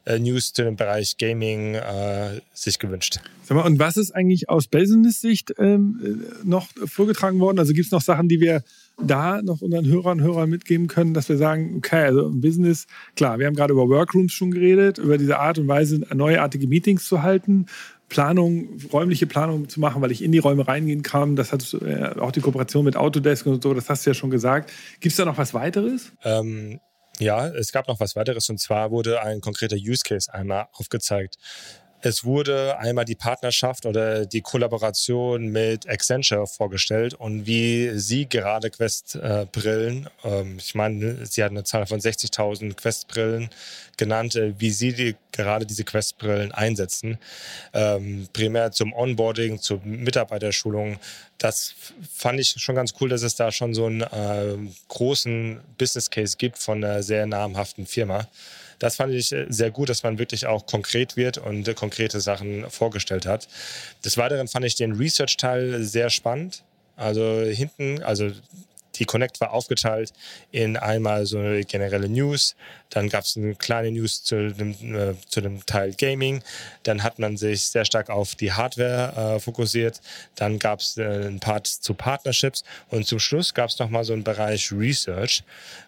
äh, 0.05 0.19
News 0.19 0.51
zu 0.51 0.63
dem 0.63 0.75
Bereich 0.75 1.17
Gaming 1.17 1.75
äh, 1.75 2.41
sich 2.53 2.77
gewünscht. 2.77 3.19
Sag 3.43 3.55
mal, 3.55 3.65
und 3.65 3.79
was 3.79 3.95
ist 3.95 4.11
eigentlich 4.11 4.49
aus 4.49 4.67
Business-Sicht 4.67 5.53
ähm, 5.59 6.01
äh, 6.03 6.47
noch 6.47 6.67
vorgetragen 6.85 7.39
worden? 7.39 7.59
Also 7.59 7.73
gibt 7.73 7.85
es 7.85 7.91
noch 7.91 8.01
Sachen, 8.01 8.27
die 8.27 8.41
wir 8.41 8.63
da 9.01 9.41
noch 9.41 9.61
unseren 9.61 9.85
Hörern 9.85 10.19
und 10.19 10.25
Hörern 10.25 10.49
mitgeben 10.49 10.87
können, 10.87 11.13
dass 11.13 11.29
wir 11.29 11.37
sagen, 11.37 11.75
okay, 11.77 12.05
also 12.05 12.27
im 12.27 12.41
Business, 12.41 12.87
klar, 13.15 13.39
wir 13.39 13.47
haben 13.47 13.55
gerade 13.55 13.73
über 13.73 13.87
Workrooms 13.89 14.31
schon 14.33 14.51
geredet, 14.51 14.97
über 14.97 15.17
diese 15.17 15.39
Art 15.39 15.57
und 15.57 15.67
Weise, 15.67 16.05
neuartige 16.13 16.67
Meetings 16.67 17.07
zu 17.07 17.23
halten, 17.23 17.65
Planung, 18.09 18.77
räumliche 18.91 19.25
Planung 19.25 19.67
zu 19.69 19.79
machen, 19.79 20.01
weil 20.01 20.11
ich 20.11 20.23
in 20.23 20.31
die 20.31 20.37
Räume 20.37 20.67
reingehen 20.67 21.01
kann. 21.01 21.35
Das 21.35 21.51
hat 21.51 21.73
äh, 21.81 22.19
auch 22.19 22.31
die 22.31 22.41
Kooperation 22.41 22.85
mit 22.85 22.95
Autodesk 22.95 23.47
und 23.47 23.63
so, 23.63 23.73
das 23.73 23.89
hast 23.89 24.05
du 24.05 24.11
ja 24.11 24.13
schon 24.13 24.29
gesagt. 24.29 24.71
Gibt 24.99 25.11
es 25.11 25.17
da 25.17 25.25
noch 25.25 25.37
was 25.37 25.53
weiteres? 25.53 26.11
Ähm, 26.23 26.79
ja, 27.19 27.47
es 27.47 27.71
gab 27.71 27.87
noch 27.87 27.99
was 27.99 28.15
weiteres 28.15 28.49
und 28.49 28.59
zwar 28.59 28.91
wurde 28.91 29.21
ein 29.21 29.41
konkreter 29.41 29.75
Use 29.75 30.01
Case 30.05 30.31
einmal 30.31 30.67
aufgezeigt. 30.73 31.37
Es 32.05 32.25
wurde 32.25 32.77
einmal 32.79 33.05
die 33.05 33.15
Partnerschaft 33.15 33.85
oder 33.85 34.25
die 34.25 34.41
Kollaboration 34.41 35.47
mit 35.47 35.87
Accenture 35.87 36.47
vorgestellt 36.47 37.13
und 37.13 37.47
wie 37.47 37.91
sie 37.97 38.27
gerade 38.27 38.69
Quest-Brillen, 38.69 40.09
ähm, 40.25 40.57
ich 40.57 40.75
meine, 40.75 41.25
sie 41.25 41.41
hat 41.41 41.51
eine 41.51 41.63
Zahl 41.63 41.85
von 41.85 42.01
60.000 42.01 42.75
Quest-Brillen 42.75 43.49
genannt, 43.95 44.35
äh, 44.35 44.53
wie 44.59 44.71
sie 44.71 44.91
die, 44.91 45.15
gerade 45.31 45.65
diese 45.65 45.85
Quest-Brillen 45.85 46.51
einsetzen. 46.51 47.19
Ähm, 47.71 48.27
primär 48.33 48.73
zum 48.73 48.91
Onboarding, 48.91 49.59
zur 49.59 49.79
Mitarbeiterschulung. 49.85 50.99
Das 51.37 51.73
fand 52.13 52.37
ich 52.37 52.49
schon 52.57 52.75
ganz 52.75 52.95
cool, 52.99 53.07
dass 53.07 53.21
es 53.21 53.37
da 53.37 53.49
schon 53.49 53.73
so 53.73 53.85
einen 53.85 54.01
äh, 54.01 54.57
großen 54.89 55.61
Business 55.77 56.09
Case 56.09 56.35
gibt 56.37 56.57
von 56.57 56.83
einer 56.83 57.01
sehr 57.01 57.25
namhaften 57.27 57.85
Firma 57.85 58.27
das 58.83 58.97
fand 58.97 59.13
ich 59.13 59.31
äh, 59.31 59.45
sehr 59.47 59.71
gut, 59.71 59.87
dass 59.87 60.03
man 60.03 60.19
wirklich 60.19 60.45
auch 60.45 60.65
konkret 60.65 61.15
wird 61.15 61.37
und 61.37 61.65
äh, 61.67 61.73
konkrete 61.73 62.19
Sachen 62.19 62.69
vorgestellt 62.69 63.25
hat. 63.25 63.47
Des 64.03 64.17
Weiteren 64.17 64.49
fand 64.49 64.65
ich 64.65 64.75
den 64.75 64.91
Research-Teil 64.91 65.81
sehr 65.83 66.09
spannend. 66.09 66.63
Also 66.97 67.43
hinten, 67.43 68.03
also 68.03 68.31
die 68.95 69.05
Connect 69.05 69.41
war 69.41 69.51
aufgeteilt 69.53 70.13
in 70.51 70.77
einmal 70.77 71.25
so 71.25 71.37
eine 71.39 71.63
generelle 71.63 72.09
News, 72.09 72.55
dann 72.89 73.09
gab 73.09 73.23
es 73.23 73.37
eine 73.37 73.55
kleine 73.55 73.91
News 73.91 74.23
zu 74.23 74.53
dem, 74.53 74.71
äh, 74.95 75.13
zu 75.27 75.41
dem 75.41 75.65
Teil 75.65 75.93
Gaming, 75.93 76.43
dann 76.83 77.03
hat 77.03 77.19
man 77.19 77.37
sich 77.37 77.63
sehr 77.63 77.85
stark 77.85 78.09
auf 78.09 78.35
die 78.35 78.51
Hardware 78.51 79.35
äh, 79.35 79.39
fokussiert, 79.39 80.01
dann 80.35 80.59
gab 80.59 80.79
es 80.79 80.97
äh, 80.97 81.03
einen 81.03 81.39
Part 81.39 81.67
zu 81.67 81.93
Partnerships 81.93 82.63
und 82.89 83.07
zum 83.07 83.19
Schluss 83.19 83.53
gab 83.53 83.69
es 83.69 83.79
nochmal 83.79 84.03
so 84.03 84.13
einen 84.13 84.23
Bereich 84.23 84.71
Research 84.71 85.43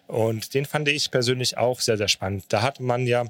und 0.06 0.54
den 0.54 0.64
fand 0.64 0.88
ich 0.88 1.10
persönlich 1.10 1.58
auch 1.58 1.80
sehr, 1.80 1.96
sehr 1.96 2.08
spannend. 2.08 2.44
Da 2.48 2.62
hat 2.62 2.80
man 2.80 3.06
ja, 3.06 3.24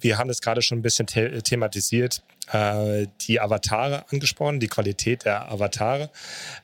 wir 0.00 0.18
haben 0.18 0.28
das 0.28 0.40
gerade 0.40 0.62
schon 0.62 0.78
ein 0.78 0.82
bisschen 0.82 1.06
the 1.08 1.42
thematisiert, 1.42 2.22
die 2.52 3.40
Avatare 3.40 4.04
angesprochen, 4.10 4.60
die 4.60 4.68
Qualität 4.68 5.24
der 5.24 5.50
Avatare. 5.50 6.10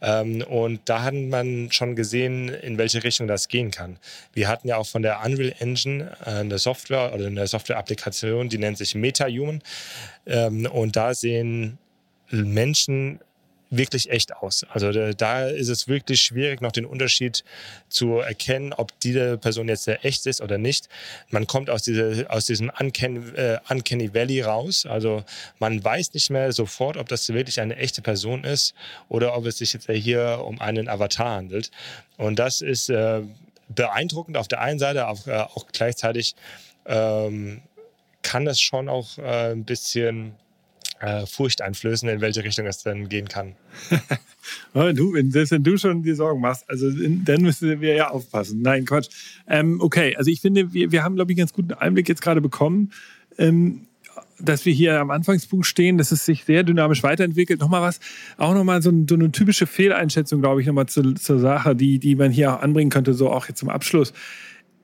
Ähm, 0.03 0.43
und 0.43 0.81
da 0.85 1.03
hat 1.03 1.15
man 1.15 1.73
schon 1.73 1.97
gesehen, 1.97 2.49
in 2.49 2.77
welche 2.79 3.03
Richtung 3.03 3.27
das 3.27 3.49
gehen 3.49 3.71
kann. 3.71 3.99
Wir 4.33 4.49
hatten 4.49 4.69
ja 4.69 4.77
auch 4.77 4.87
von 4.87 5.03
der 5.03 5.25
Unreal 5.25 5.55
Engine 5.59 6.17
äh, 6.25 6.31
eine 6.31 6.59
Software 6.59 7.15
oder 7.15 7.27
eine 7.27 7.47
Software-Applikation, 7.47 8.49
die 8.49 8.59
nennt 8.59 8.79
sich 8.79 8.95
MetaHuman. 8.95 9.63
Ähm, 10.27 10.67
und 10.67 10.97
da 10.97 11.15
sehen 11.15 11.79
Menschen 12.31 13.21
wirklich 13.71 14.11
echt 14.11 14.37
aus. 14.37 14.67
Also 14.69 14.93
da 15.13 15.47
ist 15.47 15.69
es 15.69 15.87
wirklich 15.87 16.21
schwierig, 16.21 16.61
noch 16.61 16.73
den 16.73 16.85
Unterschied 16.85 17.45
zu 17.89 18.19
erkennen, 18.19 18.73
ob 18.73 18.99
diese 19.01 19.39
Person 19.39 19.69
jetzt 19.69 19.85
sehr 19.85 20.05
echt 20.05 20.27
ist 20.27 20.41
oder 20.41 20.59
nicht. 20.59 20.89
Man 21.31 21.47
kommt 21.47 21.71
aus, 21.71 21.83
diese, 21.83 22.27
aus 22.29 22.47
diesem 22.47 22.71
Uncanny, 22.79 23.21
äh, 23.37 23.59
Uncanny 23.69 24.13
Valley 24.13 24.43
raus. 24.43 24.87
Also 24.87 25.25
man 25.61 25.83
weiß 25.83 26.13
nicht 26.15 26.31
mehr 26.31 26.53
sofort, 26.53 26.97
ob 26.97 27.09
das 27.09 27.29
wirklich 27.33 27.61
eine 27.61 27.77
echte 27.77 28.03
Person 28.03 28.45
ist 28.45 28.75
oder 29.09 29.37
ob 29.37 29.47
es 29.47 29.59
sich 29.59 29.73
jetzt 29.73 29.89
hier 29.89 30.43
um 30.45 30.61
einen 30.61 30.89
Avatar 30.89 31.37
handelt. 31.37 31.71
Und 32.17 32.39
das 32.39 32.61
ist 32.61 32.91
äh, 32.91 33.23
beeindruckend 33.69 34.37
auf 34.37 34.49
der 34.49 34.61
einen 34.61 34.81
Seite, 34.81 35.07
auch, 35.07 35.27
äh, 35.27 35.37
auch 35.37 35.67
gleichzeitig 35.73 36.35
ähm, 36.87 37.63
kann 38.23 38.45
das 38.45 38.61
schon 38.61 38.89
auch 38.89 39.17
äh, 39.19 39.53
ein 39.53 39.65
bisschen 39.65 40.35
äh, 41.01 41.27
Furcht 41.27 41.63
einflößen, 41.63 42.09
in 42.09 42.21
welche 42.21 42.45
Richtung 42.45 42.67
es 42.67 42.83
dann 42.83 43.09
gehen 43.09 43.29
kann. 43.29 43.55
du, 44.75 45.15
wenn, 45.15 45.31
selbst 45.31 45.51
wenn 45.51 45.65
du 45.65 45.77
schon 45.77 46.03
dir 46.03 46.15
Sorgen 46.15 46.41
machst, 46.41 46.69
also 46.69 46.89
in, 46.89 47.25
dann 47.25 47.43
müssen 47.43 47.81
wir 47.81 47.95
ja 47.95 48.11
aufpassen. 48.11 48.63
Nein, 48.63 48.85
Quatsch. 48.85 49.09
Ähm, 49.49 49.81
okay, 49.81 50.15
also 50.17 50.31
ich 50.31 50.41
finde, 50.41 50.73
wir, 50.73 50.93
wir 50.93 51.03
haben, 51.03 51.17
glaube 51.17 51.33
ich, 51.33 51.37
einen 51.37 51.47
ganz 51.47 51.53
guten 51.53 51.73
Einblick 51.73 52.09
jetzt 52.09 52.23
gerade 52.23 52.41
bekommen. 52.41 52.93
Ähm, 53.39 53.87
dass 54.43 54.65
wir 54.65 54.73
hier 54.73 54.99
am 54.99 55.11
Anfangspunkt 55.11 55.67
stehen, 55.67 55.99
dass 55.99 56.13
es 56.13 56.25
sich 56.25 56.45
sehr 56.45 56.63
dynamisch 56.63 57.03
weiterentwickelt. 57.03 57.61
Nochmal 57.61 57.83
was, 57.83 58.01
auch 58.39 58.55
nochmal 58.55 58.81
so, 58.81 58.91
so 59.09 59.15
eine 59.15 59.31
typische 59.33 59.67
Fehleinschätzung, 59.67 60.41
glaube 60.41 60.63
ich, 60.63 60.67
nochmal 60.67 60.87
zu, 60.87 61.13
zur 61.15 61.39
Sache, 61.39 61.77
die, 61.77 61.99
die 61.99 62.17
man 62.17 62.31
hier 62.31 62.55
auch 62.55 62.63
anbringen 62.63 62.91
könnte, 62.91 63.13
so 63.13 63.31
auch 63.31 63.49
jetzt 63.49 63.59
zum 63.59 63.69
Abschluss 63.69 64.15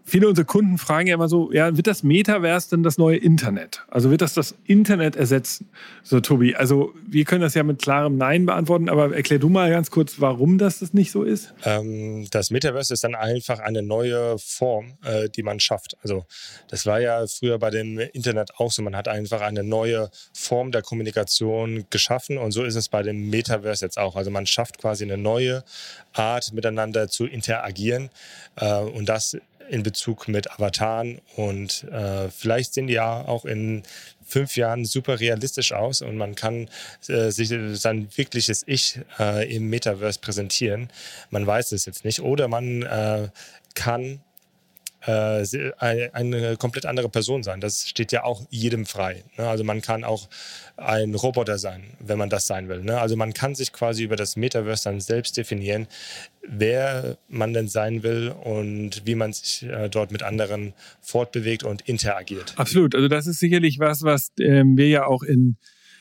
viele 0.07 0.29
unserer 0.29 0.47
Kunden 0.47 0.79
fragen 0.79 1.09
ja 1.09 1.15
immer 1.15 1.29
so, 1.29 1.53
ja, 1.53 1.77
wird 1.77 1.89
das 1.89 2.03
Metaverse 2.03 2.71
denn 2.71 2.83
das 2.85 2.97
neue 2.97 3.17
Internet? 3.17 3.85
Also 3.89 4.11
wird 4.11 4.23
das 4.23 4.35
das 4.35 4.55
Internet 4.65 5.17
ersetzen? 5.17 5.69
So, 6.05 6.21
Tobi, 6.21 6.55
also 6.55 6.95
wir 7.07 7.25
können 7.25 7.41
das 7.43 7.55
ja 7.55 7.65
mit 7.65 7.83
klarem 7.83 8.17
Nein 8.17 8.47
beantworten, 8.47 8.89
aber 8.89 9.15
erklär 9.15 9.41
du 9.41 9.49
mal 9.49 9.69
ganz 9.71 9.91
kurz, 9.91 10.21
warum 10.21 10.59
das, 10.59 10.79
das 10.79 10.95
nicht 10.95 11.11
so 11.11 11.25
ist. 11.25 11.53
Ähm, 11.65 12.29
das 12.31 12.51
Metaverse 12.51 12.95
ist 12.95 13.03
dann 13.03 13.17
einfach 13.17 13.59
eine 13.59 13.83
neue 13.83 14.39
Form, 14.39 14.95
äh, 15.05 15.29
die 15.29 15.43
man 15.43 15.59
schafft. 15.59 15.97
Also 16.03 16.25
das 16.69 16.87
war 16.87 17.01
ja 17.01 17.27
früher 17.27 17.59
bei 17.59 17.71
dem 17.71 17.99
Internet 17.99 18.53
auch 18.59 18.71
so. 18.71 18.83
Man 18.83 18.95
hat 18.95 19.09
einfach 19.09 19.41
eine 19.41 19.65
neue 19.65 20.09
Form 20.33 20.71
der 20.71 20.83
Kommunikation 20.83 21.85
geschaffen 21.91 22.39
und 22.39 22.53
so 22.53 22.63
ist 22.63 22.77
es 22.77 22.89
bei 22.89 23.03
dem 23.03 23.29
Metaverse 23.29 23.85
jetzt 23.85 23.99
auch. 23.99 24.15
Also 24.15 24.31
man 24.31 24.47
schafft 24.47 24.79
quasi 24.79 25.03
eine 25.03 25.19
neue 25.19 25.65
Art, 26.13 26.53
miteinander 26.53 27.09
zu 27.09 27.27
interagieren 27.27 28.11
äh, 28.55 28.79
und 28.79 29.09
das 29.09 29.37
in 29.69 29.83
Bezug 29.83 30.29
mit 30.29 30.51
Avataren 30.51 31.21
und 31.37 31.85
äh, 31.85 32.29
vielleicht 32.31 32.75
sehen 32.75 32.87
die 32.87 32.95
ja 32.95 33.27
auch 33.27 33.45
in 33.45 33.83
fünf 34.27 34.57
Jahren 34.57 34.85
super 34.85 35.21
realistisch 35.21 35.73
aus 35.73 36.03
und 36.03 36.17
man 36.17 36.35
kann 36.35 36.69
äh, 37.09 37.31
sich 37.31 37.53
sein 37.79 38.09
wirkliches 38.17 38.65
Ich 38.67 39.01
äh, 39.19 39.55
im 39.55 39.71
Metaverse 39.71 40.19
präsentieren. 40.21 40.89
Man 41.31 41.47
weiß 41.47 41.73
es 41.73 41.87
jetzt 41.87 42.05
nicht. 42.05 42.21
Oder 42.21 42.49
man 42.49 42.83
äh, 42.83 43.29
kann 43.75 44.21
äh, 45.07 45.73
eine 46.13 46.57
komplett 46.57 46.87
andere 46.87 47.09
Person 47.09 47.43
sein. 47.43 47.61
Das 47.61 47.89
steht 47.89 48.13
ja 48.13 48.25
auch 48.25 48.43
jedem 48.51 48.87
frei. 48.87 49.25
Ne? 49.39 49.49
Also 49.49 49.65
man 49.65 49.81
kann 49.81 50.05
auch 50.05 50.29
ein 50.77 51.15
Roboter 51.15 51.59
sein, 51.59 51.85
wenn 52.01 52.19
man 52.19 52.29
das 52.29 52.47
sein 52.47 52.69
will. 52.69 52.83
Ne? 52.83 53.01
Also 53.01 53.17
man 53.17 53.33
kann 53.33 53.55
sich 53.55 53.73
quasi 53.73 54.03
über 54.03 54.17
das 54.17 54.37
Metaverse 54.37 54.85
dann 54.85 55.01
selbst 55.01 55.37
definieren, 55.37 55.87
wer 56.47 57.17
man 57.29 57.53
denn 57.53 57.69
sein 57.69 58.03
will 58.03 58.35
und 58.45 59.07
wie 59.07 59.15
man 59.15 59.33
sich 59.33 59.63
äh, 59.63 59.89
dort 59.89 60.13
mit 60.13 60.23
anderen 60.23 60.75
fortbewegt 61.01 61.63
und 61.63 61.83
interagiert. 61.83 62.55
Absolut. 62.57 62.95
Also 62.95 63.09
das 63.09 63.27
ist 63.27 63.39
sicherlich 63.39 63.79
was, 63.79 64.03
was 64.03 64.33
ähm, 64.41 64.77
wir 64.77 64.89
ja 64.89 65.07
auch 65.07 65.23
in 65.23 65.57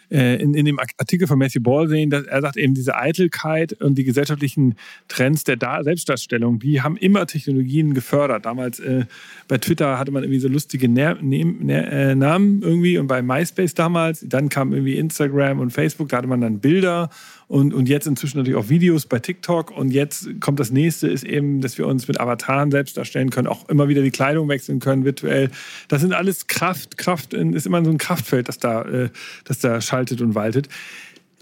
in, 0.09 0.53
in 0.53 0.65
dem 0.65 0.79
Artikel 0.79 1.27
von 1.27 1.39
Matthew 1.39 1.61
Ball 1.61 1.87
sehen, 1.87 2.09
dass 2.09 2.25
er 2.25 2.41
sagt 2.41 2.57
eben, 2.57 2.73
diese 2.73 2.95
Eitelkeit 2.95 3.73
und 3.81 3.97
die 3.97 4.03
gesellschaftlichen 4.03 4.75
Trends 5.07 5.43
der 5.43 5.57
da 5.57 5.83
Selbstdarstellung, 5.83 6.59
die 6.59 6.81
haben 6.81 6.97
immer 6.97 7.25
Technologien 7.25 7.93
gefördert. 7.93 8.45
Damals 8.45 8.79
äh, 8.79 9.05
bei 9.47 9.57
Twitter 9.57 9.97
hatte 9.99 10.11
man 10.11 10.23
irgendwie 10.23 10.39
so 10.39 10.47
lustige 10.47 10.87
Ner 10.89 11.17
Ner 11.21 11.91
äh, 11.91 12.15
Namen 12.15 12.61
irgendwie 12.61 12.97
und 12.97 13.07
bei 13.07 13.21
MySpace 13.21 13.73
damals, 13.73 14.25
dann 14.27 14.49
kam 14.49 14.73
irgendwie 14.73 14.97
Instagram 14.97 15.59
und 15.59 15.71
Facebook, 15.71 16.09
da 16.09 16.17
hatte 16.17 16.27
man 16.27 16.41
dann 16.41 16.59
Bilder 16.59 17.09
und, 17.47 17.73
und 17.73 17.87
jetzt 17.87 18.07
inzwischen 18.07 18.37
natürlich 18.37 18.57
auch 18.57 18.69
Videos 18.69 19.05
bei 19.05 19.19
TikTok. 19.19 19.71
Und 19.71 19.91
jetzt 19.91 20.27
kommt 20.39 20.59
das 20.59 20.71
nächste, 20.71 21.07
ist 21.07 21.23
eben, 21.23 21.61
dass 21.61 21.77
wir 21.77 21.87
uns 21.87 22.07
mit 22.07 22.19
Avataren 22.19 22.71
selbst 22.71 22.97
darstellen 22.97 23.29
können, 23.29 23.47
auch 23.47 23.69
immer 23.69 23.87
wieder 23.87 24.01
die 24.01 24.11
Kleidung 24.11 24.49
wechseln 24.49 24.79
können, 24.79 25.05
virtuell. 25.05 25.51
Das 25.87 26.01
sind 26.01 26.13
alles 26.13 26.47
Kraft, 26.47 26.97
Kraft, 26.97 27.33
ist 27.33 27.67
immer 27.67 27.83
so 27.83 27.91
ein 27.91 27.97
Kraftfeld, 27.97 28.47
das 28.47 28.57
da, 28.57 28.81
äh, 28.83 29.09
das 29.43 29.59
da 29.59 29.79
schaltet 29.79 30.21
und 30.21 30.33
waltet. 30.33 30.69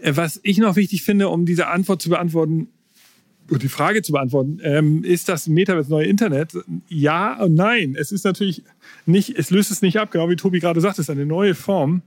Äh, 0.01 0.13
was 0.15 0.39
ich 0.43 0.57
noch 0.57 0.75
wichtig 0.75 1.03
finde, 1.03 1.29
um 1.29 1.45
diese 1.45 1.67
Antwort 1.67 2.01
zu 2.01 2.09
beantworten, 2.09 2.67
die 3.49 3.69
Frage 3.69 4.01
zu 4.01 4.13
beantworten, 4.13 4.59
ähm, 4.63 5.03
ist 5.03 5.29
das 5.29 5.47
Metaverse 5.47 5.89
neue 5.89 6.05
Internet? 6.05 6.53
Ja 6.87 7.41
und 7.43 7.55
nein. 7.55 7.95
Es 7.97 8.11
ist 8.11 8.23
natürlich 8.23 8.63
nicht, 9.05 9.37
es 9.37 9.51
löst 9.51 9.69
es 9.69 9.81
nicht 9.81 9.99
ab, 9.99 10.11
genau 10.11 10.29
wie 10.29 10.35
Tobi 10.35 10.59
gerade 10.59 10.81
sagt, 10.81 10.97
es 10.97 11.05
ist 11.05 11.09
eine 11.09 11.25
neue 11.25 11.55
Form. 11.55 12.01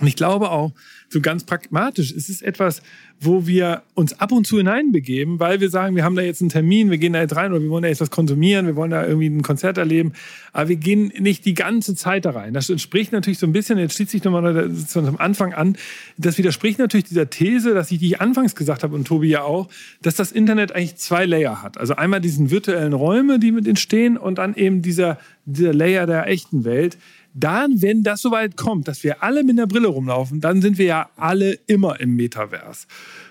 Und 0.00 0.08
ich 0.08 0.16
glaube 0.16 0.50
auch, 0.50 0.72
so 1.08 1.20
ganz 1.20 1.44
pragmatisch, 1.44 2.12
es 2.12 2.28
ist 2.28 2.42
etwas, 2.42 2.82
wo 3.20 3.46
wir 3.46 3.82
uns 3.94 4.18
ab 4.20 4.32
und 4.32 4.44
zu 4.44 4.56
hineinbegeben, 4.58 5.38
weil 5.38 5.60
wir 5.60 5.70
sagen, 5.70 5.94
wir 5.94 6.02
haben 6.02 6.16
da 6.16 6.22
jetzt 6.22 6.40
einen 6.40 6.50
Termin, 6.50 6.90
wir 6.90 6.98
gehen 6.98 7.12
da 7.12 7.20
jetzt 7.20 7.36
rein 7.36 7.52
oder 7.52 7.62
wir 7.62 7.70
wollen 7.70 7.84
da 7.84 7.88
jetzt 7.88 8.00
was 8.00 8.10
konsumieren, 8.10 8.66
wir 8.66 8.74
wollen 8.74 8.90
da 8.90 9.06
irgendwie 9.06 9.28
ein 9.28 9.42
Konzert 9.42 9.78
erleben, 9.78 10.12
aber 10.52 10.70
wir 10.70 10.76
gehen 10.76 11.12
nicht 11.20 11.44
die 11.44 11.54
ganze 11.54 11.94
Zeit 11.94 12.24
da 12.24 12.30
rein. 12.30 12.54
Das 12.54 12.68
entspricht 12.68 13.12
natürlich 13.12 13.38
so 13.38 13.46
ein 13.46 13.52
bisschen, 13.52 13.78
jetzt 13.78 13.94
schließt 13.94 14.10
sich 14.10 14.24
nochmal 14.24 14.72
zum 14.74 15.20
Anfang 15.20 15.54
an, 15.54 15.76
das 16.18 16.38
widerspricht 16.38 16.80
natürlich 16.80 17.04
dieser 17.04 17.30
These, 17.30 17.72
dass 17.72 17.92
ich 17.92 18.00
die 18.00 18.18
anfangs 18.18 18.56
gesagt 18.56 18.82
habe 18.82 18.96
und 18.96 19.06
Tobi 19.06 19.28
ja 19.28 19.42
auch, 19.42 19.68
dass 20.02 20.16
das 20.16 20.32
Internet 20.32 20.72
eigentlich 20.72 20.96
zwei 20.96 21.24
Layer 21.24 21.62
hat. 21.62 21.78
Also 21.78 21.94
einmal 21.94 22.20
diesen 22.20 22.50
virtuellen 22.50 22.92
Räume, 22.92 23.38
die 23.38 23.52
mit 23.52 23.68
entstehen 23.68 24.16
und 24.16 24.38
dann 24.38 24.56
eben 24.56 24.82
dieser, 24.82 25.18
dieser 25.44 25.72
Layer 25.72 26.06
der 26.06 26.26
echten 26.26 26.64
Welt, 26.64 26.98
dann, 27.34 27.82
wenn 27.82 28.02
das 28.02 28.22
soweit 28.22 28.56
kommt, 28.56 28.88
dass 28.88 29.02
wir 29.04 29.22
alle 29.22 29.42
mit 29.42 29.58
einer 29.58 29.66
Brille 29.66 29.88
rumlaufen, 29.88 30.40
dann 30.40 30.62
sind 30.62 30.78
wir 30.78 30.86
ja 30.86 31.10
alle 31.16 31.58
immer 31.66 32.00
im 32.00 32.14
Metaverse. 32.14 32.86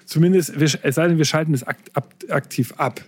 Zumindest, 0.06 0.54
es 0.58 0.96
sei 0.96 1.08
denn, 1.08 1.18
wir 1.18 1.26
schalten 1.26 1.54
es 1.54 1.66
aktiv 2.30 2.74
ab. 2.78 3.02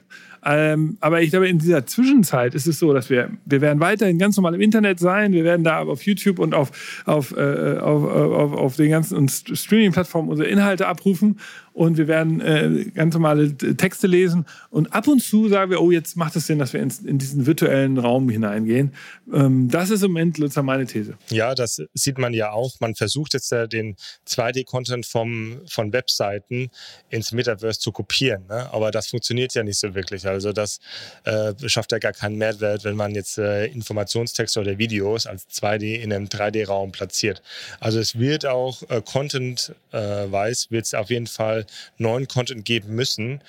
Ähm, 0.45 0.97
aber 0.99 1.21
ich 1.21 1.31
glaube, 1.31 1.49
in 1.49 1.57
dieser 1.57 1.85
Zwischenzeit 1.87 2.53
ist 2.53 2.67
es 2.67 2.77
so, 2.77 2.93
dass 2.93 3.09
wir, 3.09 3.31
wir 3.45 3.61
werden 3.61 3.79
weiterhin 3.79 4.19
ganz 4.19 4.37
normal 4.37 4.53
im 4.53 4.61
Internet 4.61 4.99
sein. 4.99 5.33
Wir 5.33 5.43
werden 5.43 5.63
da 5.63 5.79
auf 5.81 6.03
YouTube 6.03 6.37
und 6.37 6.53
auf, 6.53 7.01
auf, 7.05 7.35
äh, 7.35 7.77
auf, 7.79 8.03
auf, 8.03 8.53
auf 8.53 8.75
den 8.75 8.91
ganzen 8.91 9.27
Streaming-Plattformen 9.27 10.29
unsere 10.29 10.47
Inhalte 10.47 10.87
abrufen 10.87 11.39
und 11.75 11.97
wir 11.97 12.07
werden 12.07 12.39
äh, 12.39 12.85
ganz 12.93 13.13
normale 13.15 13.53
Texte 13.57 14.07
lesen. 14.07 14.45
Und 14.69 14.93
ab 14.93 15.09
und 15.09 15.21
zu 15.21 15.49
sagen 15.49 15.71
wir, 15.71 15.81
oh, 15.81 15.91
jetzt 15.91 16.15
macht 16.15 16.37
es 16.37 16.47
Sinn, 16.47 16.57
dass 16.57 16.71
wir 16.71 16.81
in, 16.81 16.91
in 17.03 17.17
diesen 17.17 17.45
virtuellen 17.45 17.97
Raum 17.97 18.29
hineingehen. 18.29 18.93
Ähm, 19.33 19.67
das 19.69 19.89
ist 19.89 20.01
im 20.01 20.11
Moment 20.11 20.37
sozusagen 20.37 20.67
meine 20.67 20.85
These. 20.85 21.17
Ja, 21.29 21.53
das 21.53 21.81
sieht 21.93 22.17
man 22.17 22.33
ja 22.33 22.51
auch. 22.51 22.79
Man 22.79 22.95
versucht 22.95 23.33
jetzt 23.33 23.51
äh, 23.51 23.67
den 23.67 23.97
2D-Content 24.25 25.05
von 25.05 25.91
Webseiten 25.91 26.69
ins 27.09 27.33
Metaverse 27.33 27.81
zu 27.81 27.91
kopieren. 27.91 28.45
Ne? 28.47 28.71
Aber 28.71 28.91
das 28.91 29.07
funktioniert 29.07 29.53
ja 29.53 29.63
nicht 29.63 29.77
so 29.77 29.93
wirklich. 29.93 30.25
Also 30.25 30.34
das 30.53 30.79
äh, 31.23 31.53
schafft 31.67 31.91
ja 31.91 31.99
gar 31.99 32.13
keinen 32.13 32.37
Mehrwert, 32.37 32.83
wenn 32.83 32.95
man 32.95 33.15
jetzt 33.15 33.37
äh, 33.37 33.65
Informationstexte 33.67 34.59
oder 34.59 34.77
Videos 34.77 35.25
als 35.25 35.47
2D 35.49 35.95
in 35.99 36.13
einem 36.13 36.25
3D-Raum 36.25 36.91
platziert. 36.91 37.41
Also 37.79 37.99
es 37.99 38.17
wird 38.17 38.45
auch 38.45 38.81
äh, 38.89 39.01
Content-weiß, 39.01 40.65
äh, 40.65 40.71
wird 40.71 40.85
es 40.85 40.93
auf 40.93 41.09
jeden 41.09 41.27
Fall 41.27 41.65
neuen 41.97 42.27
Content 42.27 42.65
geben 42.65 42.95
müssen, 42.95 43.41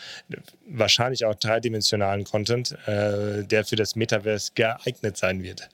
wahrscheinlich 0.69 1.25
auch 1.25 1.35
dreidimensionalen 1.35 2.25
Content, 2.25 2.77
äh, 2.87 3.45
der 3.45 3.65
für 3.65 3.77
das 3.77 3.97
Metaverse 3.97 4.53
geeignet 4.55 5.17
sein 5.17 5.43
wird. 5.43 5.69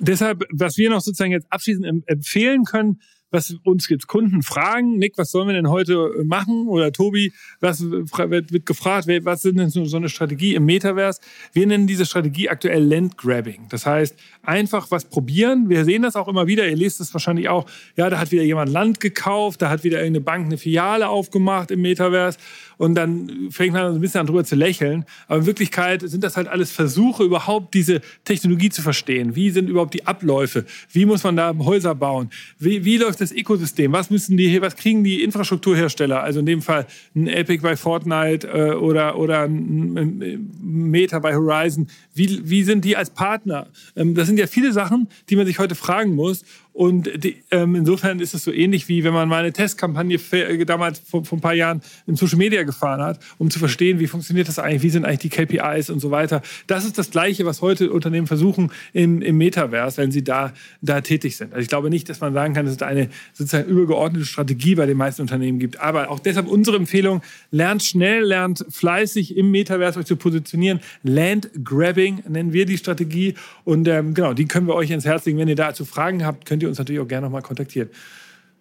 Deshalb, 0.00 0.44
was 0.52 0.76
wir 0.76 0.90
noch 0.90 1.00
sozusagen 1.00 1.32
jetzt 1.32 1.46
abschließend 1.50 2.04
empfehlen 2.06 2.64
können, 2.64 3.00
was 3.30 3.54
uns 3.64 3.88
jetzt 3.88 4.06
Kunden 4.06 4.42
fragen, 4.42 4.98
Nick, 4.98 5.18
was 5.18 5.30
sollen 5.30 5.48
wir 5.48 5.54
denn 5.54 5.68
heute 5.68 6.12
äh, 6.18 6.24
machen? 6.24 6.68
Oder 6.68 6.92
Tobi, 6.92 7.32
was 7.60 7.82
wird, 7.82 8.66
gefragt, 8.66 9.06
was 9.22 9.42
sind 9.42 9.58
denn 9.58 9.70
so 9.70 9.96
eine 9.96 10.08
Strategie 10.08 10.54
im 10.54 10.64
Metaverse? 10.64 11.20
Wir 11.52 11.66
nennen 11.66 11.86
diese 11.86 12.06
Strategie 12.06 12.48
aktuell 12.48 12.82
Landgrabbing. 12.82 13.66
Das 13.68 13.86
heißt, 13.86 14.16
einfach 14.42 14.90
was 14.90 15.04
probieren. 15.04 15.68
Wir 15.68 15.84
sehen 15.84 16.02
das 16.02 16.16
auch 16.16 16.28
immer 16.28 16.46
wieder. 16.46 16.66
Ihr 16.68 16.76
lest 16.76 17.00
es 17.00 17.12
wahrscheinlich 17.12 17.48
auch. 17.48 17.66
Ja, 17.96 18.08
da 18.08 18.18
hat 18.18 18.32
wieder 18.32 18.42
jemand 18.42 18.70
Land 18.70 19.00
gekauft, 19.00 19.62
da 19.62 19.70
hat 19.70 19.84
wieder 19.84 19.98
irgendeine 19.98 20.24
Bank 20.24 20.46
eine 20.46 20.58
Filiale 20.58 21.08
aufgemacht 21.08 21.70
im 21.70 21.82
Metaverse 21.82 22.38
und 22.78 22.94
dann 22.94 23.48
fängt 23.50 23.74
man 23.74 23.94
ein 23.94 24.00
bisschen 24.00 24.20
an 24.20 24.26
drüber 24.26 24.44
zu 24.44 24.56
lächeln. 24.56 25.04
Aber 25.26 25.40
in 25.40 25.46
Wirklichkeit 25.46 26.02
sind 26.02 26.24
das 26.24 26.36
halt 26.36 26.48
alles 26.48 26.70
Versuche, 26.70 27.24
überhaupt 27.24 27.74
diese 27.74 28.00
Technologie 28.24 28.70
zu 28.70 28.82
verstehen. 28.82 29.34
Wie 29.36 29.50
sind 29.50 29.68
überhaupt 29.68 29.94
die 29.94 30.06
Abläufe? 30.06 30.64
Wie 30.90 31.04
muss 31.04 31.24
man 31.24 31.36
da 31.36 31.54
Häuser 31.58 31.94
bauen? 31.94 32.30
Wie, 32.58 32.84
wie 32.84 32.96
läuft 32.96 33.20
das 33.20 33.32
Ökosystem? 33.32 33.92
Was 33.92 34.10
müssen 34.10 34.36
die, 34.36 34.62
was 34.62 34.76
kriegen 34.76 35.04
die 35.04 35.22
Infrastrukturhersteller? 35.22 36.22
Also 36.22 36.40
in 36.40 36.46
dem 36.46 36.62
Fall 36.62 36.86
ein 37.14 37.26
Epic 37.26 37.62
bei 37.62 37.76
Fortnite 37.76 38.46
äh, 38.46 38.72
oder, 38.74 39.18
oder 39.18 39.42
ein 39.42 40.48
Meta 40.62 41.18
bei 41.18 41.34
Horizon. 41.34 41.88
Wie, 42.14 42.48
wie 42.48 42.62
sind 42.62 42.84
die 42.84 42.96
als 42.96 43.10
Partner? 43.10 43.66
Ähm, 43.96 44.14
das 44.14 44.28
sind 44.28 44.38
ja 44.38 44.46
viele 44.46 44.72
Sachen, 44.72 45.08
die 45.28 45.36
man 45.36 45.46
sich 45.46 45.58
heute 45.58 45.74
fragen 45.74 46.14
muss. 46.14 46.44
Und 46.78 47.24
die, 47.24 47.42
ähm, 47.50 47.74
insofern 47.74 48.20
ist 48.20 48.34
es 48.34 48.44
so 48.44 48.52
ähnlich 48.52 48.86
wie 48.86 49.02
wenn 49.02 49.12
man 49.12 49.28
mal 49.28 49.40
eine 49.40 49.52
Testkampagne 49.52 50.16
äh, 50.30 50.64
damals 50.64 51.00
vor, 51.00 51.24
vor, 51.24 51.36
ein 51.36 51.40
paar 51.40 51.54
Jahren 51.54 51.80
in 52.06 52.14
Social 52.14 52.38
Media 52.38 52.62
gefahren 52.62 53.02
hat, 53.02 53.18
um 53.36 53.50
zu 53.50 53.58
verstehen, 53.58 53.98
wie 53.98 54.06
funktioniert 54.06 54.46
das 54.46 54.60
eigentlich, 54.60 54.82
wie 54.82 54.90
sind 54.90 55.04
eigentlich 55.04 55.18
die 55.18 55.28
KPIs 55.28 55.90
und 55.90 55.98
so 55.98 56.12
weiter. 56.12 56.40
Das 56.68 56.84
ist 56.84 56.96
das 56.96 57.10
Gleiche, 57.10 57.44
was 57.44 57.62
heute 57.62 57.90
Unternehmen 57.90 58.28
versuchen 58.28 58.70
im, 58.92 59.22
im 59.22 59.38
Metaverse, 59.38 60.00
wenn 60.00 60.12
sie 60.12 60.22
da, 60.22 60.52
da 60.80 61.00
tätig 61.00 61.36
sind. 61.36 61.52
Also 61.52 61.62
ich 61.62 61.68
glaube 61.68 61.90
nicht, 61.90 62.08
dass 62.08 62.20
man 62.20 62.32
sagen 62.32 62.54
kann, 62.54 62.64
dass 62.64 62.76
es 62.76 62.82
eine 62.82 63.08
sozusagen 63.32 63.68
übergeordnete 63.68 64.24
Strategie 64.24 64.76
bei 64.76 64.86
den 64.86 64.98
meisten 64.98 65.22
Unternehmen 65.22 65.58
gibt. 65.58 65.80
Aber 65.80 66.12
auch 66.12 66.20
deshalb 66.20 66.46
unsere 66.46 66.76
Empfehlung, 66.76 67.22
lernt 67.50 67.82
schnell, 67.82 68.22
lernt 68.22 68.64
fleißig 68.70 69.36
im 69.36 69.50
Metaverse 69.50 69.98
euch 69.98 70.06
zu 70.06 70.14
positionieren. 70.14 70.78
Land 71.02 71.50
Grabbing 71.64 72.22
nennen 72.28 72.52
wir 72.52 72.66
die 72.66 72.78
Strategie. 72.78 73.34
Und 73.64 73.88
ähm, 73.88 74.14
genau, 74.14 74.32
die 74.32 74.46
können 74.46 74.68
wir 74.68 74.76
euch 74.76 74.92
ins 74.92 75.06
Herz 75.06 75.26
legen. 75.26 75.38
Wenn 75.38 75.48
ihr 75.48 75.56
dazu 75.56 75.84
Fragen 75.84 76.24
habt, 76.24 76.46
könnt 76.46 76.62
ihr 76.62 76.67
ihr 76.67 76.67
uns 76.68 76.78
natürlich 76.78 77.00
auch 77.00 77.08
gerne 77.08 77.26
nochmal 77.26 77.42
kontaktieren. 77.42 77.90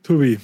Tobi, 0.03 0.39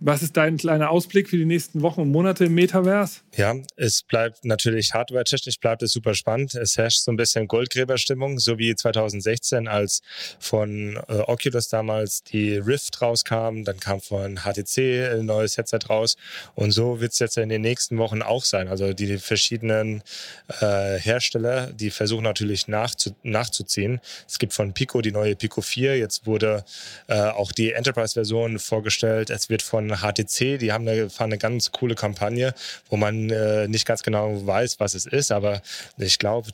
was 0.00 0.22
ist 0.22 0.36
dein 0.36 0.58
kleiner 0.58 0.90
Ausblick 0.90 1.28
für 1.28 1.36
die 1.36 1.46
nächsten 1.46 1.80
Wochen 1.80 2.02
und 2.02 2.10
Monate 2.10 2.46
im 2.46 2.54
Metaverse? 2.54 3.20
Ja, 3.34 3.54
es 3.76 4.02
bleibt 4.02 4.44
natürlich 4.44 4.92
hardware-technisch 4.92 5.58
bleibt 5.58 5.82
es 5.82 5.92
super 5.92 6.14
spannend. 6.14 6.54
Es 6.54 6.76
herrscht 6.76 7.00
so 7.00 7.10
ein 7.10 7.16
bisschen 7.16 7.48
Goldgräberstimmung, 7.48 8.38
so 8.38 8.58
wie 8.58 8.74
2016, 8.74 9.68
als 9.68 10.02
von 10.38 10.98
äh, 11.08 11.18
Oculus 11.20 11.68
damals 11.68 12.22
die 12.22 12.56
Rift 12.56 13.00
rauskam, 13.00 13.64
dann 13.64 13.80
kam 13.80 14.00
von 14.00 14.40
HTC 14.40 15.14
ein 15.14 15.26
neues 15.26 15.56
Headset 15.56 15.80
raus 15.88 16.16
und 16.54 16.72
so 16.72 17.00
wird 17.00 17.12
es 17.12 17.18
jetzt 17.18 17.38
in 17.38 17.48
den 17.48 17.62
nächsten 17.62 17.96
Wochen 17.98 18.22
auch 18.22 18.44
sein. 18.44 18.68
Also 18.68 18.92
die 18.92 19.18
verschiedenen 19.18 20.02
äh, 20.60 20.98
Hersteller, 20.98 21.72
die 21.72 21.90
versuchen 21.90 22.24
natürlich 22.24 22.68
nachzu 22.68 23.14
nachzuziehen. 23.22 24.00
Es 24.28 24.38
gibt 24.38 24.52
von 24.52 24.74
Pico 24.74 25.00
die 25.00 25.12
neue 25.12 25.36
Pico 25.36 25.62
4, 25.62 25.98
jetzt 25.98 26.26
wurde 26.26 26.64
äh, 27.08 27.18
auch 27.18 27.52
die 27.52 27.72
Enterprise-Version 27.72 28.58
vorgestellt. 28.58 29.30
Es 29.30 29.48
wird 29.48 29.62
von 29.62 29.85
HTC, 29.90 30.58
die 30.58 30.72
haben 30.72 30.86
eine, 30.86 31.10
fahren 31.10 31.30
eine 31.30 31.38
ganz 31.38 31.72
coole 31.72 31.94
Kampagne, 31.94 32.54
wo 32.88 32.96
man 32.96 33.30
äh, 33.30 33.68
nicht 33.68 33.86
ganz 33.86 34.02
genau 34.02 34.46
weiß, 34.46 34.80
was 34.80 34.94
es 34.94 35.06
ist, 35.06 35.32
aber 35.32 35.62
ich 35.98 36.18
glaube, 36.18 36.50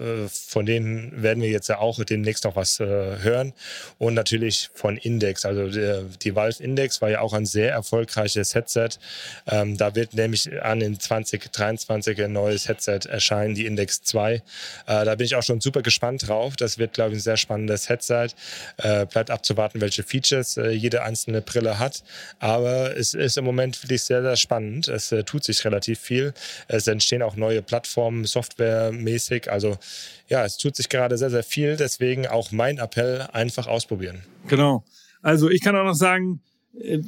äh, 0.00 0.28
von 0.28 0.66
denen 0.66 1.22
werden 1.22 1.42
wir 1.42 1.50
jetzt 1.50 1.68
ja 1.68 1.78
auch 1.78 2.02
demnächst 2.04 2.44
noch 2.44 2.56
was 2.56 2.80
äh, 2.80 2.84
hören. 2.84 3.52
Und 3.98 4.14
natürlich 4.14 4.70
von 4.74 4.96
Index, 4.96 5.44
also 5.44 5.68
die, 5.68 6.06
die 6.22 6.34
Valve 6.34 6.62
Index 6.62 7.00
war 7.02 7.10
ja 7.10 7.20
auch 7.20 7.32
ein 7.32 7.46
sehr 7.46 7.72
erfolgreiches 7.72 8.54
Headset. 8.54 8.90
Ähm, 9.46 9.76
da 9.76 9.94
wird 9.94 10.14
nämlich 10.14 10.62
an 10.62 10.80
in 10.80 10.98
2023 10.98 12.22
ein 12.22 12.32
neues 12.32 12.68
Headset 12.68 13.00
erscheinen, 13.08 13.54
die 13.54 13.66
Index 13.66 14.02
2. 14.02 14.34
Äh, 14.34 14.40
da 14.86 15.14
bin 15.14 15.26
ich 15.26 15.34
auch 15.34 15.42
schon 15.42 15.60
super 15.60 15.82
gespannt 15.82 16.28
drauf. 16.28 16.56
Das 16.56 16.78
wird, 16.78 16.94
glaube 16.94 17.10
ich, 17.10 17.18
ein 17.18 17.22
sehr 17.22 17.36
spannendes 17.36 17.88
Headset. 17.88 18.28
Äh, 18.78 19.06
bleibt 19.06 19.30
abzuwarten, 19.30 19.80
welche 19.80 20.02
Features 20.02 20.56
äh, 20.56 20.70
jede 20.70 21.02
einzelne 21.02 21.42
Brille 21.42 21.78
hat. 21.78 22.02
Aber 22.38 22.59
aber 22.60 22.96
es 22.96 23.14
ist 23.14 23.36
im 23.36 23.44
Moment 23.44 23.82
wirklich 23.82 24.02
sehr, 24.02 24.22
sehr 24.22 24.36
spannend. 24.36 24.88
Es 24.88 25.12
äh, 25.12 25.24
tut 25.24 25.44
sich 25.44 25.64
relativ 25.64 25.98
viel. 25.98 26.32
Es 26.68 26.86
entstehen 26.86 27.22
auch 27.22 27.36
neue 27.36 27.62
Plattformen, 27.62 28.24
softwaremäßig. 28.24 29.50
Also 29.50 29.78
ja, 30.28 30.44
es 30.44 30.56
tut 30.56 30.76
sich 30.76 30.88
gerade 30.88 31.18
sehr, 31.18 31.30
sehr 31.30 31.42
viel. 31.42 31.76
Deswegen 31.76 32.26
auch 32.26 32.52
mein 32.52 32.78
Appell, 32.78 33.26
einfach 33.32 33.66
ausprobieren. 33.66 34.22
Genau. 34.46 34.84
Also 35.22 35.50
ich 35.50 35.60
kann 35.62 35.76
auch 35.76 35.84
noch 35.84 35.94
sagen, 35.94 36.40
äh, 36.78 36.98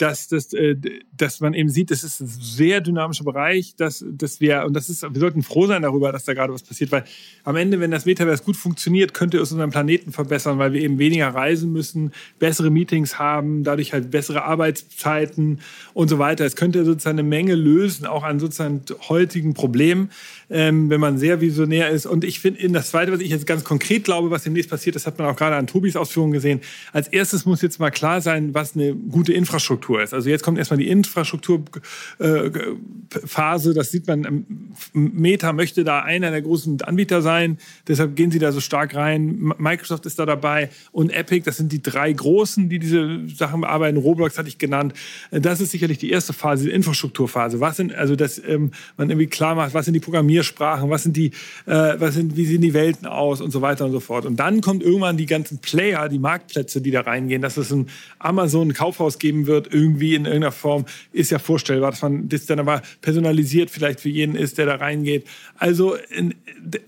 dass, 0.00 0.28
dass, 0.28 0.52
äh, 0.52 0.76
dass 1.16 1.40
man 1.40 1.54
eben 1.54 1.68
sieht, 1.68 1.90
das 1.90 2.04
ist 2.04 2.20
ein 2.20 2.26
sehr 2.26 2.80
dynamischer 2.80 3.24
Bereich, 3.24 3.74
dass, 3.76 4.04
dass 4.10 4.40
wir, 4.40 4.64
und 4.66 4.74
das 4.74 4.88
ist, 4.88 5.02
wir 5.02 5.20
sollten 5.20 5.42
froh 5.42 5.66
sein 5.66 5.82
darüber, 5.82 6.12
dass 6.12 6.24
da 6.24 6.34
gerade 6.34 6.52
was 6.52 6.62
passiert, 6.62 6.92
weil 6.92 7.04
am 7.44 7.56
Ende, 7.56 7.80
wenn 7.80 7.90
das 7.90 8.06
Metaverse 8.06 8.42
gut 8.42 8.56
funktioniert, 8.56 9.14
könnte 9.14 9.38
es 9.38 9.52
unseren 9.52 9.70
Planeten 9.70 10.12
verbessern, 10.12 10.58
weil 10.58 10.72
wir 10.72 10.80
eben 10.80 10.98
weniger 10.98 11.28
reisen 11.28 11.72
müssen, 11.72 12.12
bessere 12.38 12.70
Meetings 12.70 13.18
haben, 13.18 13.64
dadurch 13.64 13.92
halt 13.92 14.10
bessere 14.10 14.44
Arbeitszeiten 14.44 15.60
und 15.94 16.08
so 16.08 16.18
weiter. 16.18 16.44
Es 16.44 16.56
könnte 16.56 16.84
sozusagen 16.84 17.18
eine 17.18 17.28
Menge 17.28 17.54
lösen, 17.54 18.06
auch 18.06 18.22
an 18.22 18.40
sozusagen 18.40 18.82
heutigen 19.08 19.54
Problemen, 19.54 20.10
ähm, 20.50 20.90
wenn 20.90 21.00
man 21.00 21.18
sehr 21.18 21.40
visionär 21.40 21.90
ist. 21.90 22.06
Und 22.06 22.24
ich 22.24 22.40
finde, 22.40 22.68
das 22.70 22.90
Zweite, 22.90 23.12
was 23.12 23.20
ich 23.20 23.30
jetzt 23.30 23.46
ganz 23.46 23.64
konkret 23.64 24.04
glaube, 24.04 24.30
was 24.30 24.44
demnächst 24.44 24.70
passiert, 24.70 24.96
das 24.96 25.06
hat 25.06 25.18
man 25.18 25.26
auch 25.26 25.36
gerade 25.36 25.56
an 25.56 25.66
Tobis 25.66 25.96
Ausführungen 25.96 26.32
gesehen. 26.32 26.60
Als 26.92 27.08
erstes 27.08 27.44
muss 27.44 27.62
jetzt 27.62 27.80
mal 27.80 27.90
klar 27.90 28.20
sein, 28.20 28.54
was 28.54 28.74
eine 28.74 28.94
gute 28.94 29.32
Infrastruktur 29.32 29.87
Infrastruktur 29.88 30.02
ist. 30.02 30.14
Also 30.14 30.30
jetzt 30.30 30.42
kommt 30.42 30.58
erstmal 30.58 30.78
die 30.78 30.88
Infrastrukturphase, 30.88 33.70
äh, 33.70 33.74
das 33.74 33.90
sieht 33.90 34.06
man, 34.06 34.44
Meta 34.92 35.52
möchte 35.52 35.84
da 35.84 36.00
einer 36.00 36.30
der 36.30 36.42
großen 36.42 36.82
Anbieter 36.82 37.22
sein, 37.22 37.58
deshalb 37.86 38.16
gehen 38.16 38.30
sie 38.30 38.38
da 38.38 38.52
so 38.52 38.60
stark 38.60 38.94
rein. 38.94 39.52
Microsoft 39.58 40.06
ist 40.06 40.18
da 40.18 40.26
dabei 40.26 40.70
und 40.92 41.10
Epic, 41.10 41.44
das 41.44 41.56
sind 41.56 41.72
die 41.72 41.82
drei 41.82 42.12
großen, 42.12 42.68
die 42.68 42.78
diese 42.78 43.26
Sachen 43.28 43.62
bearbeiten. 43.62 43.96
Roblox 43.96 44.38
hatte 44.38 44.48
ich 44.48 44.58
genannt. 44.58 44.92
Das 45.30 45.60
ist 45.60 45.70
sicherlich 45.70 45.98
die 45.98 46.10
erste 46.10 46.32
Phase, 46.32 46.64
die 46.64 46.70
Infrastrukturphase. 46.70 47.60
Was 47.60 47.76
sind, 47.76 47.94
also 47.94 48.16
dass 48.16 48.38
ähm, 48.38 48.72
man 48.96 49.10
irgendwie 49.10 49.26
klar 49.26 49.54
macht, 49.54 49.74
was 49.74 49.84
sind 49.84 49.94
die 49.94 50.00
Programmiersprachen, 50.00 50.90
was 50.90 51.04
sind 51.04 51.16
die, 51.16 51.32
äh, 51.66 51.94
was 51.98 52.14
sind, 52.14 52.36
wie 52.36 52.46
sehen 52.46 52.60
die 52.60 52.74
Welten 52.74 53.06
aus 53.06 53.40
und 53.40 53.50
so 53.50 53.62
weiter 53.62 53.86
und 53.86 53.92
so 53.92 54.00
fort. 54.00 54.26
Und 54.26 54.36
dann 54.36 54.60
kommt 54.60 54.82
irgendwann 54.82 55.16
die 55.16 55.26
ganzen 55.26 55.58
Player, 55.58 56.08
die 56.08 56.18
Marktplätze, 56.18 56.80
die 56.80 56.90
da 56.90 57.02
reingehen, 57.02 57.42
dass 57.42 57.56
es 57.56 57.72
ein 57.72 57.88
Amazon, 58.18 58.68
ein 58.68 58.74
Kaufhaus 58.74 59.18
geben 59.18 59.46
wird, 59.46 59.67
irgendwie 59.70 60.14
in 60.14 60.24
irgendeiner 60.24 60.52
Form, 60.52 60.84
ist 61.12 61.30
ja 61.30 61.38
vorstellbar, 61.38 61.90
dass 61.90 62.02
man 62.02 62.28
das 62.28 62.46
dann 62.46 62.60
aber 62.60 62.82
personalisiert 63.00 63.70
vielleicht 63.70 64.00
für 64.00 64.08
jeden 64.08 64.34
ist, 64.34 64.58
der 64.58 64.66
da 64.66 64.76
reingeht. 64.76 65.26
Also, 65.56 65.96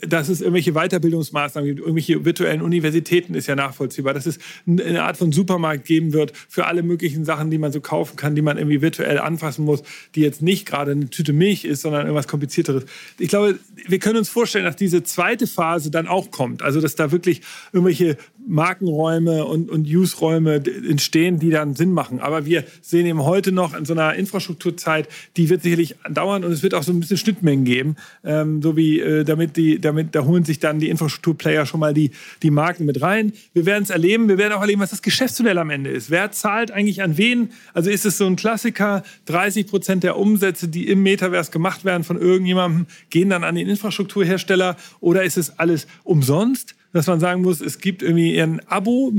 dass 0.00 0.28
es 0.28 0.40
irgendwelche 0.40 0.72
Weiterbildungsmaßnahmen 0.72 1.68
gibt, 1.68 1.80
irgendwelche 1.80 2.24
virtuellen 2.24 2.62
Universitäten 2.62 3.34
ist 3.34 3.46
ja 3.46 3.56
nachvollziehbar, 3.56 4.14
dass 4.14 4.26
es 4.26 4.38
eine 4.66 5.02
Art 5.02 5.16
von 5.16 5.32
Supermarkt 5.32 5.84
geben 5.84 6.12
wird 6.12 6.32
für 6.48 6.66
alle 6.66 6.82
möglichen 6.82 7.24
Sachen, 7.24 7.50
die 7.50 7.58
man 7.58 7.72
so 7.72 7.80
kaufen 7.80 8.16
kann, 8.16 8.34
die 8.34 8.42
man 8.42 8.58
irgendwie 8.58 8.82
virtuell 8.82 9.18
anfassen 9.18 9.64
muss, 9.64 9.82
die 10.14 10.20
jetzt 10.20 10.42
nicht 10.42 10.66
gerade 10.66 10.92
eine 10.92 11.10
Tüte 11.10 11.32
Milch 11.32 11.64
ist, 11.64 11.82
sondern 11.82 12.02
irgendwas 12.02 12.28
komplizierteres. 12.28 12.84
Ich 13.18 13.28
glaube, 13.28 13.58
wir 13.86 13.98
können 13.98 14.18
uns 14.18 14.28
vorstellen, 14.28 14.64
dass 14.64 14.76
diese 14.76 15.02
zweite 15.02 15.46
Phase 15.46 15.90
dann 15.90 16.06
auch 16.06 16.30
kommt. 16.30 16.62
Also, 16.62 16.80
dass 16.80 16.94
da 16.94 17.12
wirklich 17.12 17.42
irgendwelche 17.72 18.16
Markenräume 18.46 19.44
und, 19.44 19.70
und 19.70 19.86
Use-Räume 19.86 20.62
entstehen, 20.88 21.38
die 21.38 21.50
dann 21.50 21.74
Sinn 21.74 21.92
machen. 21.92 22.20
Aber 22.20 22.46
wir 22.46 22.64
sehen 22.82 23.06
eben 23.06 23.24
heute 23.24 23.52
noch 23.52 23.74
in 23.74 23.84
so 23.84 23.92
einer 23.92 24.14
Infrastrukturzeit, 24.14 25.08
die 25.36 25.48
wird 25.48 25.62
sicherlich 25.62 25.96
dauern 26.10 26.44
und 26.44 26.52
es 26.52 26.62
wird 26.62 26.74
auch 26.74 26.82
so 26.82 26.92
ein 26.92 27.00
bisschen 27.00 27.16
Schnittmengen 27.16 27.64
geben, 27.64 27.96
ähm, 28.24 28.62
so 28.62 28.76
wie 28.76 29.00
äh, 29.00 29.24
damit 29.24 29.56
die, 29.56 29.80
damit 29.80 30.14
da 30.14 30.24
holen 30.24 30.44
sich 30.44 30.58
dann 30.58 30.80
die 30.80 30.88
Infrastrukturplayer 30.88 31.66
schon 31.66 31.80
mal 31.80 31.94
die 31.94 32.10
die 32.42 32.50
Marken 32.50 32.84
mit 32.84 33.00
rein. 33.02 33.32
Wir 33.52 33.66
werden 33.66 33.84
es 33.84 33.90
erleben. 33.90 34.28
Wir 34.28 34.38
werden 34.38 34.52
auch 34.52 34.60
erleben, 34.60 34.80
was 34.80 34.90
das 34.90 35.02
Geschäftsmodell 35.02 35.58
am 35.58 35.70
Ende 35.70 35.90
ist. 35.90 36.10
Wer 36.10 36.32
zahlt 36.32 36.70
eigentlich 36.70 37.02
an 37.02 37.16
wen? 37.16 37.50
Also 37.74 37.90
ist 37.90 38.06
es 38.06 38.18
so 38.18 38.26
ein 38.26 38.36
Klassiker? 38.36 39.02
30 39.26 39.66
Prozent 39.66 40.04
der 40.04 40.16
Umsätze, 40.16 40.68
die 40.68 40.88
im 40.88 41.02
Metaverse 41.02 41.50
gemacht 41.50 41.84
werden 41.84 42.04
von 42.04 42.18
irgendjemandem, 42.18 42.86
gehen 43.10 43.30
dann 43.30 43.44
an 43.44 43.54
den 43.54 43.68
Infrastrukturhersteller 43.68 44.76
oder 45.00 45.24
ist 45.24 45.36
es 45.36 45.58
alles 45.58 45.86
umsonst? 46.04 46.74
Dass 46.92 47.06
man 47.06 47.20
sagen 47.20 47.42
muss, 47.42 47.60
es 47.60 47.78
gibt 47.78 48.02
irgendwie 48.02 48.40
ein 48.40 48.60
Abo, 48.68 49.12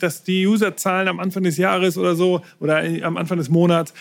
dass 0.00 0.22
die 0.22 0.46
User 0.46 0.76
zahlen 0.76 1.08
am 1.08 1.20
Anfang 1.20 1.42
des 1.42 1.58
Jahres 1.58 1.98
oder 1.98 2.14
so 2.14 2.42
oder 2.60 2.82
am 3.02 3.16
Anfang 3.16 3.38
des 3.38 3.48
Monats. 3.48 3.92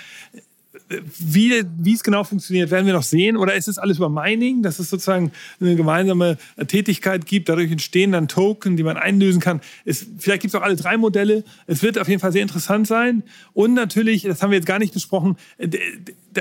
Wie, 1.19 1.63
wie 1.80 1.93
es 1.93 2.03
genau 2.03 2.23
funktioniert, 2.23 2.71
werden 2.71 2.86
wir 2.86 2.93
noch 2.93 3.03
sehen. 3.03 3.38
Oder 3.38 3.55
ist 3.55 3.67
es 3.67 3.78
alles 3.78 3.97
über 3.97 4.09
Mining, 4.09 4.63
dass 4.63 4.80
es 4.80 4.89
sozusagen 4.89 5.32
eine 5.59 5.75
gemeinsame 5.75 6.38
Tätigkeit 6.67 7.25
gibt? 7.25 7.49
Dadurch 7.49 7.71
entstehen 7.71 8.11
dann 8.11 8.28
Token, 8.28 8.78
die 8.78 8.84
man 8.84 8.97
einlösen 8.97 9.41
kann. 9.41 9.61
Es, 9.86 10.05
vielleicht 10.17 10.41
gibt 10.41 10.53
es 10.53 10.59
auch 10.59 10.63
alle 10.63 10.75
drei 10.75 10.97
Modelle. 10.97 11.43
Es 11.65 11.84
wird 11.84 11.97
auf 11.97 12.07
jeden 12.07 12.19
Fall 12.19 12.32
sehr 12.32 12.41
interessant 12.41 12.88
sein. 12.88 13.23
Und 13.53 13.73
natürlich, 13.73 14.23
das 14.23 14.41
haben 14.41 14.51
wir 14.51 14.57
jetzt 14.57 14.67
gar 14.67 14.80
nicht 14.80 14.93
besprochen, 14.93 15.38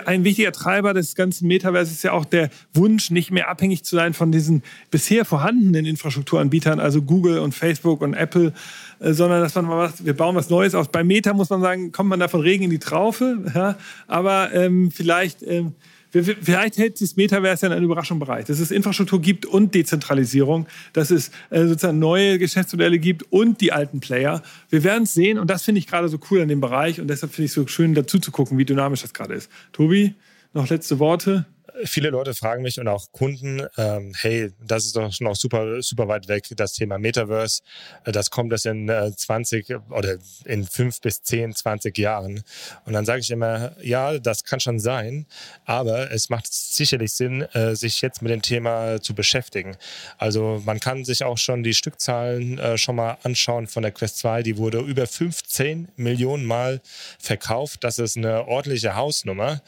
ein 0.04 0.24
wichtiger 0.24 0.52
Treiber 0.52 0.94
des 0.94 1.14
ganzen 1.14 1.46
Metaverse 1.48 1.92
ist 1.92 2.02
ja 2.02 2.12
auch 2.12 2.24
der 2.24 2.50
Wunsch, 2.74 3.10
nicht 3.10 3.30
mehr 3.30 3.48
abhängig 3.48 3.84
zu 3.84 3.96
sein 3.96 4.14
von 4.14 4.32
diesen 4.32 4.62
bisher 4.90 5.24
vorhandenen 5.24 5.86
Infrastrukturanbietern, 5.86 6.80
also 6.80 7.02
Google 7.02 7.38
und 7.38 7.54
Facebook 7.54 8.02
und 8.02 8.14
Apple, 8.14 8.48
äh, 8.48 8.52
sondern 9.00 9.42
dass 9.42 9.54
man 9.54 9.66
mal 9.66 9.78
was, 9.78 10.04
wir 10.04 10.14
bauen 10.14 10.36
was 10.36 10.50
Neues 10.50 10.74
aus. 10.74 10.88
Bei 10.88 11.04
Meta 11.04 11.32
muss 11.34 11.50
man 11.50 11.60
sagen, 11.60 11.92
kommt 11.92 12.08
man 12.08 12.20
da 12.20 12.28
von 12.28 12.40
Regen 12.40 12.64
in 12.64 12.70
die 12.70 12.78
Traufe, 12.78 13.44
ja, 13.54 13.76
aber 14.06 14.52
ähm, 14.52 14.90
vielleicht 14.90 15.42
ähm, 15.42 15.74
Vielleicht 16.22 16.78
hält 16.78 17.00
das 17.00 17.16
Metaverse 17.16 17.66
ja 17.66 17.72
eine 17.72 17.84
Überraschung 17.84 18.18
bereit, 18.18 18.48
dass 18.48 18.58
es 18.58 18.70
Infrastruktur 18.70 19.20
gibt 19.20 19.44
und 19.44 19.74
Dezentralisierung, 19.74 20.66
dass 20.92 21.10
es 21.10 21.30
äh, 21.50 21.66
sozusagen 21.66 21.98
neue 21.98 22.38
Geschäftsmodelle 22.38 22.98
gibt 22.98 23.30
und 23.30 23.60
die 23.60 23.72
alten 23.72 24.00
Player. 24.00 24.42
Wir 24.70 24.82
werden 24.84 25.02
es 25.02 25.14
sehen 25.14 25.38
und 25.38 25.50
das 25.50 25.64
finde 25.64 25.80
ich 25.80 25.86
gerade 25.86 26.08
so 26.08 26.18
cool 26.30 26.40
an 26.40 26.48
dem 26.48 26.60
Bereich 26.60 27.00
und 27.00 27.08
deshalb 27.08 27.32
finde 27.32 27.46
ich 27.46 27.50
es 27.50 27.54
so 27.54 27.66
schön 27.66 27.94
dazu 27.94 28.18
zu 28.18 28.30
gucken, 28.30 28.56
wie 28.56 28.64
dynamisch 28.64 29.02
das 29.02 29.12
gerade 29.12 29.34
ist. 29.34 29.50
Tobi, 29.72 30.14
noch 30.54 30.70
letzte 30.70 30.98
Worte? 30.98 31.44
Viele 31.84 32.10
Leute 32.10 32.34
fragen 32.34 32.62
mich 32.62 32.80
und 32.80 32.88
auch 32.88 33.12
Kunden, 33.12 33.62
ähm, 33.76 34.12
hey, 34.16 34.52
das 34.60 34.86
ist 34.86 34.96
doch 34.96 35.20
noch 35.20 35.36
super, 35.36 35.82
super 35.82 36.08
weit 36.08 36.28
weg, 36.28 36.44
das 36.56 36.72
Thema 36.72 36.98
Metaverse. 36.98 37.62
Äh, 38.04 38.12
das 38.12 38.30
kommt 38.30 38.52
erst 38.52 38.66
in 38.66 38.88
äh, 38.88 39.12
20 39.14 39.76
oder 39.90 40.16
in 40.44 40.66
fünf 40.66 41.00
bis 41.00 41.22
zehn, 41.22 41.54
20 41.54 41.96
Jahren. 41.98 42.42
Und 42.84 42.92
dann 42.92 43.04
sage 43.04 43.20
ich 43.20 43.30
immer, 43.30 43.72
ja, 43.82 44.18
das 44.18 44.44
kann 44.44 44.60
schon 44.60 44.80
sein, 44.80 45.26
aber 45.64 46.10
es 46.10 46.28
macht 46.30 46.52
sicherlich 46.52 47.12
Sinn, 47.12 47.42
äh, 47.42 47.74
sich 47.74 48.00
jetzt 48.00 48.22
mit 48.22 48.32
dem 48.32 48.42
Thema 48.42 49.00
zu 49.00 49.14
beschäftigen. 49.14 49.76
Also 50.18 50.62
man 50.64 50.80
kann 50.80 51.04
sich 51.04 51.24
auch 51.24 51.38
schon 51.38 51.62
die 51.62 51.74
Stückzahlen 51.74 52.58
äh, 52.58 52.78
schon 52.78 52.96
mal 52.96 53.18
anschauen 53.22 53.66
von 53.66 53.82
der 53.82 53.92
Quest 53.92 54.18
2. 54.18 54.42
Die 54.42 54.56
wurde 54.56 54.78
über 54.80 55.06
15 55.06 55.88
Millionen 55.96 56.44
Mal 56.44 56.80
verkauft. 57.18 57.84
Das 57.84 57.98
ist 57.98 58.16
eine 58.16 58.46
ordentliche 58.46 58.94
Hausnummer. 58.94 59.62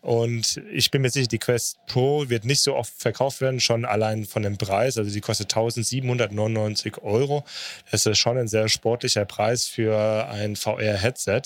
Und 0.00 0.62
ich 0.72 0.90
bin 0.90 1.02
mir 1.02 1.10
sicher, 1.10 1.28
die 1.28 1.38
Quest 1.38 1.49
Pro 1.86 2.28
wird 2.28 2.44
nicht 2.44 2.60
so 2.60 2.76
oft 2.76 2.92
verkauft 2.96 3.40
werden, 3.40 3.60
schon 3.60 3.84
allein 3.84 4.24
von 4.24 4.42
dem 4.42 4.58
Preis. 4.58 4.96
Also 4.98 5.10
die 5.10 5.20
kostet 5.20 5.46
1799 5.50 7.02
Euro. 7.02 7.44
Das 7.90 8.06
ist 8.06 8.18
schon 8.18 8.38
ein 8.38 8.48
sehr 8.48 8.68
sportlicher 8.68 9.24
Preis 9.24 9.66
für 9.66 10.28
ein 10.28 10.56
VR-Headset. 10.56 11.42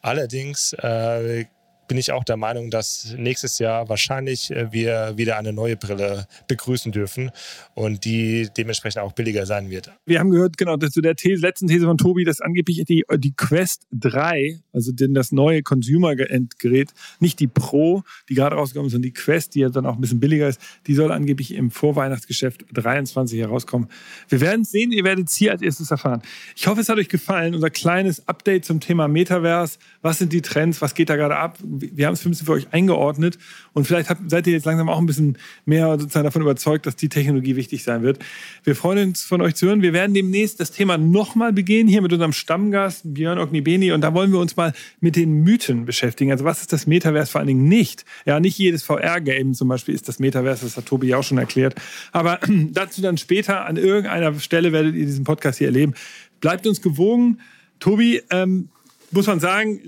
Allerdings 0.00 0.72
äh, 0.74 1.46
bin 1.92 1.98
ich 1.98 2.10
auch 2.10 2.24
der 2.24 2.38
Meinung, 2.38 2.70
dass 2.70 3.14
nächstes 3.18 3.58
Jahr 3.58 3.90
wahrscheinlich 3.90 4.50
äh, 4.50 4.72
wir 4.72 5.12
wieder 5.16 5.36
eine 5.36 5.52
neue 5.52 5.76
Brille 5.76 6.26
begrüßen 6.48 6.90
dürfen 6.90 7.30
und 7.74 8.06
die 8.06 8.48
dementsprechend 8.56 9.02
auch 9.02 9.12
billiger 9.12 9.44
sein 9.44 9.68
wird. 9.68 9.92
Wir 10.06 10.18
haben 10.18 10.30
gehört, 10.30 10.56
genau, 10.56 10.78
zu 10.78 11.02
der 11.02 11.16
These, 11.16 11.42
letzten 11.42 11.66
These 11.66 11.84
von 11.84 11.98
Tobi, 11.98 12.24
dass 12.24 12.40
angeblich 12.40 12.82
die, 12.86 13.04
die 13.18 13.34
Quest 13.36 13.88
3, 13.92 14.62
also 14.72 14.90
denn 14.90 15.12
das 15.12 15.32
neue 15.32 15.62
Consumer-Gerät, 15.62 16.92
nicht 17.20 17.40
die 17.40 17.46
Pro, 17.46 18.04
die 18.30 18.36
gerade 18.36 18.56
rausgekommen 18.56 18.86
ist, 18.86 18.92
sondern 18.92 19.10
die 19.10 19.12
Quest, 19.12 19.54
die 19.54 19.60
ja 19.60 19.68
dann 19.68 19.84
auch 19.84 19.96
ein 19.96 20.00
bisschen 20.00 20.18
billiger 20.18 20.48
ist, 20.48 20.62
die 20.86 20.94
soll 20.94 21.12
angeblich 21.12 21.52
im 21.52 21.70
Vorweihnachtsgeschäft 21.70 22.64
23 22.72 23.38
herauskommen. 23.38 23.88
Wir 24.30 24.40
werden 24.40 24.62
es 24.62 24.70
sehen, 24.70 24.92
ihr 24.92 25.04
werdet 25.04 25.28
es 25.28 25.36
hier 25.36 25.52
als 25.52 25.60
erstes 25.60 25.90
erfahren. 25.90 26.22
Ich 26.56 26.66
hoffe, 26.66 26.80
es 26.80 26.88
hat 26.88 26.96
euch 26.96 27.10
gefallen, 27.10 27.54
unser 27.54 27.68
kleines 27.68 28.26
Update 28.28 28.64
zum 28.64 28.80
Thema 28.80 29.08
Metaverse. 29.08 29.78
Was 30.00 30.16
sind 30.16 30.32
die 30.32 30.40
Trends? 30.40 30.80
Was 30.80 30.94
geht 30.94 31.10
da 31.10 31.16
gerade 31.16 31.36
ab? 31.36 31.58
Wir 31.92 32.06
haben 32.06 32.14
es 32.14 32.24
ein 32.24 32.30
bisschen 32.30 32.46
für 32.46 32.52
euch 32.52 32.72
eingeordnet 32.72 33.38
und 33.72 33.86
vielleicht 33.86 34.10
habt, 34.10 34.30
seid 34.30 34.46
ihr 34.46 34.52
jetzt 34.52 34.66
langsam 34.66 34.88
auch 34.88 34.98
ein 34.98 35.06
bisschen 35.06 35.38
mehr 35.64 35.98
sozusagen 35.98 36.24
davon 36.24 36.42
überzeugt, 36.42 36.86
dass 36.86 36.96
die 36.96 37.08
Technologie 37.08 37.56
wichtig 37.56 37.84
sein 37.84 38.02
wird. 38.02 38.18
Wir 38.64 38.76
freuen 38.76 39.08
uns 39.08 39.22
von 39.22 39.40
euch 39.40 39.54
zu 39.54 39.66
hören. 39.66 39.82
Wir 39.82 39.92
werden 39.92 40.14
demnächst 40.14 40.60
das 40.60 40.70
Thema 40.70 40.98
nochmal 40.98 41.52
begehen 41.52 41.88
hier 41.88 42.02
mit 42.02 42.12
unserem 42.12 42.32
Stammgast 42.32 43.14
Björn 43.14 43.38
Ognibeni 43.38 43.92
und 43.92 44.00
da 44.00 44.14
wollen 44.14 44.32
wir 44.32 44.38
uns 44.38 44.56
mal 44.56 44.72
mit 45.00 45.16
den 45.16 45.42
Mythen 45.42 45.84
beschäftigen. 45.84 46.30
Also 46.30 46.44
was 46.44 46.60
ist 46.60 46.72
das 46.72 46.86
Metaverse 46.86 47.30
vor 47.30 47.40
allen 47.40 47.48
Dingen 47.48 47.68
nicht? 47.68 48.04
Ja, 48.24 48.40
nicht 48.40 48.58
jedes 48.58 48.82
VR-Game 48.82 49.54
zum 49.54 49.68
Beispiel 49.68 49.94
ist 49.94 50.08
das 50.08 50.18
Metaverse, 50.18 50.64
das 50.64 50.76
hat 50.76 50.86
Tobi 50.86 51.08
ja 51.08 51.18
auch 51.18 51.24
schon 51.24 51.38
erklärt. 51.38 51.74
Aber 52.12 52.40
dazu 52.70 53.02
dann 53.02 53.18
später 53.18 53.66
an 53.66 53.76
irgendeiner 53.76 54.38
Stelle 54.40 54.72
werdet 54.72 54.94
ihr 54.94 55.06
diesen 55.06 55.24
Podcast 55.24 55.58
hier 55.58 55.68
erleben. 55.68 55.94
Bleibt 56.40 56.66
uns 56.66 56.82
gewogen. 56.82 57.40
Tobi, 57.78 58.22
ähm, 58.30 58.68
muss 59.10 59.26
man 59.26 59.40
sagen, 59.40 59.80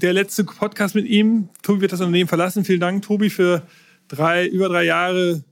der 0.00 0.12
letzte 0.12 0.44
Podcast 0.44 0.94
mit 0.94 1.06
ihm. 1.06 1.48
Tobi 1.62 1.82
wird 1.82 1.92
das 1.92 2.00
Unternehmen 2.00 2.28
verlassen. 2.28 2.64
Vielen 2.64 2.80
Dank, 2.80 3.02
Tobi, 3.02 3.30
für 3.30 3.62
drei, 4.08 4.46
über 4.46 4.68
drei 4.68 4.84
Jahre 4.84 5.42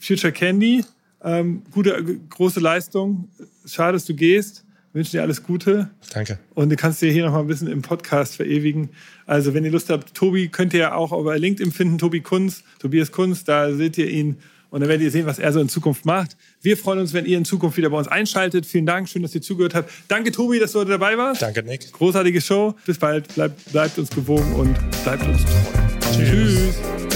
Future 0.00 0.32
Candy. 0.32 0.84
Ähm, 1.22 1.62
gute, 1.70 2.02
große 2.30 2.60
Leistung. 2.60 3.28
Schade, 3.66 3.94
dass 3.94 4.04
du 4.04 4.14
gehst. 4.14 4.64
Wir 4.92 5.00
wünschen 5.00 5.12
dir 5.12 5.22
alles 5.22 5.42
Gute. 5.42 5.90
Danke. 6.12 6.38
Und 6.54 6.70
du 6.70 6.76
kannst 6.76 7.02
dir 7.02 7.10
hier 7.10 7.24
noch 7.24 7.32
mal 7.32 7.40
ein 7.40 7.46
bisschen 7.46 7.68
im 7.68 7.82
Podcast 7.82 8.36
verewigen. 8.36 8.90
Also, 9.26 9.54
wenn 9.54 9.64
ihr 9.64 9.70
Lust 9.70 9.90
habt, 9.90 10.14
Tobi 10.14 10.48
könnt 10.48 10.72
ihr 10.72 10.96
auch 10.96 11.18
über 11.18 11.38
LinkedIn 11.38 11.72
finden, 11.72 11.98
Tobi 11.98 12.20
Kunz, 12.20 12.62
Tobias 12.78 13.10
Kunz, 13.10 13.44
da 13.44 13.72
seht 13.72 13.98
ihr 13.98 14.08
ihn 14.08 14.36
und 14.70 14.80
dann 14.80 14.88
werdet 14.88 15.04
ihr 15.04 15.10
sehen, 15.10 15.26
was 15.26 15.38
er 15.38 15.52
so 15.52 15.60
in 15.60 15.68
Zukunft 15.68 16.04
macht. 16.04 16.36
Wir 16.64 16.78
freuen 16.78 16.98
uns, 16.98 17.12
wenn 17.12 17.26
ihr 17.26 17.36
in 17.36 17.44
Zukunft 17.44 17.76
wieder 17.76 17.90
bei 17.90 17.98
uns 17.98 18.08
einschaltet. 18.08 18.64
Vielen 18.64 18.86
Dank, 18.86 19.06
schön, 19.06 19.20
dass 19.20 19.34
ihr 19.34 19.42
zugehört 19.42 19.74
habt. 19.74 19.90
Danke, 20.08 20.32
Tobi, 20.32 20.58
dass 20.58 20.72
du 20.72 20.78
heute 20.78 20.92
dabei 20.92 21.18
warst. 21.18 21.42
Danke, 21.42 21.62
Nick. 21.62 21.92
Großartige 21.92 22.40
Show. 22.40 22.74
Bis 22.86 22.98
bald. 22.98 23.28
Bleibt, 23.34 23.70
bleibt 23.70 23.98
uns 23.98 24.08
gewogen 24.08 24.50
und 24.54 24.74
bleibt 25.04 25.24
uns 25.28 25.44
treu. 25.44 26.16
Tschüss. 26.16 26.30
Tschüss. 26.30 27.13